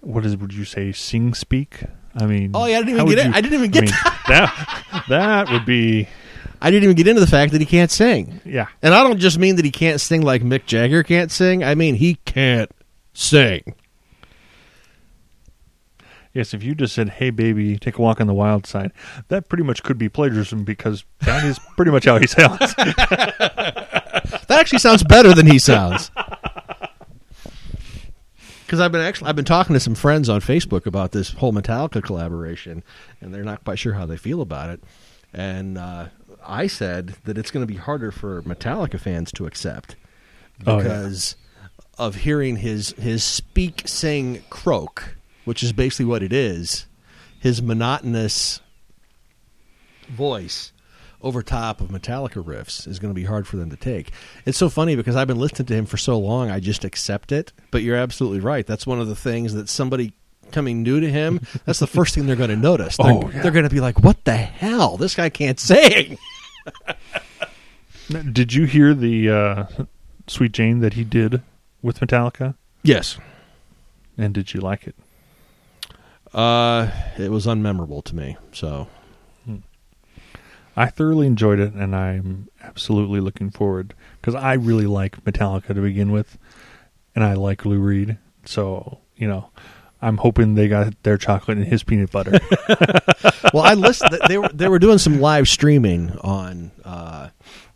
what 0.00 0.24
is? 0.26 0.36
Would 0.36 0.52
you 0.52 0.64
say 0.64 0.92
sing 0.92 1.34
speak? 1.34 1.84
I 2.14 2.26
mean, 2.26 2.50
Oh, 2.54 2.66
yeah, 2.66 2.78
I 2.78 2.82
didn't 2.82 2.94
even 3.00 3.06
get 3.08 3.18
it. 3.18 3.26
you- 3.26 3.32
I 3.34 3.40
didn't 3.40 3.54
even 3.58 3.70
get 3.70 3.82
mean, 3.84 3.92
that. 4.28 5.04
That 5.08 5.50
would 5.50 5.64
be 5.64 6.08
I 6.60 6.70
didn't 6.70 6.84
even 6.84 6.96
get 6.96 7.08
into 7.08 7.20
the 7.20 7.26
fact 7.26 7.52
that 7.52 7.60
he 7.60 7.66
can't 7.66 7.90
sing. 7.90 8.40
yeah. 8.44 8.66
And 8.82 8.94
I 8.94 9.02
don't 9.02 9.18
just 9.18 9.38
mean 9.38 9.56
that 9.56 9.64
he 9.64 9.70
can't 9.70 10.00
sing 10.00 10.22
like 10.22 10.42
Mick 10.42 10.66
Jagger 10.66 11.02
can't 11.02 11.30
sing. 11.30 11.64
I 11.64 11.74
mean 11.74 11.94
he 11.94 12.16
can't 12.24 12.70
sing. 13.14 13.74
Yes, 16.34 16.54
if 16.54 16.62
you 16.62 16.74
just 16.74 16.94
said, 16.94 17.10
"Hey, 17.10 17.28
baby, 17.28 17.78
take 17.78 17.98
a 17.98 18.02
walk 18.02 18.18
on 18.20 18.26
the 18.26 18.32
wild 18.32 18.66
side," 18.66 18.92
that 19.28 19.48
pretty 19.50 19.64
much 19.64 19.82
could 19.82 19.98
be 19.98 20.08
plagiarism 20.08 20.64
because 20.64 21.04
that 21.20 21.44
is 21.44 21.58
pretty 21.76 21.90
much 21.90 22.06
how 22.06 22.18
he 22.18 22.26
sounds. 22.26 22.74
That 24.48 24.60
actually 24.60 24.80
sounds 24.80 25.02
better 25.02 25.34
than 25.34 25.46
he 25.46 25.58
sounds. 25.58 26.10
Because 28.72 28.80
I've 28.80 28.90
been 28.92 29.02
actually 29.02 29.28
I've 29.28 29.36
been 29.36 29.44
talking 29.44 29.74
to 29.74 29.80
some 29.80 29.94
friends 29.94 30.30
on 30.30 30.40
Facebook 30.40 30.86
about 30.86 31.12
this 31.12 31.32
whole 31.32 31.52
Metallica 31.52 32.02
collaboration, 32.02 32.82
and 33.20 33.34
they're 33.34 33.44
not 33.44 33.62
quite 33.64 33.78
sure 33.78 33.92
how 33.92 34.06
they 34.06 34.16
feel 34.16 34.40
about 34.40 34.70
it. 34.70 34.82
And 35.34 35.76
uh, 35.76 36.06
I 36.42 36.68
said 36.68 37.16
that 37.24 37.36
it's 37.36 37.50
going 37.50 37.66
to 37.66 37.70
be 37.70 37.78
harder 37.78 38.10
for 38.10 38.40
Metallica 38.44 38.98
fans 38.98 39.30
to 39.32 39.44
accept 39.44 39.96
Oh, 40.66 40.78
yeah. 40.78 40.84
because 40.84 41.36
of 41.98 42.14
hearing 42.14 42.56
his 42.56 42.92
his 42.92 43.22
speak, 43.22 43.82
sing, 43.84 44.42
croak, 44.48 45.18
which 45.44 45.62
is 45.62 45.74
basically 45.74 46.06
what 46.06 46.22
it 46.22 46.32
is. 46.32 46.86
His 47.40 47.60
monotonous 47.60 48.60
voice 50.08 50.72
over 51.22 51.42
top 51.42 51.80
of 51.80 51.88
Metallica 51.88 52.42
riffs 52.44 52.86
is 52.88 52.98
going 52.98 53.10
to 53.14 53.18
be 53.20 53.24
hard 53.24 53.46
for 53.46 53.56
them 53.56 53.70
to 53.70 53.76
take. 53.76 54.10
It's 54.44 54.58
so 54.58 54.68
funny 54.68 54.96
because 54.96 55.16
I've 55.16 55.28
been 55.28 55.38
listening 55.38 55.66
to 55.66 55.74
him 55.74 55.86
for 55.86 55.96
so 55.96 56.18
long, 56.18 56.50
I 56.50 56.60
just 56.60 56.84
accept 56.84 57.32
it. 57.32 57.52
But 57.70 57.82
you're 57.82 57.96
absolutely 57.96 58.40
right. 58.40 58.66
That's 58.66 58.86
one 58.86 59.00
of 59.00 59.08
the 59.08 59.16
things 59.16 59.54
that 59.54 59.68
somebody 59.68 60.12
coming 60.50 60.82
new 60.82 61.00
to 61.00 61.10
him, 61.10 61.40
that's 61.64 61.78
the 61.78 61.86
first 61.86 62.14
thing 62.14 62.26
they're 62.26 62.36
going 62.36 62.50
to 62.50 62.56
notice. 62.56 62.96
They're, 62.96 63.06
Oh, 63.12 63.30
yeah. 63.32 63.42
they're 63.42 63.52
going 63.52 63.68
to 63.68 63.70
be 63.74 63.80
like, 63.80 64.00
"What 64.00 64.24
the 64.24 64.36
hell? 64.36 64.96
This 64.98 65.14
guy 65.14 65.28
can't 65.30 65.58
sing." 65.58 66.18
Did 68.32 68.52
you 68.52 68.64
hear 68.64 68.94
the 68.94 69.30
uh, 69.30 69.66
"Sweet 70.26 70.52
Jane" 70.52 70.80
that 70.80 70.94
he 70.94 71.04
did 71.04 71.40
with 71.80 72.00
Metallica? 72.00 72.54
Yes. 72.82 73.16
And 74.18 74.34
did 74.34 74.52
you 74.52 74.60
like 74.60 74.86
it? 74.86 74.94
Uh, 76.34 76.90
it 77.18 77.30
was 77.30 77.46
unmemorable 77.46 78.04
to 78.04 78.14
me. 78.16 78.36
So 78.52 78.88
I 80.76 80.86
thoroughly 80.86 81.26
enjoyed 81.26 81.60
it, 81.60 81.74
and 81.74 81.94
I'm 81.94 82.48
absolutely 82.62 83.20
looking 83.20 83.50
forward 83.50 83.94
because 84.20 84.34
I 84.34 84.54
really 84.54 84.86
like 84.86 85.22
Metallica 85.24 85.68
to 85.68 85.80
begin 85.80 86.12
with, 86.12 86.38
and 87.14 87.24
I 87.24 87.34
like 87.34 87.64
Lou 87.64 87.78
Reed. 87.78 88.18
So 88.44 88.98
you 89.16 89.28
know, 89.28 89.50
I'm 90.00 90.16
hoping 90.16 90.54
they 90.54 90.68
got 90.68 91.00
their 91.02 91.18
chocolate 91.18 91.58
and 91.58 91.66
his 91.66 91.82
peanut 91.82 92.10
butter. 92.10 92.32
well, 93.54 93.64
I 93.64 93.74
listened. 93.74 94.18
They 94.28 94.38
were 94.38 94.48
they 94.48 94.68
were 94.68 94.78
doing 94.78 94.98
some 94.98 95.20
live 95.20 95.48
streaming 95.48 96.10
on 96.20 96.72
uh, 96.84 97.28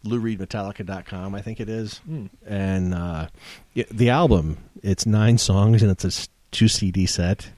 LouReedMetallica.com, 0.05 1.35
I 1.35 1.41
think 1.43 1.61
it 1.61 1.69
is, 1.69 2.01
and 2.47 2.95
uh, 2.95 3.29
the 3.75 4.11
album. 4.11 4.59
It's 4.83 5.07
nine 5.07 5.39
songs 5.39 5.83
and 5.83 5.91
it's 5.91 6.05
a 6.05 6.29
two 6.51 6.69
CD 6.69 7.07
set. 7.07 7.51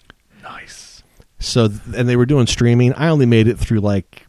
nice. 0.43 1.03
So, 1.41 1.68
and 1.95 2.09
they 2.09 2.16
were 2.16 2.26
doing 2.26 2.47
streaming. 2.47 2.95
I 2.95 3.09
only 3.09 3.26
made 3.26 3.47
it 3.47 3.59
through 3.59 3.80
like 3.80 4.26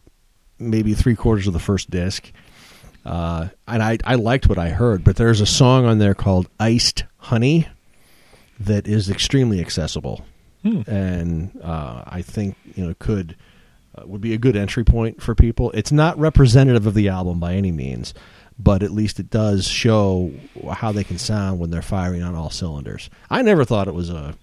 maybe 0.60 0.94
three 0.94 1.16
quarters 1.16 1.46
of 1.46 1.52
the 1.52 1.58
first 1.58 1.90
disc, 1.90 2.30
uh, 3.04 3.48
and 3.66 3.82
I 3.82 3.98
I 4.04 4.14
liked 4.16 4.48
what 4.48 4.58
I 4.58 4.68
heard. 4.68 5.02
But 5.04 5.16
there's 5.16 5.40
a 5.40 5.46
song 5.46 5.86
on 5.86 5.98
there 5.98 6.14
called 6.14 6.48
"Iced 6.60 7.04
Honey" 7.16 7.66
that 8.60 8.86
is 8.86 9.08
extremely 9.10 9.60
accessible 9.60 10.24
Hmm. 10.62 10.82
and 10.86 11.58
uh, 11.64 12.02
I 12.06 12.20
think 12.20 12.54
you 12.74 12.86
know 12.86 12.94
could 12.98 13.34
uh, 13.96 14.06
would 14.06 14.20
be 14.20 14.34
a 14.34 14.38
good 14.38 14.56
entry 14.56 14.84
point 14.84 15.22
for 15.22 15.34
people. 15.34 15.70
It's 15.72 15.90
not 15.90 16.18
representative 16.18 16.86
of 16.86 16.92
the 16.92 17.08
album 17.08 17.40
by 17.40 17.54
any 17.54 17.72
means, 17.72 18.12
but 18.58 18.82
at 18.82 18.90
least 18.90 19.18
it 19.18 19.30
does 19.30 19.66
show 19.66 20.30
how 20.70 20.92
they 20.92 21.02
can 21.02 21.16
sound 21.16 21.60
when 21.60 21.70
they're 21.70 21.80
firing 21.80 22.22
on 22.22 22.34
all 22.34 22.50
cylinders. 22.50 23.08
I 23.30 23.40
never 23.40 23.64
thought 23.64 23.88
it 23.88 23.94
was 23.94 24.10
a 24.10 24.34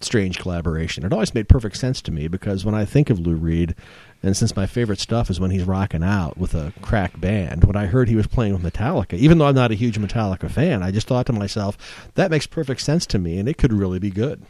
strange 0.00 0.38
collaboration. 0.38 1.04
It 1.04 1.12
always 1.12 1.34
made 1.34 1.48
perfect 1.48 1.76
sense 1.76 2.00
to 2.02 2.12
me 2.12 2.28
because 2.28 2.64
when 2.64 2.76
I 2.76 2.84
think 2.84 3.10
of 3.10 3.18
Lou 3.18 3.34
Reed, 3.34 3.74
and 4.22 4.36
since 4.36 4.56
my 4.56 4.66
favorite 4.66 4.98
stuff 4.98 5.30
is 5.30 5.38
when 5.38 5.50
he's 5.50 5.64
rocking 5.64 6.02
out 6.02 6.36
with 6.36 6.54
a 6.54 6.72
crack 6.82 7.20
band, 7.20 7.64
when 7.64 7.76
I 7.76 7.86
heard 7.86 8.08
he 8.08 8.16
was 8.16 8.26
playing 8.26 8.52
with 8.52 8.62
Metallica, 8.62 9.14
even 9.14 9.38
though 9.38 9.46
I'm 9.46 9.54
not 9.54 9.70
a 9.70 9.76
huge 9.76 9.98
Metallica 9.98 10.50
fan, 10.50 10.82
I 10.82 10.90
just 10.90 11.06
thought 11.06 11.26
to 11.26 11.32
myself, 11.32 12.10
that 12.14 12.30
makes 12.30 12.46
perfect 12.46 12.80
sense 12.80 13.06
to 13.06 13.18
me, 13.18 13.38
and 13.38 13.48
it 13.48 13.58
could 13.58 13.72
really 13.72 13.98
be 13.98 14.10
good. 14.10 14.42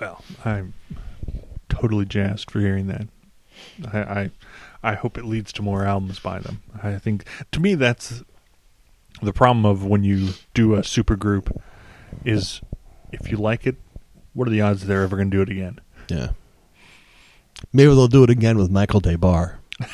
Well, 0.00 0.22
I'm 0.44 0.74
totally 1.68 2.04
jazzed 2.04 2.50
for 2.50 2.60
hearing 2.60 2.88
that. 2.88 3.06
I, 3.92 3.98
I 3.98 4.30
I 4.82 4.94
hope 4.94 5.16
it 5.16 5.24
leads 5.24 5.52
to 5.54 5.62
more 5.62 5.84
albums 5.84 6.18
by 6.18 6.40
them. 6.40 6.62
I 6.82 6.98
think 6.98 7.24
to 7.52 7.60
me 7.60 7.74
that's 7.74 8.22
the 9.22 9.32
problem 9.32 9.64
of 9.64 9.84
when 9.84 10.02
you 10.02 10.30
do 10.54 10.74
a 10.74 10.82
super 10.82 11.16
group 11.16 11.62
is 12.24 12.60
if 13.12 13.30
you 13.30 13.36
like 13.36 13.66
it, 13.66 13.76
what 14.34 14.48
are 14.48 14.50
the 14.50 14.60
odds 14.60 14.86
they're 14.86 15.02
ever 15.04 15.16
going 15.16 15.30
to 15.30 15.36
do 15.36 15.42
it 15.42 15.48
again? 15.48 15.78
Yeah. 16.08 16.30
Maybe 17.72 17.88
they'll 17.88 18.08
do 18.08 18.24
it 18.24 18.30
again 18.30 18.58
with 18.58 18.70
Michael 18.70 19.00
DeBar. 19.00 19.56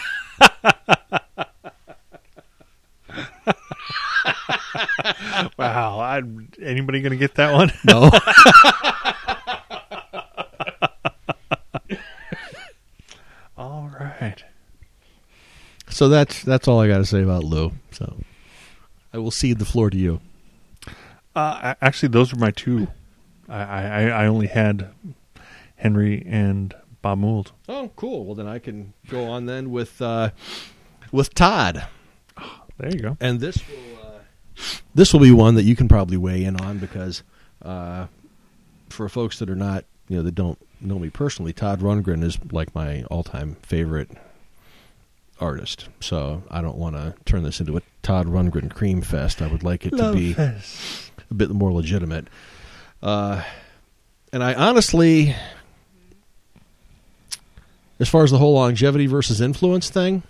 Wow, 5.58 5.98
I, 5.98 6.22
anybody 6.62 7.00
going 7.00 7.10
to 7.12 7.16
get 7.16 7.34
that 7.36 7.52
one? 7.52 7.72
No. 7.84 8.10
All 13.56 13.90
right. 13.98 14.44
so 15.88 16.08
that's 16.08 16.42
that's 16.42 16.68
all 16.68 16.80
I 16.80 16.86
got 16.88 16.98
to 16.98 17.04
say 17.04 17.22
about 17.22 17.42
Lou. 17.44 17.72
So 17.90 18.16
I 19.12 19.18
will 19.18 19.30
cede 19.32 19.58
the 19.58 19.64
floor 19.64 19.90
to 19.90 19.96
you. 19.96 20.20
Uh, 21.34 21.74
actually, 21.80 22.10
those 22.10 22.32
were 22.32 22.38
my 22.38 22.50
two. 22.52 22.86
I, 23.48 23.62
I, 23.62 24.02
I 24.08 24.26
only 24.26 24.46
had 24.48 24.90
Henry 25.76 26.22
and 26.26 26.74
Bob 27.02 27.18
Mould. 27.18 27.52
Oh, 27.68 27.90
cool. 27.96 28.24
Well, 28.24 28.34
then 28.34 28.46
I 28.48 28.58
can 28.58 28.92
go 29.08 29.24
on 29.26 29.46
then 29.46 29.70
with 29.70 30.00
uh, 30.02 30.30
with 31.12 31.32
Todd, 31.34 31.86
There 32.78 32.90
you 32.90 33.00
go. 33.00 33.16
and 33.20 33.40
this 33.40 33.58
will 33.68 33.98
uh, 34.08 34.18
this 34.94 35.12
will 35.12 35.20
be 35.20 35.30
one 35.30 35.54
that 35.54 35.62
you 35.64 35.76
can 35.76 35.88
probably 35.88 36.16
weigh 36.16 36.44
in 36.44 36.60
on 36.60 36.78
because 36.78 37.22
uh, 37.62 38.06
for 38.90 39.08
folks 39.08 39.38
that 39.38 39.48
are 39.50 39.56
not 39.56 39.84
you 40.08 40.16
know 40.16 40.22
that 40.22 40.34
don't 40.34 40.58
know 40.80 40.98
me 40.98 41.10
personally, 41.10 41.52
Todd 41.52 41.80
Rundgren 41.80 42.22
is 42.24 42.38
like 42.52 42.74
my 42.74 43.02
all 43.04 43.22
time 43.24 43.56
favorite 43.62 44.10
artist. 45.40 45.88
So 46.00 46.42
I 46.50 46.60
don't 46.62 46.76
want 46.78 46.96
to 46.96 47.14
turn 47.24 47.42
this 47.44 47.60
into 47.60 47.76
a 47.76 47.82
Todd 48.02 48.26
Rundgren 48.26 48.72
cream 48.74 49.02
fest. 49.02 49.40
I 49.40 49.46
would 49.46 49.62
like 49.62 49.86
it 49.86 49.90
to 49.96 50.12
be 50.12 50.32
a 50.36 51.34
bit 51.34 51.50
more 51.50 51.72
legitimate. 51.72 52.26
Uh, 53.02 53.42
and 54.32 54.42
I 54.42 54.54
honestly, 54.54 55.34
as 58.00 58.08
far 58.08 58.24
as 58.24 58.30
the 58.30 58.38
whole 58.38 58.54
longevity 58.54 59.06
versus 59.06 59.40
influence 59.40 59.90
thing, 59.90 60.22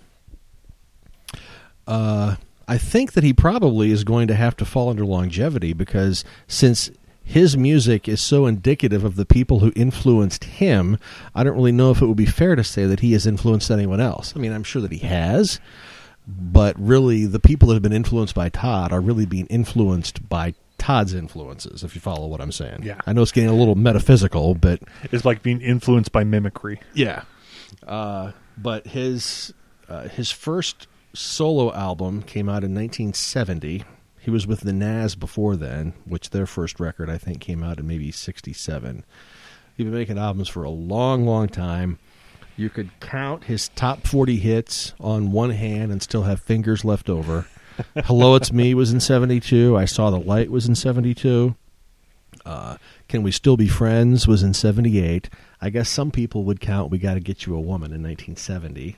uh, 1.86 2.36
I 2.66 2.78
think 2.78 3.12
that 3.12 3.24
he 3.24 3.32
probably 3.32 3.90
is 3.90 4.04
going 4.04 4.28
to 4.28 4.34
have 4.34 4.56
to 4.58 4.64
fall 4.64 4.90
under 4.90 5.04
longevity 5.04 5.72
because 5.72 6.24
since 6.46 6.90
his 7.24 7.56
music 7.56 8.08
is 8.08 8.20
so 8.20 8.46
indicative 8.46 9.04
of 9.04 9.16
the 9.16 9.26
people 9.26 9.60
who 9.60 9.72
influenced 9.76 10.44
him, 10.44 10.98
I 11.34 11.44
don't 11.44 11.56
really 11.56 11.72
know 11.72 11.90
if 11.90 12.00
it 12.02 12.06
would 12.06 12.16
be 12.16 12.26
fair 12.26 12.56
to 12.56 12.64
say 12.64 12.86
that 12.86 13.00
he 13.00 13.12
has 13.12 13.26
influenced 13.26 13.70
anyone 13.70 14.00
else. 14.00 14.32
I 14.36 14.38
mean, 14.38 14.52
I'm 14.52 14.64
sure 14.64 14.82
that 14.82 14.92
he 14.92 14.98
has, 15.06 15.60
but 16.26 16.74
really 16.78 17.26
the 17.26 17.40
people 17.40 17.68
that 17.68 17.74
have 17.74 17.82
been 17.82 17.92
influenced 17.92 18.34
by 18.34 18.48
Todd 18.50 18.92
are 18.92 19.00
really 19.00 19.26
being 19.26 19.46
influenced 19.46 20.26
by 20.28 20.54
Todd's 20.78 21.12
influences. 21.14 21.82
If 21.82 21.94
you 21.94 22.00
follow 22.00 22.26
what 22.28 22.40
I'm 22.40 22.52
saying, 22.52 22.82
Yeah. 22.82 23.00
I 23.06 23.12
know 23.12 23.22
it's 23.22 23.32
getting 23.32 23.50
a 23.50 23.54
little 23.54 23.74
metaphysical, 23.74 24.54
but 24.54 24.80
It's 25.10 25.24
like 25.24 25.42
being 25.42 25.60
influenced 25.60 26.12
by 26.12 26.24
mimicry. 26.24 26.80
yeah. 26.94 27.22
Uh, 27.86 28.32
but 28.56 28.86
his 28.86 29.52
uh, 29.88 30.08
his 30.08 30.30
first 30.30 30.86
solo 31.14 31.72
album 31.72 32.22
came 32.22 32.48
out 32.48 32.64
in 32.64 32.74
1970. 32.74 33.84
He 34.20 34.30
was 34.30 34.46
with 34.46 34.60
the 34.60 34.72
Nazz 34.72 35.14
before 35.14 35.56
then, 35.56 35.94
which 36.04 36.30
their 36.30 36.46
first 36.46 36.80
record 36.80 37.08
I 37.08 37.18
think 37.18 37.40
came 37.40 37.62
out 37.62 37.78
in 37.78 37.86
maybe 37.86 38.10
'67. 38.10 39.04
He's 39.76 39.84
been 39.84 39.94
making 39.94 40.18
albums 40.18 40.48
for 40.48 40.64
a 40.64 40.70
long, 40.70 41.24
long 41.24 41.48
time. 41.48 41.98
You 42.56 42.68
could 42.68 42.90
count 42.98 43.44
his 43.44 43.68
top 43.68 44.04
40 44.04 44.36
hits 44.36 44.92
on 44.98 45.30
one 45.30 45.50
hand 45.50 45.92
and 45.92 46.02
still 46.02 46.24
have 46.24 46.40
fingers 46.40 46.84
left 46.84 47.08
over. 47.08 47.46
Hello, 48.04 48.34
It's 48.34 48.52
Me 48.52 48.74
was 48.74 48.92
in 48.92 48.98
72. 48.98 49.76
I 49.76 49.84
Saw 49.84 50.10
the 50.10 50.18
Light 50.18 50.50
was 50.50 50.66
in 50.66 50.74
72. 50.74 51.54
Uh, 52.48 52.76
Can 53.08 53.22
We 53.22 53.30
Still 53.30 53.56
Be 53.58 53.68
Friends 53.68 54.26
was 54.26 54.42
in 54.42 54.54
78. 54.54 55.28
I 55.60 55.68
guess 55.70 55.90
some 55.90 56.10
people 56.10 56.44
would 56.44 56.60
count 56.60 56.90
We 56.90 56.96
Gotta 56.98 57.20
Get 57.20 57.44
You 57.46 57.54
a 57.54 57.60
Woman 57.60 57.92
in 57.92 58.02
1970. 58.02 58.96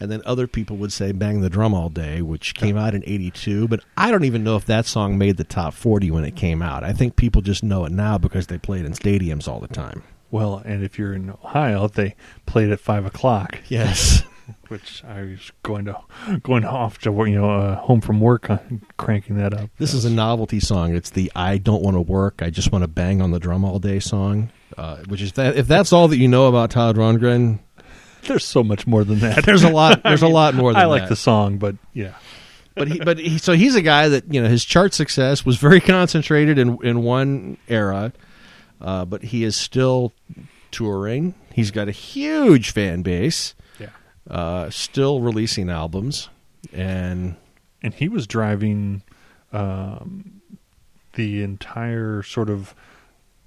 And 0.00 0.10
then 0.10 0.22
other 0.24 0.46
people 0.46 0.76
would 0.76 0.92
say 0.92 1.12
Bang 1.12 1.40
the 1.40 1.50
Drum 1.50 1.74
All 1.74 1.88
Day, 1.88 2.22
which 2.22 2.54
came 2.54 2.76
out 2.78 2.94
in 2.94 3.02
82. 3.04 3.68
But 3.68 3.80
I 3.96 4.10
don't 4.10 4.24
even 4.24 4.44
know 4.44 4.56
if 4.56 4.64
that 4.66 4.86
song 4.86 5.18
made 5.18 5.36
the 5.36 5.44
top 5.44 5.74
40 5.74 6.10
when 6.12 6.24
it 6.24 6.36
came 6.36 6.62
out. 6.62 6.84
I 6.84 6.92
think 6.92 7.16
people 7.16 7.42
just 7.42 7.62
know 7.64 7.84
it 7.84 7.92
now 7.92 8.16
because 8.16 8.46
they 8.46 8.58
play 8.58 8.78
it 8.80 8.86
in 8.86 8.92
stadiums 8.92 9.48
all 9.48 9.58
the 9.60 9.68
time. 9.68 10.02
Well, 10.30 10.62
and 10.64 10.84
if 10.84 10.98
you're 10.98 11.14
in 11.14 11.30
Ohio, 11.30 11.88
they 11.88 12.14
played 12.46 12.70
at 12.70 12.80
five 12.80 13.06
o'clock, 13.06 13.58
Yes. 13.68 14.22
Which 14.68 15.02
I 15.04 15.22
was 15.22 15.52
going 15.62 15.84
to 15.86 15.96
going 16.42 16.64
off 16.64 16.98
to 16.98 17.10
you 17.10 17.40
know, 17.40 17.50
uh, 17.50 17.76
home 17.76 18.00
from 18.00 18.20
work, 18.20 18.48
uh, 18.50 18.58
cranking 18.96 19.36
that 19.36 19.54
up. 19.54 19.70
This 19.78 19.94
is 19.94 20.04
a 20.04 20.10
novelty 20.10 20.60
song. 20.60 20.94
It's 20.94 21.10
the 21.10 21.30
"I 21.34 21.58
don't 21.58 21.82
want 21.82 21.96
to 21.96 22.00
work, 22.00 22.40
I 22.42 22.50
just 22.50 22.72
want 22.72 22.82
to 22.82 22.88
bang 22.88 23.20
on 23.22 23.30
the 23.30 23.38
drum 23.38 23.64
all 23.64 23.78
day" 23.78 23.98
song. 24.00 24.50
Uh, 24.76 24.98
which 25.08 25.22
is 25.22 25.32
that 25.32 25.56
if 25.56 25.66
that's 25.66 25.92
all 25.92 26.08
that 26.08 26.18
you 26.18 26.28
know 26.28 26.46
about 26.46 26.70
Todd 26.70 26.96
Rundgren, 26.96 27.58
There's 28.22 28.44
so 28.44 28.62
much 28.62 28.86
more 28.86 29.02
than 29.04 29.20
that. 29.20 29.44
there's 29.44 29.64
a 29.64 29.70
lot. 29.70 30.02
There's 30.02 30.22
a 30.22 30.28
lot 30.40 30.54
more. 30.54 30.72
Than 30.72 30.80
that. 30.80 30.84
I 30.84 30.86
like 30.86 31.02
that. 31.02 31.08
the 31.08 31.16
song, 31.16 31.58
but 31.58 31.76
yeah, 31.94 32.14
but 32.74 32.88
he, 32.88 32.98
but 33.00 33.18
he, 33.18 33.38
so 33.38 33.54
he's 33.54 33.74
a 33.74 33.82
guy 33.82 34.08
that 34.08 34.32
you 34.32 34.42
know 34.42 34.48
his 34.48 34.64
chart 34.64 34.94
success 34.94 35.44
was 35.44 35.56
very 35.56 35.80
concentrated 35.80 36.58
in 36.58 36.78
in 36.84 37.02
one 37.02 37.56
era, 37.68 38.12
uh, 38.80 39.04
but 39.04 39.22
he 39.24 39.42
is 39.44 39.56
still 39.56 40.12
touring. 40.70 41.34
He's 41.54 41.70
got 41.70 41.88
a 41.88 41.92
huge 41.92 42.70
fan 42.70 43.02
base. 43.02 43.54
Uh, 44.28 44.70
still 44.70 45.20
releasing 45.20 45.70
albums, 45.70 46.28
and 46.72 47.36
and 47.82 47.94
he 47.94 48.08
was 48.08 48.26
driving 48.26 49.02
um, 49.52 50.40
the 51.14 51.42
entire 51.42 52.22
sort 52.22 52.50
of 52.50 52.74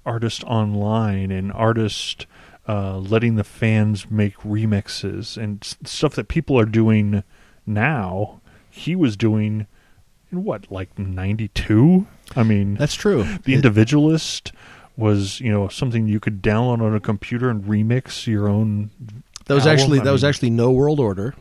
artist 0.04 0.42
online 0.44 1.30
and 1.30 1.52
artist 1.52 2.26
uh, 2.68 2.98
letting 2.98 3.36
the 3.36 3.44
fans 3.44 4.10
make 4.10 4.36
remixes 4.38 5.36
and 5.36 5.64
stuff 5.84 6.14
that 6.14 6.28
people 6.28 6.58
are 6.58 6.64
doing 6.64 7.22
now. 7.66 8.40
He 8.70 8.96
was 8.96 9.16
doing 9.16 9.66
in 10.32 10.44
what, 10.44 10.70
like 10.70 10.98
'92? 10.98 12.06
I 12.34 12.42
mean, 12.42 12.74
that's 12.74 12.94
true. 12.94 13.24
the 13.44 13.54
individualist 13.54 14.52
was 14.96 15.40
you 15.40 15.50
know 15.50 15.68
something 15.68 16.06
you 16.06 16.20
could 16.20 16.42
download 16.42 16.82
on 16.82 16.94
a 16.94 17.00
computer 17.00 17.50
and 17.50 17.64
remix 17.64 18.26
your 18.26 18.48
own. 18.48 18.90
That 19.46 19.54
was 19.54 19.66
album. 19.66 19.80
actually 19.80 20.00
I 20.00 20.04
that 20.04 20.12
was 20.12 20.24
actually 20.24 20.50
No 20.50 20.70
World 20.70 21.00
Order. 21.00 21.34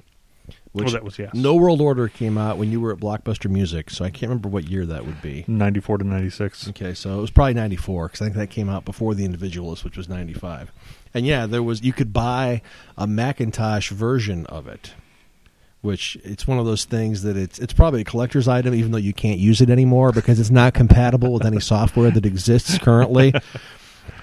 Which 0.74 0.90
oh, 0.90 0.92
that 0.92 1.04
was 1.04 1.20
yes, 1.20 1.34
No 1.34 1.56
World 1.56 1.82
Order 1.82 2.08
came 2.08 2.38
out 2.38 2.58
when 2.58 2.72
you 2.72 2.80
were 2.80 2.94
at 2.94 3.00
Blockbuster 3.00 3.50
Music, 3.50 3.90
so 3.90 4.06
I 4.06 4.10
can't 4.10 4.30
remember 4.30 4.48
what 4.48 4.70
year 4.70 4.86
that 4.86 5.06
would 5.06 5.22
be. 5.22 5.44
'94 5.46 5.98
to 5.98 6.04
'96. 6.06 6.70
Okay, 6.70 6.94
so 6.94 7.18
it 7.18 7.22
was 7.22 7.30
probably 7.30 7.56
'94 7.56 8.08
because 8.08 8.22
I 8.22 8.26
think 8.26 8.38
that 8.38 8.50
came 8.50 8.70
out 8.70 8.86
before 8.86 9.14
the 9.14 9.26
Individualist, 9.26 9.84
which 9.84 9.98
was 9.98 10.08
'95. 10.08 10.72
And 11.14 11.26
yeah, 11.26 11.46
there 11.46 11.62
was 11.62 11.84
you 11.84 11.92
could 11.92 12.14
buy 12.14 12.62
a 12.98 13.06
Macintosh 13.06 13.90
version 13.92 14.46
of 14.46 14.66
it, 14.68 14.94
which 15.82 16.18
it's 16.24 16.48
one 16.48 16.58
of 16.58 16.66
those 16.66 16.86
things 16.86 17.24
that 17.24 17.36
it's 17.36 17.60
it's 17.60 17.74
probably 17.74 18.02
a 18.02 18.06
collector's 18.06 18.48
item, 18.48 18.74
even 18.74 18.92
though 18.92 18.98
you 18.98 19.14
can't 19.14 19.40
use 19.40 19.60
it 19.60 19.70
anymore 19.70 20.14
because 20.14 20.40
it's 20.40 20.50
not 20.50 20.74
compatible 20.74 21.34
with 21.34 21.46
any 21.46 21.60
software 21.60 22.12
that 22.12 22.26
exists 22.26 22.78
currently. 22.78 23.34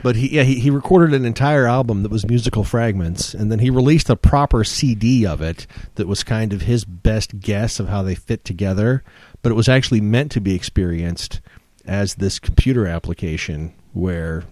But 0.02 0.16
he 0.16 0.36
yeah 0.36 0.44
he, 0.44 0.60
he 0.60 0.70
recorded 0.70 1.14
an 1.14 1.24
entire 1.24 1.66
album 1.66 2.02
that 2.02 2.12
was 2.12 2.26
musical 2.26 2.64
fragments, 2.64 3.34
and 3.34 3.50
then 3.50 3.58
he 3.58 3.70
released 3.70 4.08
a 4.08 4.16
proper 4.16 4.62
CD 4.64 5.26
of 5.26 5.40
it 5.42 5.66
that 5.96 6.06
was 6.06 6.22
kind 6.22 6.52
of 6.52 6.62
his 6.62 6.84
best 6.84 7.40
guess 7.40 7.80
of 7.80 7.88
how 7.88 8.02
they 8.02 8.14
fit 8.14 8.44
together. 8.44 9.02
But 9.42 9.50
it 9.50 9.56
was 9.56 9.68
actually 9.68 10.00
meant 10.00 10.30
to 10.32 10.40
be 10.40 10.54
experienced 10.54 11.40
as 11.84 12.16
this 12.16 12.38
computer 12.38 12.86
application 12.86 13.74
where 13.92 14.44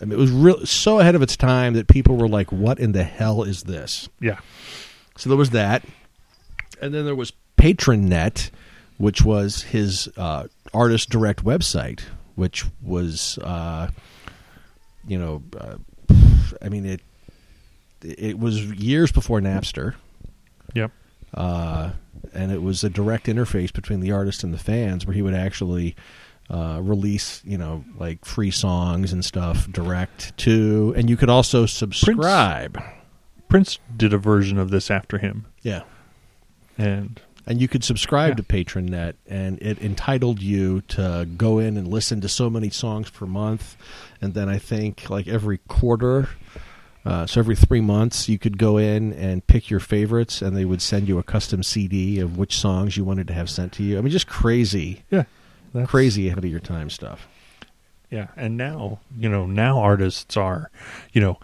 I 0.00 0.04
mean, 0.04 0.12
it 0.12 0.18
was 0.18 0.30
real 0.32 0.66
so 0.66 0.98
ahead 0.98 1.14
of 1.14 1.22
its 1.22 1.36
time 1.36 1.74
that 1.74 1.86
people 1.86 2.16
were 2.16 2.28
like, 2.28 2.50
"What 2.50 2.80
in 2.80 2.92
the 2.92 3.04
hell 3.04 3.44
is 3.44 3.62
this?" 3.62 4.08
Yeah, 4.20 4.38
So 5.16 5.30
there 5.30 5.36
was 5.36 5.50
that, 5.50 5.84
and 6.80 6.92
then 6.92 7.04
there 7.04 7.14
was 7.14 7.32
PatroNet, 7.56 8.50
which 8.98 9.22
was 9.22 9.62
his 9.62 10.08
uh, 10.16 10.48
artist 10.74 11.08
direct 11.10 11.44
website, 11.44 12.00
which 12.34 12.64
was, 12.82 13.38
uh, 13.38 13.88
you 15.06 15.18
know, 15.18 15.42
uh, 15.58 15.76
I 16.60 16.68
mean 16.68 16.86
it. 16.86 17.00
It 18.02 18.38
was 18.38 18.60
years 18.64 19.12
before 19.12 19.40
Napster, 19.40 19.94
yep. 20.74 20.90
uh, 21.34 21.90
and 22.34 22.50
it 22.50 22.60
was 22.60 22.82
a 22.82 22.90
direct 22.90 23.26
interface 23.26 23.72
between 23.72 24.00
the 24.00 24.10
artist 24.10 24.42
and 24.42 24.52
the 24.52 24.58
fans, 24.58 25.06
where 25.06 25.14
he 25.14 25.22
would 25.22 25.34
actually 25.34 25.94
uh, 26.50 26.80
release, 26.82 27.40
you 27.44 27.56
know, 27.56 27.84
like 27.98 28.24
free 28.24 28.50
songs 28.50 29.12
and 29.12 29.24
stuff 29.24 29.70
direct 29.70 30.36
to, 30.38 30.92
and 30.96 31.08
you 31.08 31.16
could 31.16 31.30
also 31.30 31.64
subscribe. 31.64 32.76
Prince 33.48 33.78
did 33.96 34.12
a 34.12 34.18
version 34.18 34.58
of 34.58 34.70
this 34.70 34.90
after 34.90 35.18
him, 35.18 35.46
Yeah. 35.62 35.82
and 36.76 37.20
and 37.46 37.60
you 37.60 37.68
could 37.68 37.82
subscribe 37.84 38.30
Yeah. 38.30 38.34
to 38.36 38.42
PatroNet, 38.44 39.14
and 39.26 39.60
it 39.62 39.80
entitled 39.82 40.40
you 40.40 40.80
to 40.88 41.28
go 41.36 41.58
in 41.58 41.76
and 41.76 41.88
listen 41.88 42.20
to 42.20 42.28
so 42.28 42.48
many 42.50 42.70
songs 42.70 43.10
per 43.10 43.26
month, 43.26 43.76
and 44.20 44.34
then 44.34 44.48
I 44.48 44.58
think 44.58 45.10
like 45.10 45.26
every 45.28 45.58
quarter, 45.68 46.28
uh, 47.04 47.26
so 47.26 47.40
every 47.40 47.56
three 47.56 47.80
months, 47.80 48.28
you 48.28 48.38
could 48.38 48.58
go 48.58 48.78
in 48.78 49.12
and 49.14 49.44
pick 49.46 49.70
your 49.70 49.80
favorites, 49.80 50.40
and 50.40 50.56
they 50.56 50.64
would 50.64 50.80
send 50.80 51.08
you 51.08 51.18
a 51.18 51.22
custom 51.24 51.62
CD 51.64 52.20
of 52.20 52.38
which 52.38 52.56
songs 52.56 52.96
you 52.96 53.04
wanted 53.04 53.26
to 53.26 53.34
have 53.34 53.50
sent 53.50 53.72
to 53.72 53.82
you. 53.82 53.98
I 53.98 54.00
mean, 54.02 54.10
just 54.12 54.28
crazy, 54.28 55.02
yeah, 55.10 55.24
that's, 55.74 55.90
crazy 55.90 56.28
ahead 56.28 56.38
of 56.38 56.50
your 56.50 56.60
time 56.60 56.90
stuff. 56.90 57.26
Yeah, 58.10 58.28
and 58.36 58.56
now 58.56 59.00
you 59.18 59.28
know 59.28 59.46
now 59.46 59.78
artists 59.80 60.36
are, 60.36 60.70
you 61.12 61.20
know, 61.20 61.40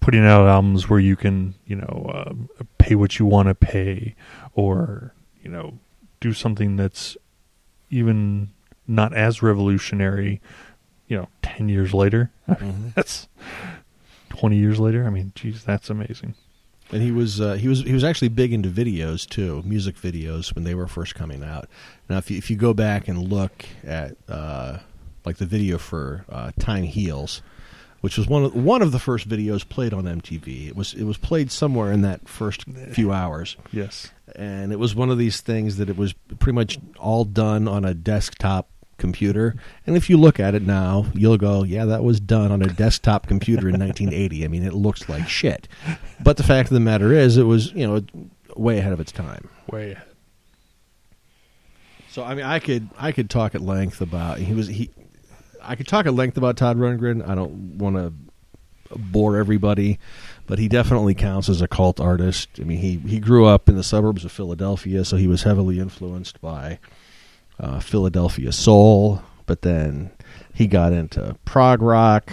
putting 0.00 0.24
out 0.24 0.46
albums 0.46 0.88
where 0.88 1.00
you 1.00 1.16
can 1.16 1.54
you 1.66 1.74
know 1.76 2.10
uh, 2.14 2.32
pay 2.78 2.94
what 2.94 3.18
you 3.18 3.26
want 3.26 3.48
to 3.48 3.54
pay, 3.56 4.14
or 4.54 5.14
you 5.42 5.50
know 5.50 5.78
do 6.20 6.32
something 6.32 6.76
that's 6.76 7.16
even 7.90 8.50
not 8.86 9.14
as 9.14 9.42
revolutionary. 9.42 10.40
You 11.08 11.18
know, 11.18 11.28
ten 11.42 11.68
years 11.68 11.92
later, 11.92 12.30
that's 12.94 13.28
twenty 14.28 14.56
years 14.56 14.78
later. 14.80 15.06
I 15.06 15.10
mean, 15.10 15.32
geez, 15.34 15.64
that's 15.64 15.90
amazing. 15.90 16.34
And 16.90 17.02
he 17.02 17.10
was 17.10 17.40
uh, 17.40 17.54
he 17.54 17.68
was 17.68 17.80
he 17.80 17.92
was 17.92 18.04
actually 18.04 18.28
big 18.28 18.52
into 18.52 18.68
videos 18.68 19.28
too, 19.28 19.62
music 19.64 19.96
videos 19.96 20.54
when 20.54 20.64
they 20.64 20.74
were 20.74 20.86
first 20.86 21.14
coming 21.14 21.42
out. 21.42 21.68
Now, 22.08 22.18
if 22.18 22.30
you, 22.30 22.36
if 22.36 22.50
you 22.50 22.56
go 22.56 22.74
back 22.74 23.08
and 23.08 23.30
look 23.30 23.64
at 23.82 24.16
uh, 24.28 24.78
like 25.24 25.38
the 25.38 25.46
video 25.46 25.78
for 25.78 26.26
uh, 26.28 26.52
"Time 26.58 26.84
Heals," 26.84 27.40
which 28.02 28.18
was 28.18 28.26
one 28.28 28.44
of 28.44 28.54
one 28.54 28.82
of 28.82 28.92
the 28.92 28.98
first 28.98 29.26
videos 29.28 29.66
played 29.66 29.94
on 29.94 30.04
MTV, 30.04 30.68
it 30.68 30.76
was 30.76 30.92
it 30.92 31.04
was 31.04 31.16
played 31.16 31.50
somewhere 31.50 31.90
in 31.90 32.02
that 32.02 32.28
first 32.28 32.64
few 32.92 33.10
hours, 33.10 33.56
Yes, 33.72 34.10
and 34.36 34.70
it 34.72 34.78
was 34.78 34.94
one 34.94 35.08
of 35.10 35.16
these 35.18 35.40
things 35.40 35.78
that 35.78 35.88
it 35.88 35.96
was 35.96 36.12
pretty 36.38 36.54
much 36.54 36.78
all 36.98 37.24
done 37.24 37.66
on 37.66 37.84
a 37.86 37.94
desktop 37.94 38.68
computer. 38.98 39.56
And 39.86 39.96
if 39.96 40.08
you 40.08 40.16
look 40.16 40.38
at 40.38 40.54
it 40.54 40.62
now, 40.62 41.06
you'll 41.14 41.38
go, 41.38 41.64
"Yeah, 41.64 41.86
that 41.86 42.04
was 42.04 42.20
done 42.20 42.52
on 42.52 42.60
a 42.62 42.66
desktop 42.68 43.26
computer 43.26 43.68
in 43.68 43.78
1980." 43.78 44.44
I 44.44 44.48
mean, 44.48 44.62
it 44.62 44.74
looks 44.74 45.08
like 45.08 45.28
shit. 45.28 45.66
But 46.22 46.36
the 46.36 46.44
fact 46.44 46.68
of 46.70 46.74
the 46.74 46.80
matter 46.80 47.12
is, 47.12 47.36
it 47.36 47.44
was 47.44 47.72
you 47.72 47.86
know 47.86 48.02
way 48.54 48.78
ahead 48.78 48.92
of 48.92 49.00
its 49.00 49.10
time. 49.12 49.48
way 49.70 49.92
ahead. 49.92 50.04
So 52.10 52.22
I 52.24 52.34
mean, 52.34 52.44
I 52.44 52.58
could 52.58 52.88
I 52.98 53.10
could 53.12 53.30
talk 53.30 53.54
at 53.54 53.60
length 53.62 54.00
about 54.00 54.38
he 54.38 54.52
was 54.52 54.68
he. 54.68 54.90
I 55.62 55.76
could 55.76 55.88
talk 55.88 56.06
at 56.06 56.14
length 56.14 56.36
about 56.36 56.56
Todd 56.56 56.76
Rundgren. 56.78 57.26
I 57.26 57.34
don't 57.34 57.78
want 57.78 57.96
to 57.96 58.12
bore 58.96 59.36
everybody, 59.36 59.98
but 60.46 60.58
he 60.58 60.68
definitely 60.68 61.14
counts 61.14 61.48
as 61.48 61.62
a 61.62 61.68
cult 61.68 62.00
artist. 62.00 62.48
I 62.60 62.64
mean, 62.64 62.78
he 62.78 62.96
he 62.98 63.20
grew 63.20 63.46
up 63.46 63.68
in 63.68 63.76
the 63.76 63.82
suburbs 63.82 64.24
of 64.24 64.32
Philadelphia, 64.32 65.04
so 65.04 65.16
he 65.16 65.26
was 65.26 65.42
heavily 65.42 65.78
influenced 65.80 66.40
by 66.40 66.78
uh, 67.58 67.80
Philadelphia 67.80 68.52
soul. 68.52 69.22
But 69.46 69.62
then 69.62 70.12
he 70.54 70.66
got 70.66 70.92
into 70.92 71.36
prog 71.44 71.82
rock. 71.82 72.30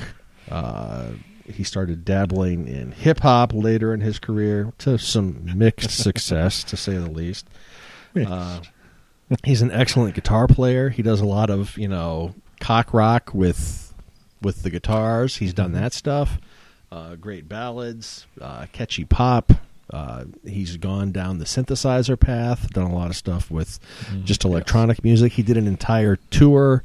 Uh, 0.49 1.11
he 1.45 1.63
started 1.63 2.05
dabbling 2.05 2.67
in 2.67 2.91
hip 2.91 3.21
hop 3.21 3.53
later 3.53 3.93
in 3.93 4.01
his 4.01 4.19
career 4.19 4.73
to 4.79 4.97
some 4.97 5.57
mixed 5.57 5.91
success, 6.03 6.63
to 6.65 6.77
say 6.77 6.93
the 6.93 7.09
least. 7.09 7.47
Uh, 8.15 8.61
he's 9.43 9.61
an 9.61 9.71
excellent 9.71 10.15
guitar 10.15 10.47
player. 10.47 10.89
He 10.89 11.01
does 11.01 11.21
a 11.21 11.25
lot 11.25 11.49
of 11.49 11.77
you 11.77 11.87
know 11.87 12.35
cock 12.59 12.93
rock 12.93 13.33
with 13.33 13.93
with 14.41 14.63
the 14.63 14.69
guitars. 14.69 15.37
He's 15.37 15.53
done 15.53 15.73
that 15.73 15.93
stuff. 15.93 16.37
Uh, 16.91 17.15
great 17.15 17.47
ballads, 17.47 18.25
uh, 18.41 18.65
catchy 18.71 19.05
pop. 19.05 19.51
Uh, 19.91 20.25
he's 20.45 20.77
gone 20.77 21.11
down 21.11 21.39
the 21.39 21.45
synthesizer 21.45 22.19
path. 22.19 22.71
Done 22.71 22.89
a 22.89 22.93
lot 22.93 23.09
of 23.09 23.15
stuff 23.15 23.49
with 23.49 23.79
just 24.23 24.45
electronic 24.45 25.03
music. 25.03 25.33
He 25.33 25.43
did 25.43 25.57
an 25.57 25.67
entire 25.67 26.15
tour 26.29 26.83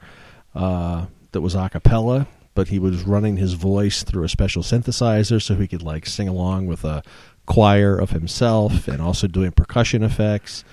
uh, 0.55 1.07
that 1.33 1.41
was 1.41 1.55
a 1.55 1.69
cappella, 1.69 2.27
but 2.55 2.69
he 2.69 2.79
was 2.79 3.03
running 3.03 3.37
his 3.37 3.55
voice 3.55 4.03
through 4.03 4.25
a 4.25 4.29
special 4.29 4.63
synthesizer 4.63 5.41
so 5.41 5.55
he 5.55 5.69
could 5.69 5.83
like 5.83 6.07
sing 6.07 6.29
along 6.29 6.67
with 6.67 6.85
a 6.85 7.03
choir 7.47 7.99
of 7.99 8.11
himself 8.11 8.89
and 8.89 9.03
also 9.03 9.27
doing 9.27 9.53
percussion 9.53 10.03
effects. 10.03 10.65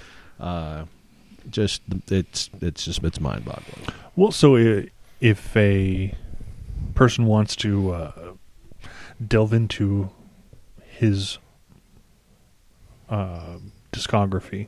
Just 1.49 1.81
it's 2.09 2.49
it's 2.61 2.85
just 2.85 3.03
it's 3.03 3.19
mind 3.19 3.45
boggling. 3.45 3.87
Well, 4.15 4.31
so 4.31 4.55
if 5.19 5.55
a 5.57 6.15
person 6.95 7.25
wants 7.25 7.55
to 7.57 7.91
uh, 7.91 8.33
delve 9.25 9.53
into 9.53 10.09
his 10.83 11.37
uh, 13.09 13.57
discography, 13.91 14.67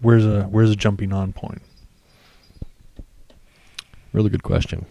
where's 0.00 0.24
a 0.24 0.44
where's 0.44 0.70
a 0.70 0.76
jumping 0.76 1.12
on 1.12 1.32
point? 1.32 1.62
Really 4.12 4.30
good 4.30 4.42
question. 4.42 4.86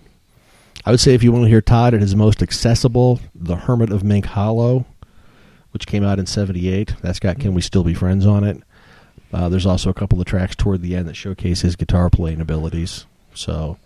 I 0.86 0.91
would 0.91 0.99
say 0.99 1.16
if 1.16 1.24
you 1.24 1.32
want 1.32 1.45
to 1.45 1.49
hear 1.49 1.62
Todd 1.62 1.95
at 1.95 2.01
his 2.01 2.16
most 2.16 2.43
accessible, 2.43 3.20
The 3.34 3.56
Hermit 3.56 3.91
of 3.91 4.03
Mink 4.03 4.26
Hollow, 4.26 4.86
which 5.72 5.88
came 5.88 6.03
out 6.03 6.20
in 6.20 6.28
78. 6.28 6.95
That's 7.01 7.20
got 7.20 7.39
Can 7.39 7.56
We 7.56 7.62
Still 7.62 7.84
Be 7.84 7.95
Friends 7.95 8.26
on 8.26 8.43
it. 8.43 8.62
Uh, 9.36 9.49
there's 9.49 9.65
also 9.65 9.89
a 9.89 9.93
couple 9.93 10.21
of 10.21 10.25
tracks 10.25 10.55
toward 10.55 10.81
the 10.81 10.95
end 10.95 11.09
that 11.09 11.15
showcase 11.15 11.59
his 11.59 11.75
guitar 11.75 12.09
playing 12.09 12.39
abilities. 12.39 13.05
So 13.33 13.77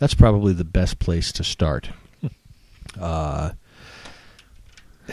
that's 0.00 0.14
probably 0.14 0.52
the 0.52 0.64
best 0.64 0.98
place 0.98 1.30
to 1.32 1.44
start. 1.44 1.90
Uh, 3.00 3.50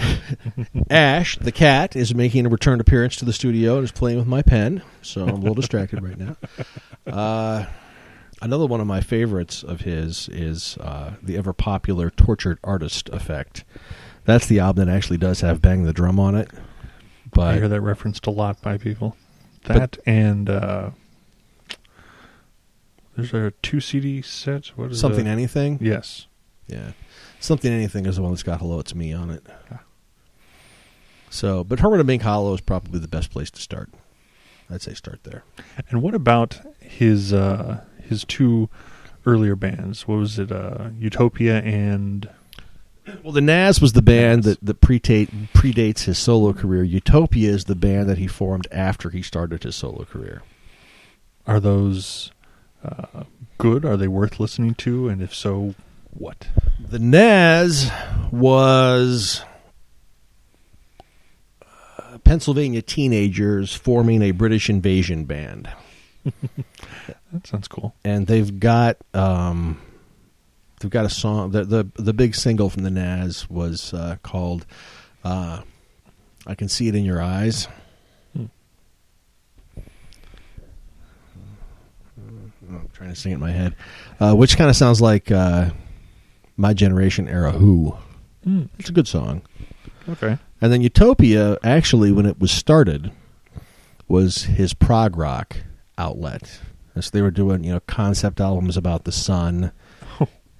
Ash, 0.90 1.38
the 1.38 1.52
cat, 1.52 1.98
is 1.98 2.16
making 2.16 2.46
a 2.46 2.50
return 2.50 2.80
appearance 2.80 3.18
to 3.18 3.26
the 3.26 3.34
studio 3.34 3.76
and 3.76 3.84
is 3.84 3.92
playing 3.92 4.18
with 4.18 4.28
my 4.28 4.42
pen, 4.42 4.82
so 5.02 5.24
I'm 5.24 5.30
a 5.30 5.36
little 5.36 5.56
distracted 5.56 6.02
right 6.02 6.18
now. 6.18 6.38
Uh, 7.06 7.66
another 8.42 8.68
one 8.68 8.80
of 8.80 8.88
my 8.88 9.02
favorites 9.02 9.64
of 9.64 9.82
his 9.82 10.30
is 10.30 10.78
uh, 10.78 11.16
the 11.22 11.36
ever 11.36 11.52
popular 11.52 12.10
Tortured 12.10 12.58
Artist 12.64 13.10
Effect. 13.10 13.66
That's 14.24 14.48
the 14.48 14.60
album 14.60 14.86
that 14.86 14.96
actually 14.96 15.18
does 15.18 15.42
have 15.42 15.62
Bang 15.62 15.84
the 15.84 15.92
Drum 15.92 16.20
on 16.20 16.36
it. 16.36 16.50
But 17.34 17.56
I 17.56 17.56
hear 17.56 17.68
that 17.68 17.82
referenced 17.82 18.28
a 18.28 18.32
lot 18.32 18.62
by 18.62 18.78
people. 18.78 19.18
That 19.66 19.98
and 20.06 20.50
uh, 20.50 20.90
there's 23.16 23.34
a 23.34 23.52
two 23.62 23.80
CD 23.80 24.22
set. 24.22 24.68
What 24.76 24.92
is 24.92 25.00
Something 25.00 25.28
it? 25.28 25.32
Anything? 25.32 25.78
Yes. 25.82 26.28
Yeah. 26.68 26.92
Something 27.40 27.72
Anything 27.72 28.06
is 28.06 28.16
the 28.16 28.22
one 28.22 28.32
that's 28.32 28.44
got 28.44 28.60
Hello 28.60 28.80
It's 28.80 28.96
Me 28.96 29.14
on 29.14 29.30
it. 29.30 29.46
So, 31.30 31.64
but 31.64 31.80
Hermit 31.80 32.00
of 32.00 32.06
Mink 32.06 32.22
Hollow 32.22 32.54
is 32.54 32.62
probably 32.62 33.00
the 33.00 33.08
best 33.08 33.32
place 33.32 33.50
to 33.52 33.62
start. 33.62 33.90
I'd 34.70 34.82
say 34.82 34.94
start 34.94 35.24
there. 35.24 35.44
And 35.90 36.02
what 36.02 36.14
about 36.14 36.60
his 36.80 37.34
uh, 37.34 37.84
his 38.02 38.24
two 38.24 38.70
earlier 39.26 39.56
bands? 39.56 40.08
What 40.08 40.16
was 40.20 40.38
it? 40.40 40.52
Uh, 40.52 40.90
Utopia 40.98 41.60
and 41.62 42.30
Well, 43.22 43.34
the 43.34 43.42
Nazz 43.42 43.82
was 43.82 43.94
the 43.94 44.02
band 44.02 44.44
that, 44.44 44.60
that 44.62 44.80
predate, 44.82 45.50
predates 45.54 46.06
his 46.06 46.18
solo 46.18 46.54
career. 46.54 46.84
Utopia 46.84 47.52
is 47.52 47.66
the 47.66 47.76
band 47.76 48.08
that 48.10 48.18
he 48.18 48.28
formed 48.28 48.68
after 48.72 49.10
he 49.10 49.22
started 49.22 49.64
his 49.64 49.76
solo 49.76 50.06
career. 50.06 50.42
are 51.46 51.60
those 51.60 52.32
uh, 52.84 53.24
good? 53.58 53.84
Are 53.86 53.98
they 53.98 54.08
worth 54.08 54.40
listening 54.40 54.74
to? 54.76 55.10
And 55.10 55.22
if 55.22 55.34
so, 55.34 55.76
what? 56.12 56.48
The 56.80 57.00
Nazz 57.00 57.90
was 58.32 59.44
uh, 61.62 62.18
Pennsylvania 62.24 62.82
teenagers 62.82 63.74
forming 63.74 64.22
a 64.22 64.32
British 64.32 64.70
invasion 64.70 65.26
band. 65.26 65.70
That 67.34 67.48
sounds 67.48 67.68
cool. 67.68 67.96
and 68.06 68.28
they've 68.28 68.60
got 68.60 68.98
um, 69.16 69.82
they've 70.84 70.92
got 70.92 71.06
a 71.06 71.10
song. 71.10 71.50
The 71.52 71.64
the 71.64 71.88
the 71.96 72.14
big 72.14 72.36
single 72.36 72.70
from 72.70 72.84
the 72.84 72.92
Nazz 72.92 73.50
was 73.50 73.94
uh, 73.94 74.18
called 74.22 74.66
uh, 75.24 75.62
"I 76.46 76.54
Can 76.56 76.70
See 76.70 76.88
It 76.88 76.96
in 76.96 77.04
Your 77.06 77.22
Eyes." 77.22 77.68
Hmm. 78.36 78.46
I'm 82.70 82.90
trying 82.94 83.10
to 83.10 83.16
sing 83.16 83.32
it 83.32 83.36
in 83.36 83.42
my 83.42 83.52
head, 83.52 83.76
uh, 84.20 84.34
which 84.36 84.58
kind 84.58 84.70
of 84.70 84.76
sounds 84.76 85.02
like 85.02 85.32
uh, 85.32 85.70
my 86.58 86.74
generation 86.74 87.28
era 87.28 87.52
Who. 87.52 87.96
Mm, 88.46 88.70
It's 88.80 88.90
a 88.90 88.94
good 88.94 89.08
song. 89.08 89.42
okay. 90.08 90.38
And 90.62 90.72
then 90.72 90.82
Utopia, 90.82 91.58
actually, 91.64 92.12
when 92.12 92.26
it 92.26 92.40
was 92.40 92.52
started, 92.52 93.12
was 94.08 94.44
his 94.44 94.74
prog 94.74 95.18
rock 95.18 95.58
outlet. 95.98 96.60
And 96.96 97.04
so 97.04 97.10
they 97.12 97.22
were 97.22 97.32
doing, 97.32 97.64
you 97.64 97.74
know, 97.74 97.80
concept 97.82 98.40
albums 98.40 98.78
about 98.78 99.04
the 99.04 99.12
sun 99.12 99.72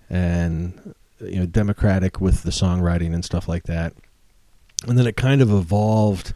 and, 0.10 0.96
you 1.20 1.40
know, 1.40 1.46
democratic 1.46 2.22
with 2.22 2.44
the 2.44 2.52
songwriting 2.52 3.14
and 3.14 3.24
stuff 3.24 3.48
like 3.48 3.64
that. 3.64 3.94
And 4.88 4.98
then 4.98 5.08
it 5.08 5.16
kind 5.16 5.42
of 5.42 5.52
evolved 5.52 6.34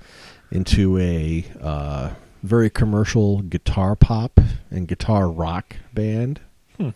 into 0.51 0.97
a 0.97 1.45
uh, 1.61 2.11
very 2.43 2.69
commercial 2.69 3.41
guitar 3.41 3.95
pop 3.95 4.39
and 4.71 4.87
guitar 4.87 5.29
rock 5.29 5.75
band. 5.93 6.39
Hmm. 6.77 6.89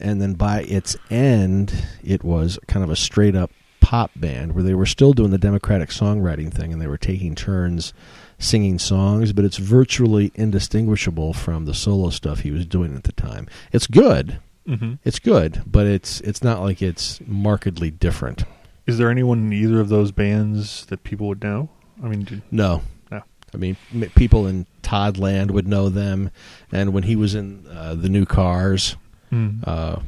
And 0.00 0.20
then 0.20 0.34
by 0.34 0.62
its 0.62 0.96
end, 1.10 1.86
it 2.02 2.24
was 2.24 2.58
kind 2.66 2.84
of 2.84 2.90
a 2.90 2.96
straight 2.96 3.36
up 3.36 3.50
pop 3.80 4.10
band 4.16 4.52
where 4.52 4.64
they 4.64 4.74
were 4.74 4.86
still 4.86 5.12
doing 5.12 5.30
the 5.30 5.38
democratic 5.38 5.90
songwriting 5.90 6.52
thing 6.52 6.72
and 6.72 6.82
they 6.82 6.88
were 6.88 6.98
taking 6.98 7.36
turns 7.36 7.92
singing 8.38 8.78
songs, 8.78 9.32
but 9.32 9.44
it's 9.44 9.56
virtually 9.58 10.32
indistinguishable 10.34 11.32
from 11.32 11.64
the 11.64 11.72
solo 11.72 12.10
stuff 12.10 12.40
he 12.40 12.50
was 12.50 12.66
doing 12.66 12.96
at 12.96 13.04
the 13.04 13.12
time. 13.12 13.46
It's 13.72 13.86
good. 13.86 14.40
Mm-hmm. 14.68 14.94
It's 15.04 15.18
good, 15.18 15.62
but 15.66 15.86
it's 15.86 16.20
it's 16.22 16.42
not 16.42 16.60
like 16.60 16.82
it's 16.82 17.20
markedly 17.26 17.90
different. 17.90 18.44
Is 18.86 18.98
there 18.98 19.10
anyone 19.10 19.38
in 19.38 19.52
either 19.52 19.80
of 19.80 19.88
those 19.88 20.12
bands 20.12 20.86
that 20.86 21.02
people 21.04 21.28
would 21.28 21.42
know? 21.42 21.68
I 22.02 22.08
mean, 22.08 22.42
No. 22.50 22.82
No. 23.10 23.22
I 23.54 23.56
mean, 23.56 23.76
m- 23.94 24.10
people 24.14 24.46
in 24.46 24.66
Toddland 24.82 25.50
would 25.52 25.66
know 25.66 25.88
them, 25.88 26.30
and 26.72 26.92
when 26.92 27.04
he 27.04 27.16
was 27.16 27.34
in 27.34 27.66
uh, 27.68 27.94
the 27.94 28.08
new 28.08 28.24
Cars, 28.26 28.96
mm, 29.32 29.66
uh, 29.66 30.00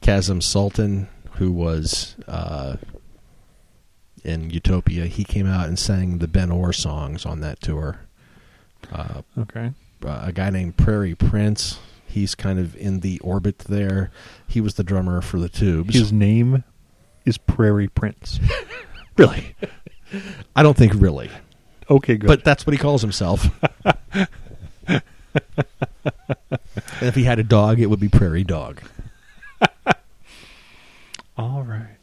Kasim 0.00 0.40
Sulton, 0.40 1.08
who 1.32 1.52
was 1.52 2.16
uh, 2.26 2.76
in 4.24 4.50
Utopia, 4.50 5.06
he 5.06 5.24
came 5.24 5.46
out 5.46 5.68
and 5.68 5.78
sang 5.78 6.18
the 6.18 6.28
Ben 6.28 6.50
Orr 6.50 6.72
songs 6.72 7.24
on 7.26 7.40
that 7.40 7.60
tour. 7.60 8.00
Uh, 8.92 9.22
okay. 9.38 9.72
uh, 10.04 10.22
a 10.24 10.32
guy 10.32 10.50
named 10.50 10.76
Prairie 10.76 11.14
Prince, 11.14 11.78
he's 12.10 12.34
kind 12.34 12.58
of 12.58 12.76
in 12.76 13.00
the 13.00 13.18
orbit 13.20 13.58
there. 13.60 14.10
He 14.46 14.60
was 14.60 14.74
the 14.74 14.84
drummer 14.84 15.20
for 15.20 15.38
the 15.38 15.48
Tubes. 15.48 15.94
His 15.94 16.12
name 16.12 16.64
is 17.24 17.38
Prairie 17.38 17.88
Prince. 17.88 18.40
really? 19.16 19.54
I 20.56 20.62
don't 20.62 20.76
think 20.76 20.92
really, 20.96 21.30
Okay, 21.88 22.16
good. 22.16 22.26
but 22.26 22.44
that's 22.44 22.66
what 22.66 22.72
he 22.72 22.78
calls 22.78 23.00
himself. 23.02 23.48
and 24.86 25.02
if 27.00 27.14
he 27.14 27.24
had 27.24 27.38
a 27.38 27.44
dog, 27.44 27.80
it 27.80 27.86
would 27.86 28.00
be 28.00 28.08
Prairie 28.08 28.44
Dog. 28.44 28.82
all 31.36 31.62
right. 31.62 31.96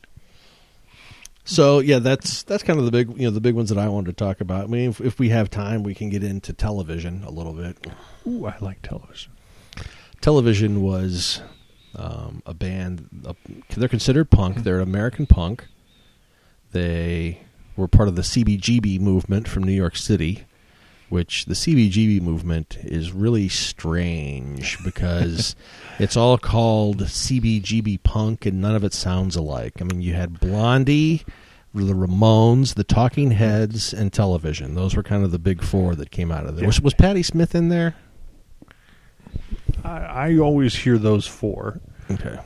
So 1.43 1.79
yeah, 1.79 1.99
that's 1.99 2.43
that's 2.43 2.61
kind 2.63 2.77
of 2.77 2.83
the 2.85 2.91
big 2.91 3.09
you 3.17 3.23
know 3.25 3.31
the 3.31 3.39
big 3.39 3.55
ones 3.55 3.69
that 3.69 3.77
I 3.77 3.87
wanted 3.87 4.17
to 4.17 4.23
talk 4.25 4.41
about. 4.41 4.65
I 4.65 4.67
mean, 4.67 4.89
if, 4.89 4.99
if 4.99 5.17
we 5.19 5.29
have 5.29 5.49
time, 5.49 5.81
we 5.83 5.95
can 5.95 6.09
get 6.09 6.21
into 6.23 6.51
television 6.51 7.23
a 7.23 7.29
little 7.31 7.53
bit. 7.53 7.87
Ooh, 8.27 8.45
I 8.45 8.55
like 8.59 8.81
television. 8.81 9.31
Television 10.21 10.81
was 10.81 11.41
um, 11.95 12.41
a 12.45 12.53
band. 12.53 13.09
Uh, 13.25 13.33
they're 13.75 13.87
considered 13.87 14.29
punk. 14.29 14.63
They're 14.63 14.79
American 14.79 15.25
punk. 15.25 15.67
They 16.71 17.41
were 17.75 17.87
part 17.87 18.07
of 18.07 18.15
the 18.15 18.21
CBGB 18.21 18.99
movement 18.99 19.47
from 19.47 19.63
New 19.63 19.71
York 19.71 19.95
City, 19.95 20.45
which 21.09 21.45
the 21.45 21.53
CBGB 21.53 22.21
movement 22.21 22.77
is 22.83 23.11
really 23.11 23.47
strange 23.47 24.83
because 24.83 25.55
it's 25.99 26.17
all 26.17 26.37
called 26.37 26.99
CBGB 26.99 28.03
punk 28.03 28.45
and 28.45 28.59
none 28.59 28.75
of 28.75 28.83
it 28.83 28.93
sounds 28.93 29.35
alike. 29.35 29.73
I 29.79 29.85
mean, 29.85 30.01
you 30.01 30.13
had 30.13 30.39
Blondie, 30.39 31.23
the 31.73 31.93
Ramones, 31.93 32.73
the 32.73 32.83
Talking 32.83 33.31
Heads, 33.31 33.93
and 33.93 34.11
television. 34.11 34.75
Those 34.75 34.95
were 34.95 35.03
kind 35.03 35.23
of 35.23 35.31
the 35.31 35.39
big 35.39 35.63
four 35.63 35.95
that 35.95 36.11
came 36.11 36.31
out 36.31 36.45
of 36.45 36.55
there. 36.55 36.63
Yeah. 36.63 36.67
Was, 36.67 36.81
was 36.81 36.93
Patti 36.93 37.23
Smith 37.23 37.53
in 37.55 37.69
there? 37.69 37.95
I, 39.83 39.97
I 40.31 40.37
always 40.37 40.75
hear 40.75 40.97
those 40.97 41.27
four. 41.27 41.79
Okay. 42.11 42.37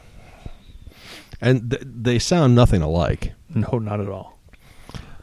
And 1.39 1.71
th- 1.71 1.83
they 1.85 2.19
sound 2.19 2.55
nothing 2.55 2.81
alike. 2.81 3.33
No, 3.53 3.79
not 3.79 3.99
at 3.99 4.07
all. 4.09 4.37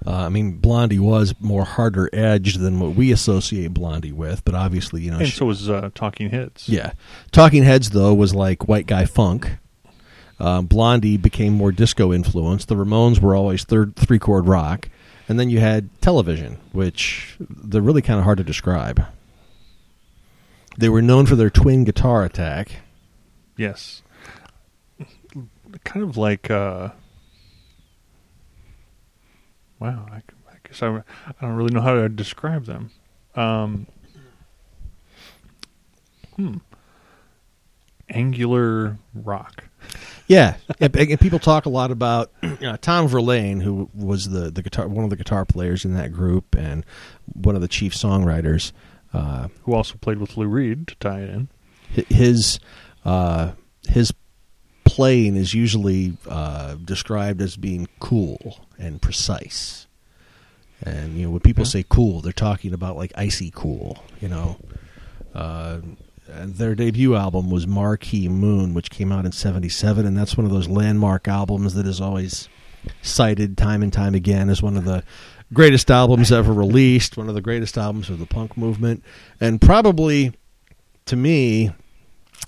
Uh, 0.07 0.13
I 0.13 0.29
mean, 0.29 0.53
Blondie 0.59 0.99
was 0.99 1.35
more 1.41 1.65
harder 1.65 2.09
edged 2.13 2.61
than 2.61 2.81
what 2.81 2.95
we 2.95 3.13
associate 3.13 3.75
Blondie 3.75 4.13
with, 4.13 4.45
but 4.45 4.55
obviously, 4.55 5.03
you 5.03 5.11
know, 5.11 5.19
And 5.19 5.29
she- 5.29 5.37
so 5.37 5.47
was 5.47 5.69
uh, 5.69 5.91
Talking 5.95 6.31
Heads. 6.31 6.69
yeah. 6.69 6.93
Talking 7.33 7.63
Heads 7.65 7.91
though 7.91 8.15
was 8.15 8.35
like 8.35 8.69
white 8.69 8.87
guy 8.87 9.05
funk, 9.05 9.59
Um, 10.41 10.67
Blondie 10.67 11.17
became 11.17 11.53
more 11.53 11.73
disco 11.73 12.13
influenced. 12.13 12.69
The 12.69 12.77
Ramones 12.77 13.21
were 13.21 13.35
always 13.35 13.65
third 13.65 13.97
three 13.97 14.19
chord 14.21 14.47
rock, 14.47 14.89
and 15.29 15.39
then 15.39 15.51
you 15.51 15.59
had 15.61 15.89
television, 16.01 16.59
which 16.73 17.37
they're 17.41 17.83
really 17.83 18.03
kind 18.03 18.19
of 18.19 18.25
hard 18.25 18.39
to 18.39 18.45
describe. 18.45 19.05
They 20.79 20.89
were 20.89 21.03
known 21.03 21.27
for 21.27 21.35
their 21.35 21.51
twin 21.51 21.83
guitar 21.83 22.25
attack. 22.25 22.71
Yes. 23.57 24.03
Kind 25.83 26.09
of 26.09 26.17
like, 26.17 26.51
uh, 26.53 26.91
wow, 29.81 30.07
I, 30.09 30.17
I 30.49 30.57
guess 30.65 30.81
I, 30.81 30.89
I 30.89 31.03
don't 31.41 31.57
really 31.57 31.75
know 31.75 31.81
how 31.81 31.95
to 31.95 32.09
describe 32.09 32.67
them. 32.67 32.93
Um, 33.35 33.89
hmm. 36.37 36.59
Angular 38.09 38.99
rock. 39.13 39.65
Yeah, 40.29 40.59
and, 40.81 40.95
and 40.95 41.21
people 41.21 41.41
talk 41.41 41.67
a 41.67 41.71
lot 41.71 41.91
about 41.91 42.31
uh, 42.43 42.77
Tom 42.81 43.09
Verlaine, 43.09 43.61
who 43.61 43.91
was 43.95 44.29
the, 44.31 44.51
the 44.53 44.63
guitar 44.63 44.87
one 44.87 45.03
of 45.03 45.11
the 45.11 45.17
guitar 45.17 45.45
players 45.45 45.85
in 45.85 45.95
that 45.95 46.13
group 46.13 46.55
and 46.55 46.87
one 47.35 47.57
of 47.57 47.63
the 47.63 47.69
chief 47.69 47.95
songwriters. 47.95 48.71
Uh, 49.13 49.49
Who 49.65 49.73
also 49.75 49.95
played 50.01 50.19
with 50.19 50.37
Lou 50.37 50.47
Reed 50.47 50.87
to 50.89 50.95
tie 50.97 51.21
it 51.23 51.31
in. 51.31 51.49
his 52.09 52.61
uh, 53.05 53.53
his 53.89 54.13
playing 54.85 55.37
is 55.37 55.55
usually 55.55 56.17
uh, 56.29 56.75
described 56.75 57.41
as 57.41 57.57
being 57.57 57.89
cool 58.01 58.67
and 58.79 59.01
precise. 59.01 59.87
And 60.83 61.17
you 61.17 61.25
know, 61.27 61.31
when 61.31 61.41
people 61.41 61.65
Yeah. 61.65 61.69
say 61.71 61.85
cool, 61.89 62.21
they're 62.21 62.33
talking 62.33 62.73
about 62.75 62.97
like 62.97 63.13
icy 63.17 63.51
cool. 63.55 64.03
You 64.21 64.29
know, 64.29 64.57
uh, 65.35 65.79
and 66.31 66.55
their 66.57 66.75
debut 66.75 67.15
album 67.17 67.51
was 67.51 67.67
Marquee 67.67 68.29
Moon, 68.29 68.75
which 68.75 68.91
came 68.91 69.11
out 69.11 69.25
in 69.25 69.33
'77, 69.33 70.05
and 70.07 70.17
that's 70.17 70.37
one 70.37 70.45
of 70.47 70.53
those 70.53 70.69
landmark 70.69 71.27
albums 71.27 71.75
that 71.75 71.87
is 71.87 72.01
always 72.01 72.49
cited 73.03 73.57
time 73.59 73.83
and 73.83 73.93
time 73.93 74.15
again 74.15 74.49
as 74.49 74.63
one 74.63 74.77
of 74.77 74.85
the 74.85 75.03
greatest 75.53 75.91
albums 75.91 76.31
ever 76.31 76.53
released, 76.53 77.17
one 77.17 77.29
of 77.29 77.35
the 77.35 77.41
greatest 77.41 77.79
albums 77.79 78.11
of 78.11 78.19
the 78.19 78.27
punk 78.27 78.57
movement, 78.57 79.03
and 79.41 79.61
probably 79.61 80.33
to 81.07 81.17
me 81.17 81.73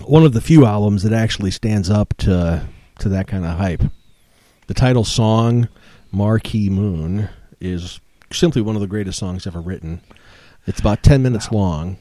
one 0.05 0.25
of 0.25 0.33
the 0.33 0.41
few 0.41 0.67
albums 0.67 1.03
that 1.03 1.13
actually 1.13 1.51
stands 1.51 1.91
up 1.91 2.15
to 2.19 2.67
to 2.99 3.09
that 3.09 3.27
kind 3.27 3.45
of 3.45 3.57
hype. 3.57 3.83
The 4.67 4.75
title 4.75 5.05
song 5.05 5.69
"Marquee 6.13 6.71
Moon" 6.71 7.29
is 7.61 8.01
simply 8.33 8.63
one 8.63 8.77
of 8.77 8.81
the 8.81 8.87
greatest 8.87 9.19
songs 9.19 9.47
ever 9.47 9.61
written. 9.61 10.01
It's 10.67 10.81
about 10.81 11.03
ten 11.03 11.23
minutes 11.23 11.51
long. 11.51 11.99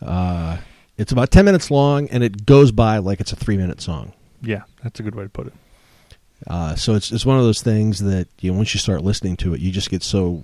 Uh, 0.00 0.58
it's 0.96 1.12
about 1.12 1.30
ten 1.30 1.44
minutes 1.44 1.70
long, 1.70 2.08
and 2.08 2.22
it 2.22 2.46
goes 2.46 2.72
by 2.72 2.98
like 2.98 3.20
it's 3.20 3.32
a 3.32 3.36
three 3.36 3.56
minute 3.56 3.80
song. 3.80 4.12
Yeah, 4.42 4.62
that's 4.82 5.00
a 5.00 5.02
good 5.02 5.14
way 5.14 5.24
to 5.24 5.28
put 5.28 5.48
it. 5.48 5.52
Uh, 6.46 6.74
so 6.74 6.94
it's 6.94 7.12
it's 7.12 7.26
one 7.26 7.38
of 7.38 7.44
those 7.44 7.60
things 7.62 7.98
that 8.00 8.26
you 8.40 8.50
know, 8.50 8.56
once 8.56 8.72
you 8.74 8.80
start 8.80 9.02
listening 9.02 9.36
to 9.36 9.52
it, 9.54 9.60
you 9.60 9.70
just 9.70 9.90
get 9.90 10.02
so 10.02 10.42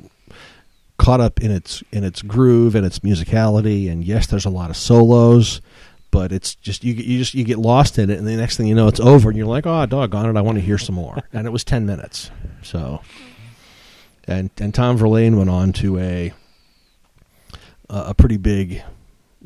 caught 0.99 1.21
up 1.21 1.41
in 1.43 1.51
its 1.51 1.83
in 1.93 2.05
its 2.05 2.23
groove 2.23 2.75
and 2.75 2.85
its 2.87 2.99
musicality. 3.01 3.91
And 3.91 4.05
yes, 4.05 4.27
there's 4.27 4.45
a 4.45 4.51
lot 4.51 4.69
of 4.71 4.77
solos, 4.77 5.61
but 6.11 6.33
it's 6.33 6.55
just 6.57 6.85
you 6.85 6.95
get- 6.95 7.07
you 7.07 7.19
just 7.19 7.35
you 7.35 7.45
get 7.45 7.59
lost 7.59 7.99
in 7.99 8.11
it, 8.11 8.19
and 8.19 8.27
the 8.27 8.37
next 8.37 8.57
thing 8.57 8.67
you 8.67 8.75
know, 8.75 8.89
it's 8.89 9.01
over, 9.01 9.29
and 9.31 9.39
you're 9.39 9.47
like, 9.47 9.67
oh, 9.67 9.87
doggone 9.87 10.29
it, 10.29 10.39
I 10.39 10.43
want 10.43 10.57
to 10.59 10.63
hear 10.65 10.79
some 10.79 10.95
more. 10.97 11.23
and 11.33 11.47
it 11.47 11.51
was 11.51 11.65
ten 11.65 11.87
minutes. 11.87 12.31
So, 12.63 13.01
and 14.29 14.51
and 14.59 14.75
Tom 14.75 14.97
Verlaine 14.99 15.37
went 15.37 15.51
on 15.51 15.73
to 15.75 15.99
a 15.99 16.33
a 17.89 18.15
pretty 18.15 18.37
big, 18.37 18.83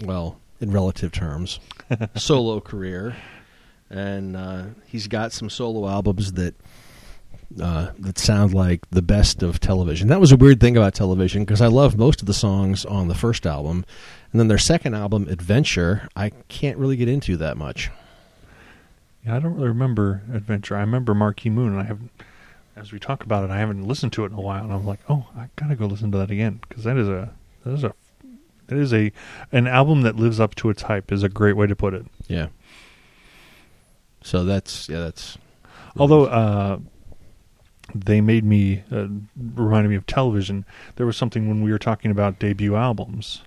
well, 0.02 0.38
in 0.60 0.70
relative 0.72 1.12
terms, 1.12 1.60
solo 2.16 2.60
career 2.60 3.14
and 3.90 4.36
uh, 4.36 4.64
he's 4.86 5.08
got 5.08 5.32
some 5.32 5.50
solo 5.50 5.88
albums 5.88 6.32
that 6.32 6.54
uh, 7.60 7.90
that 7.98 8.18
sound 8.18 8.54
like 8.54 8.88
the 8.90 9.02
best 9.02 9.42
of 9.42 9.58
television. 9.58 10.08
That 10.08 10.20
was 10.20 10.30
a 10.30 10.36
weird 10.36 10.60
thing 10.60 10.76
about 10.76 10.94
television 10.94 11.44
because 11.44 11.60
I 11.60 11.66
love 11.66 11.98
most 11.98 12.20
of 12.20 12.26
the 12.26 12.34
songs 12.34 12.84
on 12.84 13.08
the 13.08 13.14
first 13.14 13.44
album, 13.44 13.84
and 14.30 14.40
then 14.40 14.48
their 14.48 14.58
second 14.58 14.94
album, 14.94 15.26
Adventure, 15.28 16.08
I 16.14 16.30
can't 16.48 16.78
really 16.78 16.96
get 16.96 17.08
into 17.08 17.36
that 17.38 17.56
much. 17.56 17.90
Yeah, 19.26 19.36
I 19.36 19.40
don't 19.40 19.54
really 19.54 19.68
remember 19.68 20.22
Adventure. 20.32 20.76
I 20.76 20.80
remember 20.80 21.12
Marquee 21.12 21.50
Moon, 21.50 21.72
and 21.72 21.80
I 21.80 21.84
haven't, 21.84 22.10
as 22.76 22.92
we 22.92 23.00
talk 23.00 23.24
about 23.24 23.44
it, 23.44 23.50
I 23.50 23.58
haven't 23.58 23.86
listened 23.86 24.12
to 24.14 24.22
it 24.24 24.30
in 24.30 24.38
a 24.38 24.40
while, 24.40 24.62
and 24.62 24.72
I'm 24.72 24.86
like, 24.86 25.00
oh, 25.08 25.26
I 25.36 25.48
gotta 25.56 25.74
go 25.74 25.86
listen 25.86 26.12
to 26.12 26.18
that 26.18 26.30
again 26.30 26.60
because 26.68 26.84
that 26.84 26.96
is 26.96 27.08
a 27.08 27.32
that 27.64 27.72
is 27.72 27.84
a 27.84 27.94
that 28.68 28.78
is 28.78 28.94
a 28.94 29.10
an 29.50 29.66
album 29.66 30.02
that 30.02 30.14
lives 30.14 30.38
up 30.38 30.54
to 30.56 30.70
its 30.70 30.82
hype. 30.82 31.10
Is 31.10 31.24
a 31.24 31.28
great 31.28 31.56
way 31.56 31.66
to 31.66 31.74
put 31.74 31.94
it. 31.94 32.06
Yeah. 32.28 32.46
So 34.22 34.44
that's 34.44 34.88
yeah, 34.88 35.00
that's 35.00 35.38
Although 35.96 36.26
uh, 36.26 36.78
they 37.94 38.20
made 38.20 38.44
me 38.44 38.84
uh, 38.92 39.08
reminded 39.36 39.88
me 39.88 39.96
of 39.96 40.06
television. 40.06 40.64
There 40.96 41.06
was 41.06 41.16
something 41.16 41.48
when 41.48 41.62
we 41.62 41.72
were 41.72 41.78
talking 41.78 42.10
about 42.10 42.38
debut 42.38 42.76
albums 42.76 43.42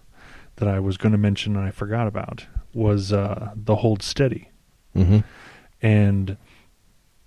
that 0.57 0.67
I 0.67 0.79
was 0.79 0.97
going 0.97 1.13
to 1.13 1.17
mention 1.17 1.55
and 1.55 1.65
I 1.65 1.71
forgot 1.71 2.07
about 2.07 2.45
was 2.73 3.13
uh, 3.13 3.51
the 3.55 3.77
Hold 3.77 4.03
Steady. 4.03 4.49
hmm 4.93 5.19
And 5.81 6.37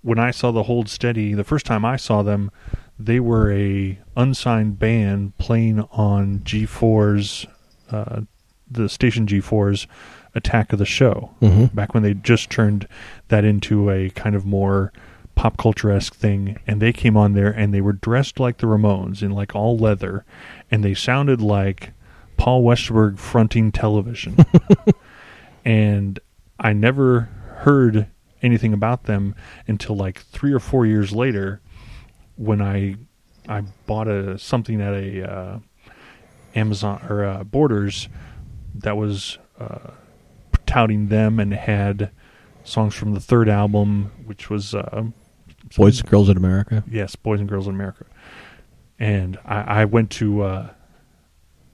when 0.01 0.19
I 0.19 0.31
saw 0.31 0.51
the 0.51 0.63
Hold 0.63 0.89
Steady, 0.89 1.33
the 1.33 1.43
first 1.43 1.65
time 1.65 1.83
I 1.83 1.95
saw 1.97 2.21
them, 2.21 2.51
they 2.99 3.19
were 3.19 3.51
a 3.51 3.99
unsigned 4.15 4.79
band 4.79 5.37
playing 5.37 5.81
on 5.91 6.39
G4's, 6.39 7.45
uh, 7.91 8.21
the 8.69 8.89
station 8.89 9.25
G4's 9.25 9.87
Attack 10.37 10.71
of 10.73 10.79
the 10.79 10.85
Show. 10.85 11.31
hmm 11.39 11.65
Back 11.65 11.93
when 11.93 12.03
they 12.03 12.13
just 12.13 12.49
turned 12.49 12.87
that 13.27 13.43
into 13.43 13.89
a 13.89 14.09
kind 14.11 14.35
of 14.35 14.45
more 14.45 14.93
pop 15.35 15.57
culture 15.57 15.91
esque 15.91 16.15
thing, 16.15 16.57
and 16.65 16.81
they 16.81 16.93
came 16.93 17.15
on 17.17 17.33
there 17.33 17.51
and 17.51 17.73
they 17.73 17.81
were 17.81 17.93
dressed 17.93 18.39
like 18.39 18.57
the 18.57 18.67
Ramones 18.67 19.21
in 19.21 19.31
like 19.31 19.55
all 19.55 19.77
leather, 19.77 20.25
and 20.71 20.83
they 20.83 20.93
sounded 20.93 21.41
like 21.41 21.91
Paul 22.37 22.63
Westerberg 22.63 23.19
fronting 23.19 23.71
television. 23.71 24.37
and 25.65 26.19
I 26.59 26.73
never 26.73 27.29
heard 27.57 28.07
anything 28.41 28.73
about 28.73 29.03
them 29.03 29.35
until 29.67 29.95
like 29.95 30.21
three 30.21 30.53
or 30.53 30.59
four 30.59 30.85
years 30.85 31.11
later, 31.11 31.61
when 32.35 32.61
I 32.61 32.95
I 33.47 33.61
bought 33.85 34.07
a 34.07 34.37
something 34.37 34.81
at 34.81 34.93
a 34.93 35.31
uh, 35.31 35.59
Amazon 36.55 37.05
or 37.09 37.23
uh, 37.23 37.43
Borders 37.43 38.09
that 38.75 38.97
was 38.97 39.37
uh, 39.59 39.91
touting 40.67 41.07
them 41.07 41.39
and 41.39 41.53
had 41.53 42.11
songs 42.63 42.93
from 42.93 43.13
the 43.13 43.19
third 43.19 43.49
album, 43.49 44.11
which 44.25 44.49
was 44.49 44.75
uh, 44.75 45.05
Boys 45.75 45.99
and 45.99 46.09
Girls 46.09 46.29
in 46.29 46.37
America. 46.37 46.83
yes, 46.89 47.15
Boys 47.15 47.39
and 47.39 47.49
Girls 47.49 47.67
in 47.67 47.73
America. 47.73 48.05
And 48.99 49.37
I, 49.45 49.81
I 49.81 49.85
went 49.85 50.11
to 50.11 50.41
uh, 50.41 50.69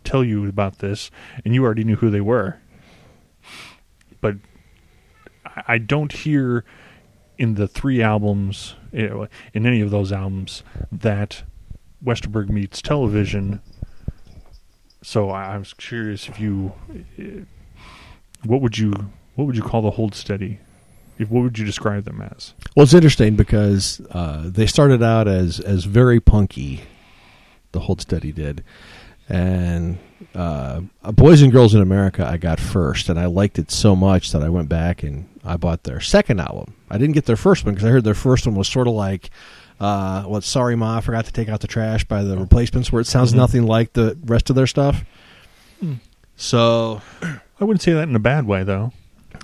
tell 0.04 0.24
you 0.24 0.48
about 0.48 0.80
this, 0.80 1.12
and 1.44 1.54
you 1.54 1.64
already 1.64 1.84
knew 1.84 1.96
who 1.96 2.10
they 2.10 2.22
were. 2.22 2.60
But 4.22 4.36
I, 5.68 5.78
don't 5.78 6.12
hear 6.12 6.64
in 7.38 7.56
the 7.56 7.68
three 7.68 8.02
albums, 8.02 8.76
in 8.92 9.28
any 9.54 9.82
of 9.82 9.92
those 9.92 10.12
albums, 10.12 10.64
that 10.92 11.44
Westerberg 12.04 12.50
meets 12.50 12.82
television. 12.82 13.62
So 15.02 15.30
I, 15.30 15.56
I 15.56 15.58
was 15.58 15.74
curious 15.74 16.30
if 16.30 16.40
you, 16.40 16.74
eh, 17.18 17.42
what 18.46 18.62
would 18.62 18.78
you, 18.78 18.92
what 19.36 19.46
would 19.46 19.56
you 19.56 19.64
call 19.64 19.82
the 19.82 19.92
hold 19.92 20.16
steady? 20.16 20.60
If, 21.20 21.30
what 21.30 21.44
would 21.44 21.60
you 21.60 21.66
describe 21.66 22.06
them 22.06 22.22
as? 22.22 22.54
Well, 22.76 22.84
it's 22.84 22.94
interesting 22.94 23.36
because 23.36 24.02
uh, 24.12 24.44
they 24.46 24.66
started 24.66 25.04
out 25.04 25.28
as 25.28 25.60
as 25.60 25.84
very 25.86 26.20
punky. 26.20 26.82
The 27.72 27.80
Hold 27.82 28.02
Steady 28.02 28.32
did, 28.32 28.64
and 29.30 29.98
uh, 30.36 30.82
Boys 31.12 31.42
and 31.42 31.52
Girls 31.52 31.74
in 31.74 31.82
America 31.82 32.24
I 32.28 32.38
got 32.38 32.60
first, 32.60 33.10
and 33.10 33.20
I 33.20 33.26
liked 33.26 33.58
it 33.58 33.72
so 33.72 33.96
much 33.96 34.32
that 34.32 34.44
I 34.44 34.50
went 34.50 34.70
back 34.70 35.02
and 35.04 35.28
I 35.44 35.58
bought 35.58 35.84
their 35.84 36.00
second 36.00 36.40
album. 36.40 36.76
I 36.90 36.98
didn't 37.00 37.14
get 37.16 37.26
their 37.26 37.36
first 37.36 37.66
one 37.66 37.74
because 37.74 37.88
I 37.88 37.92
heard 37.92 38.04
their 38.04 38.14
first 38.14 38.46
one 38.46 38.56
was 38.56 38.68
sort 38.68 38.88
of 38.88 38.94
like. 38.94 39.30
Uh, 39.80 40.24
what? 40.24 40.44
Sorry, 40.44 40.76
Ma, 40.76 40.98
I 40.98 41.02
forgot 41.02 41.26
to 41.26 41.32
take 41.32 41.50
out 41.50 41.62
the 41.62 41.68
trash 41.68 42.04
by 42.06 42.24
the 42.24 42.38
replacements, 42.38 42.92
where 42.92 43.02
it 43.02 43.08
sounds 43.08 43.34
Mhm. 43.34 43.38
nothing 43.38 43.66
like 43.66 43.94
the 43.94 44.18
rest 44.26 44.50
of 44.52 44.56
their 44.56 44.68
stuff. 44.68 45.04
Hmm. 45.80 45.94
So 46.36 47.02
I 47.64 47.66
wouldn't 47.66 47.82
say 47.82 47.94
that 47.94 48.10
in 48.10 48.16
a 48.16 48.20
bad 48.20 48.46
way, 48.46 48.64
though. 48.66 48.92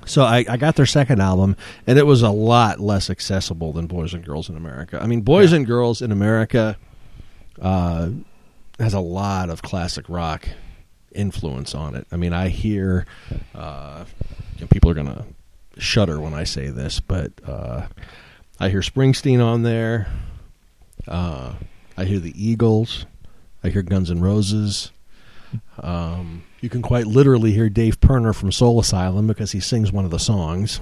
so 0.05 0.24
I, 0.24 0.43
I 0.49 0.57
got 0.57 0.76
their 0.76 0.86
second 0.86 1.22
album, 1.22 1.55
and 1.88 1.97
it 1.97 2.05
was 2.05 2.22
a 2.22 2.30
lot 2.30 2.82
less 2.82 3.09
accessible 3.09 3.72
than 3.72 3.88
Boys 3.88 4.13
and 4.13 4.26
Girls 4.26 4.49
in 4.49 4.57
America. 4.57 4.99
I 5.01 5.07
mean, 5.07 5.22
Boys 5.22 5.51
Yeah. 5.51 5.57
and 5.57 5.65
Girls 5.65 6.01
in 6.01 6.11
America 6.11 6.78
uh, 7.61 8.09
has 8.78 8.93
a 8.93 8.99
lot 8.99 9.49
of 9.49 9.61
classic 9.61 10.09
rock 10.09 10.49
influence 11.13 11.74
on 11.74 11.95
it. 11.95 12.05
I 12.11 12.17
mean, 12.17 12.34
I 12.34 12.49
hear 12.49 13.05
uh, 13.55 14.03
you 14.57 14.67
people 14.67 14.91
are 14.91 14.93
going 14.93 15.07
to 15.07 15.26
shudder 15.78 16.20
when 16.20 16.34
I 16.34 16.43
say 16.43 16.67
this, 16.70 16.99
but 16.99 17.32
uh, 17.47 17.88
I 18.59 18.67
hear 18.70 18.82
Springsteen 18.82 19.41
on 19.43 19.63
there. 19.63 20.07
Uh, 21.07 21.53
I 21.97 22.03
hear 22.05 22.20
the 22.20 22.34
Eagles. 22.36 23.05
I 23.63 23.70
hear 23.70 23.82
Guns 23.82 24.11
N' 24.11 24.20
Roses. 24.22 24.91
Um, 25.82 26.43
you 26.62 26.70
can 26.70 26.82
quite 26.82 27.08
literally 27.08 27.52
hear 27.52 27.70
Dave 27.70 28.00
Pirner 28.02 28.34
from 28.34 28.52
Soul 28.52 28.80
Asylum 28.80 29.28
because 29.28 29.52
he 29.52 29.60
sings 29.60 29.91
one 29.91 30.06
of 30.06 30.12
the 30.12 30.20
songs. 30.20 30.82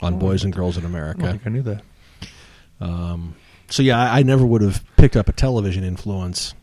on 0.00 0.14
Oh, 0.14 0.16
Boys 0.16 0.44
and 0.44 0.52
Girls 0.52 0.76
in 0.76 0.84
America. 0.84 1.26
I 1.26 1.30
think 1.32 1.46
I 1.46 1.50
knew 1.50 1.62
that. 1.62 1.82
Um, 2.80 3.34
so 3.68 3.82
yeah, 3.82 3.98
I, 4.00 4.20
I 4.20 4.22
never 4.22 4.44
would 4.44 4.62
have 4.62 4.84
picked 4.96 5.16
up 5.16 5.28
a 5.28 5.32
television 5.32 5.84
influence 5.84 6.54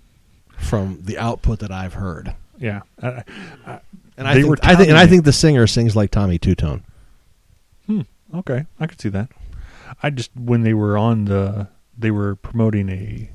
from 0.57 0.99
the 1.03 1.17
output 1.17 1.59
that 1.59 1.71
I've 1.71 1.93
heard. 1.93 2.35
Yeah, 2.57 2.81
I, 3.01 3.23
I, 3.65 3.79
And 4.17 4.27
I 4.27 4.33
think, 4.41 4.59
I 4.65 4.75
think, 4.75 4.89
and 4.89 4.97
I 4.97 5.07
think 5.07 5.23
the 5.23 5.31
singer 5.31 5.65
sings 5.67 5.95
like 5.95 6.11
Tommy 6.11 6.37
Tutone. 6.37 6.83
Hmm. 7.85 8.01
Okay, 8.33 8.65
I 8.79 8.87
could 8.87 8.99
see 8.99 9.09
that. 9.09 9.29
I 10.03 10.09
just 10.09 10.31
when 10.35 10.61
they 10.61 10.73
were 10.73 10.97
on 10.97 11.25
the 11.25 11.67
they 11.97 12.11
were 12.11 12.35
promoting 12.35 12.89
a 12.89 13.29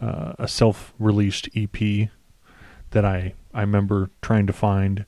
uh, 0.00 0.32
a 0.38 0.48
self 0.48 0.94
released 0.98 1.48
EP 1.54 2.08
that 2.90 3.04
I 3.04 3.34
I 3.52 3.60
remember 3.60 4.10
trying 4.22 4.46
to 4.46 4.52
find 4.52 5.04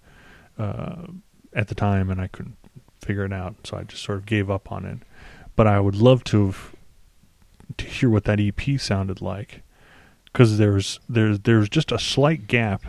uh, 0.58 1.06
at 1.52 1.68
the 1.68 1.74
time 1.74 2.10
and 2.10 2.20
I 2.20 2.26
couldn't 2.26 2.56
figure 3.00 3.24
it 3.24 3.32
out, 3.32 3.54
so 3.64 3.76
I 3.76 3.82
just 3.84 4.02
sort 4.02 4.18
of 4.18 4.26
gave 4.26 4.50
up 4.50 4.70
on 4.70 4.84
it. 4.84 4.98
But 5.54 5.66
I 5.66 5.80
would 5.80 5.96
love 5.96 6.24
to 6.24 6.46
have, 6.46 6.74
to 7.76 7.84
hear 7.84 8.08
what 8.08 8.24
that 8.24 8.40
EP 8.40 8.80
sounded 8.80 9.20
like 9.20 9.62
because 10.32 10.58
there's 10.58 10.98
there's 11.08 11.40
there's 11.40 11.68
just 11.68 11.92
a 11.92 11.98
slight 11.98 12.46
gap 12.46 12.84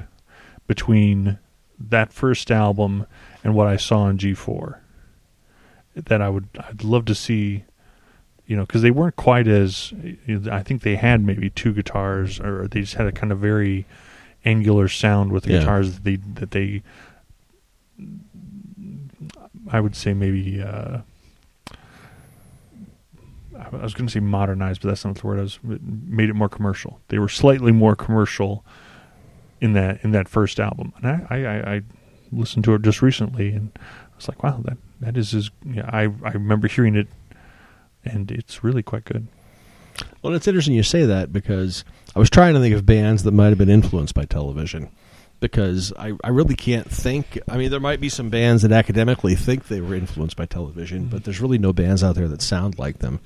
between 0.67 1.39
that 1.79 2.13
first 2.13 2.51
album 2.51 3.05
and 3.43 3.53
what 3.55 3.67
I 3.67 3.77
saw 3.77 4.03
on 4.03 4.17
G4 4.17 4.77
that 5.95 6.21
I 6.21 6.29
would 6.29 6.47
I'd 6.57 6.83
love 6.83 7.05
to 7.05 7.15
see 7.15 7.65
you 8.47 8.55
know 8.55 8.65
because 8.65 8.81
they 8.81 8.91
weren't 8.91 9.15
quite 9.15 9.47
as 9.47 9.93
I 10.49 10.63
think 10.63 10.81
they 10.81 10.95
had 10.95 11.21
maybe 11.21 11.49
two 11.49 11.73
guitars 11.73 12.39
or 12.39 12.67
they 12.67 12.81
just 12.81 12.95
had 12.95 13.07
a 13.07 13.11
kind 13.11 13.31
of 13.31 13.39
very 13.39 13.85
angular 14.45 14.87
sound 14.87 15.31
with 15.31 15.43
the 15.43 15.53
Yeah. 15.53 15.59
guitars 15.59 15.93
that 15.95 16.03
they 16.03 16.15
that 16.15 16.51
they 16.51 16.83
I 19.71 19.79
would 19.79 19.95
say 19.95 20.13
maybe 20.13 20.61
uh 20.61 20.99
I 23.55 23.69
was 23.83 23.93
going 23.93 24.07
to 24.07 24.11
say 24.11 24.19
modernized, 24.19 24.81
but 24.81 24.89
that's 24.89 25.05
not 25.05 25.15
the 25.15 25.27
word. 25.27 25.39
I 25.39 25.43
was 25.43 25.59
made 25.63 26.29
it 26.29 26.33
more 26.33 26.49
commercial. 26.49 26.99
They 27.09 27.19
were 27.19 27.29
slightly 27.29 27.71
more 27.71 27.95
commercial 27.95 28.65
in 29.61 29.73
that 29.73 30.03
in 30.03 30.11
that 30.11 30.27
first 30.27 30.59
album, 30.59 30.93
and 30.97 31.07
I 31.07 31.25
I, 31.29 31.75
I, 31.75 31.81
listened 32.31 32.65
to 32.65 32.73
it 32.73 32.81
just 32.81 33.01
recently, 33.01 33.51
and 33.51 33.71
I 33.77 34.15
was 34.15 34.27
like, 34.27 34.43
wow, 34.43 34.59
that 34.65 34.77
that 34.99 35.17
is 35.17 35.33
as 35.33 35.51
yeah. 35.65 35.89
I 35.91 36.01
I 36.23 36.31
remember 36.31 36.67
hearing 36.67 36.95
it, 36.95 37.07
and 38.03 38.31
it's 38.31 38.63
really 38.63 38.83
quite 38.83 39.05
good. 39.05 39.27
Well, 40.21 40.33
it's 40.33 40.47
interesting 40.47 40.73
you 40.73 40.83
say 40.83 41.05
that 41.05 41.31
because 41.31 41.85
I 42.15 42.19
was 42.19 42.29
trying 42.29 42.53
to 42.53 42.59
think 42.59 42.75
of 42.75 42.85
bands 42.85 43.23
that 43.23 43.31
might 43.31 43.49
have 43.49 43.57
been 43.57 43.69
influenced 43.69 44.13
by 44.13 44.25
television. 44.25 44.89
Because 45.39 45.91
I, 45.99 46.13
I 46.23 46.29
really 46.29 46.55
can't 46.55 46.89
think. 46.89 47.37
I 47.49 47.57
mean, 47.57 47.69
there 47.69 47.81
might 47.81 47.99
be 47.99 48.07
some 48.07 48.29
bands 48.29 48.61
that 48.61 48.71
academically 48.71 49.35
think 49.35 49.67
they 49.67 49.81
were 49.81 49.93
influenced 49.93 50.37
by 50.37 50.45
television, 50.45 51.07
but 51.07 51.25
there's 51.25 51.41
really 51.41 51.57
no 51.57 51.73
bands 51.73 52.01
out 52.01 52.15
there 52.15 52.29
that 52.29 52.41
sound 52.41 52.79
like 52.79 52.99
them. 52.99 53.19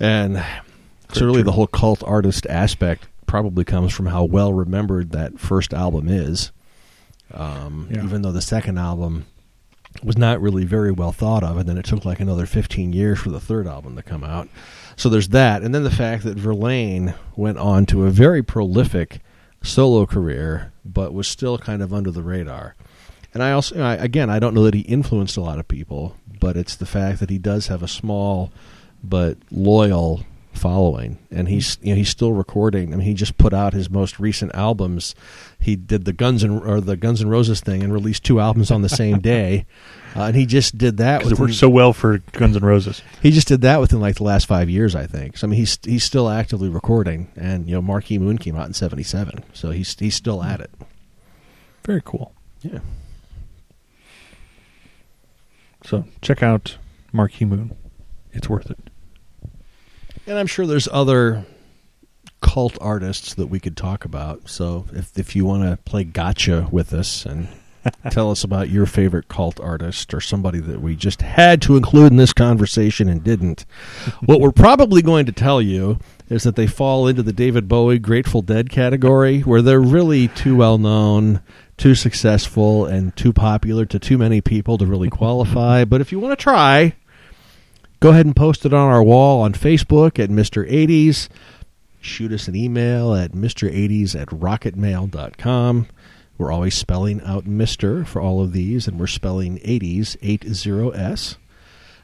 And 0.00 0.42
so, 1.12 1.26
really, 1.26 1.42
the 1.42 1.52
whole 1.52 1.66
cult 1.66 2.02
artist 2.02 2.46
aspect 2.46 3.08
probably 3.26 3.64
comes 3.64 3.92
from 3.92 4.06
how 4.06 4.24
well 4.24 4.54
remembered 4.54 5.10
that 5.12 5.38
first 5.38 5.74
album 5.74 6.08
is. 6.08 6.50
Um, 7.34 7.88
Yeah. 7.90 8.04
Even 8.04 8.22
though 8.22 8.32
the 8.32 8.40
second 8.40 8.78
album 8.78 9.26
was 10.02 10.16
not 10.16 10.40
really 10.40 10.64
very 10.64 10.92
well 10.92 11.12
thought 11.12 11.42
of, 11.44 11.58
and 11.58 11.68
then 11.68 11.76
it 11.76 11.84
took 11.84 12.06
like 12.06 12.20
another 12.20 12.46
15 12.46 12.94
years 12.94 13.18
for 13.18 13.28
the 13.28 13.40
third 13.40 13.66
album 13.66 13.96
to 13.96 14.02
come 14.02 14.24
out. 14.24 14.48
So 14.98 15.08
there's 15.08 15.28
that, 15.28 15.62
and 15.62 15.72
then 15.72 15.84
the 15.84 15.92
fact 15.92 16.24
that 16.24 16.36
Verlaine 16.36 17.14
went 17.36 17.56
on 17.56 17.86
to 17.86 18.04
a 18.04 18.10
very 18.10 18.42
prolific 18.42 19.20
solo 19.62 20.06
career, 20.06 20.72
but 20.84 21.14
was 21.14 21.28
still 21.28 21.56
kind 21.56 21.82
of 21.82 21.94
under 21.94 22.10
the 22.10 22.24
radar. 22.24 22.74
And 23.32 23.40
I 23.40 23.52
also, 23.52 23.80
I, 23.80 23.94
again, 23.94 24.28
I 24.28 24.40
don't 24.40 24.54
know 24.54 24.64
that 24.64 24.74
he 24.74 24.80
influenced 24.80 25.36
a 25.36 25.40
lot 25.40 25.60
of 25.60 25.68
people, 25.68 26.16
but 26.40 26.56
it's 26.56 26.74
the 26.74 26.84
fact 26.84 27.20
that 27.20 27.30
he 27.30 27.38
does 27.38 27.68
have 27.68 27.80
a 27.80 27.86
small 27.86 28.50
but 29.04 29.38
loyal 29.52 30.24
following, 30.58 31.18
and 31.30 31.48
he's 31.48 31.78
you 31.82 31.90
know 31.90 31.96
he's 31.96 32.08
still 32.08 32.32
recording. 32.32 32.92
I 32.92 32.96
mean, 32.96 33.06
he 33.06 33.14
just 33.14 33.38
put 33.38 33.54
out 33.54 33.72
his 33.72 33.88
most 33.88 34.18
recent 34.18 34.54
albums. 34.54 35.14
He 35.60 35.76
did 35.76 36.04
the 36.04 36.12
Guns 36.12 36.42
and 36.42 36.62
or 36.64 36.80
the 36.80 36.96
Guns 36.96 37.20
and 37.20 37.30
Roses 37.30 37.60
thing 37.60 37.82
and 37.82 37.92
released 37.92 38.24
two 38.24 38.40
albums 38.40 38.70
on 38.70 38.82
the 38.82 38.88
same 38.88 39.18
day, 39.34 39.66
uh, 40.14 40.24
and 40.24 40.36
he 40.36 40.46
just 40.46 40.76
did 40.76 40.96
that. 40.98 41.18
Because 41.18 41.32
it 41.32 41.38
worked 41.38 41.54
so 41.54 41.68
well 41.68 41.92
for 41.92 42.18
Guns 42.32 42.56
and 42.56 42.64
Roses. 42.64 43.02
he 43.22 43.30
just 43.30 43.48
did 43.48 43.62
that 43.62 43.80
within 43.80 44.00
like 44.00 44.16
the 44.16 44.24
last 44.24 44.46
five 44.46 44.68
years, 44.68 44.94
I 44.94 45.06
think. 45.06 45.38
So 45.38 45.46
I 45.46 45.50
mean, 45.50 45.58
he's 45.58 45.78
he's 45.84 46.04
still 46.04 46.28
actively 46.28 46.68
recording, 46.68 47.30
and 47.36 47.66
you 47.68 47.74
know, 47.74 47.82
Marquee 47.82 48.18
Moon 48.18 48.38
came 48.38 48.56
out 48.56 48.66
in 48.66 48.74
'77, 48.74 49.44
so 49.52 49.70
he's 49.70 49.98
he's 49.98 50.14
still 50.14 50.42
at 50.42 50.60
it. 50.60 50.70
Very 51.84 52.02
cool. 52.04 52.34
Yeah. 52.62 52.80
So 55.84 56.04
check 56.20 56.42
out 56.42 56.76
Marquee 57.12 57.44
Moon. 57.44 57.76
It's 58.32 58.48
worth 58.48 58.70
it. 58.70 58.87
And 60.28 60.38
I'm 60.38 60.46
sure 60.46 60.66
there's 60.66 60.88
other 60.92 61.46
cult 62.42 62.76
artists 62.82 63.32
that 63.34 63.46
we 63.46 63.58
could 63.58 63.78
talk 63.78 64.04
about. 64.04 64.50
So 64.50 64.84
if 64.92 65.18
if 65.18 65.34
you 65.34 65.46
want 65.46 65.62
to 65.62 65.78
play 65.78 66.04
gotcha 66.04 66.68
with 66.70 66.92
us 66.92 67.24
and 67.24 67.48
tell 68.10 68.30
us 68.30 68.44
about 68.44 68.68
your 68.68 68.84
favorite 68.84 69.28
cult 69.28 69.58
artist 69.58 70.12
or 70.12 70.20
somebody 70.20 70.60
that 70.60 70.82
we 70.82 70.96
just 70.96 71.22
had 71.22 71.62
to 71.62 71.78
include 71.78 72.12
in 72.12 72.18
this 72.18 72.34
conversation 72.34 73.08
and 73.08 73.24
didn't, 73.24 73.64
what 74.26 74.42
we're 74.42 74.52
probably 74.52 75.00
going 75.00 75.24
to 75.24 75.32
tell 75.32 75.62
you 75.62 75.98
is 76.28 76.42
that 76.42 76.56
they 76.56 76.66
fall 76.66 77.08
into 77.08 77.22
the 77.22 77.32
David 77.32 77.66
Bowie 77.66 77.98
Grateful 77.98 78.42
Dead 78.42 78.68
category 78.68 79.40
where 79.40 79.62
they're 79.62 79.80
really 79.80 80.28
too 80.28 80.56
well 80.56 80.76
known, 80.76 81.40
too 81.78 81.94
successful 81.94 82.84
and 82.84 83.16
too 83.16 83.32
popular 83.32 83.86
to 83.86 83.98
too 83.98 84.18
many 84.18 84.42
people 84.42 84.76
to 84.76 84.84
really 84.84 85.08
qualify. 85.08 85.86
But 85.86 86.02
if 86.02 86.12
you 86.12 86.20
want 86.20 86.38
to 86.38 86.42
try, 86.42 86.92
go 88.00 88.10
ahead 88.10 88.26
and 88.26 88.36
post 88.36 88.66
it 88.66 88.74
on 88.74 88.90
our 88.90 89.02
wall 89.02 89.42
on 89.42 89.52
Facebook 89.52 90.22
at 90.22 90.30
Mr. 90.30 90.70
80s. 90.70 91.28
Shoot 92.00 92.32
us 92.32 92.46
an 92.48 92.54
email 92.54 93.14
at 93.14 93.32
Mr80s 93.32 94.14
at 94.20 94.28
rocketmail.com. 94.28 95.86
We're 96.36 96.52
always 96.52 96.74
spelling 96.76 97.20
out 97.22 97.46
Mr. 97.46 98.06
for 98.06 98.20
all 98.22 98.40
of 98.40 98.52
these, 98.52 98.86
and 98.86 99.00
we're 99.00 99.08
spelling 99.08 99.58
80s, 99.58 100.16
80s. 100.18 101.36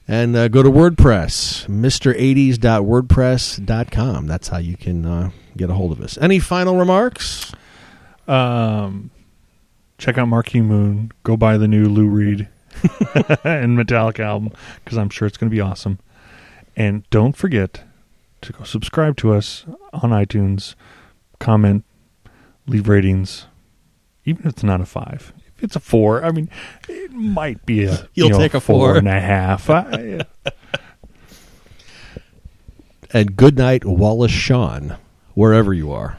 And 0.06 0.36
uh, 0.36 0.48
go 0.48 0.62
to 0.62 0.70
WordPress, 0.70 1.66
Mr80s.wordpress.com. 1.66 4.26
That's 4.26 4.48
how 4.48 4.58
you 4.58 4.76
can 4.76 5.06
uh, 5.06 5.30
get 5.56 5.70
a 5.70 5.74
hold 5.74 5.92
of 5.92 6.00
us. 6.00 6.18
Any 6.18 6.40
final 6.40 6.76
remarks? 6.76 7.52
Um, 8.26 9.12
check 9.96 10.18
out 10.18 10.26
Marquee 10.26 10.60
Moon. 10.60 11.12
Go 11.22 11.36
buy 11.36 11.56
the 11.56 11.68
new 11.68 11.88
Lou 11.88 12.08
Reed 12.08 12.48
and 13.44 13.78
Metallica 13.78 14.20
album 14.20 14.52
because 14.84 14.98
I'm 14.98 15.08
sure 15.10 15.26
it's 15.26 15.36
going 15.36 15.50
to 15.50 15.54
be 15.54 15.60
awesome. 15.60 15.98
And 16.76 17.08
don't 17.10 17.36
forget 17.36 17.84
to 18.42 18.52
go 18.52 18.64
subscribe 18.64 19.16
to 19.18 19.32
us 19.32 19.64
on 19.92 20.10
iTunes, 20.10 20.74
comment, 21.38 21.84
leave 22.66 22.88
ratings, 22.88 23.46
even 24.24 24.46
if 24.46 24.52
it's 24.54 24.62
not 24.62 24.80
a 24.80 24.86
five. 24.86 25.32
If 25.56 25.62
it's 25.64 25.76
a 25.76 25.80
four, 25.80 26.24
I 26.24 26.30
mean, 26.32 26.50
it 26.88 27.12
might 27.12 27.64
be 27.64 27.84
a 27.84 28.08
You'll 28.14 28.26
you 28.28 28.32
know, 28.32 28.38
take 28.38 28.54
a 28.54 28.60
four 28.60 28.90
four. 28.90 28.96
and 28.98 29.08
a. 29.08 29.58
I- 29.70 30.24
And 33.10 33.36
good 33.36 33.56
night, 33.56 33.84
Wallace 33.84 34.32
Shawn, 34.32 34.96
wherever 35.34 35.72
you 35.72 35.92
are. 35.92 36.18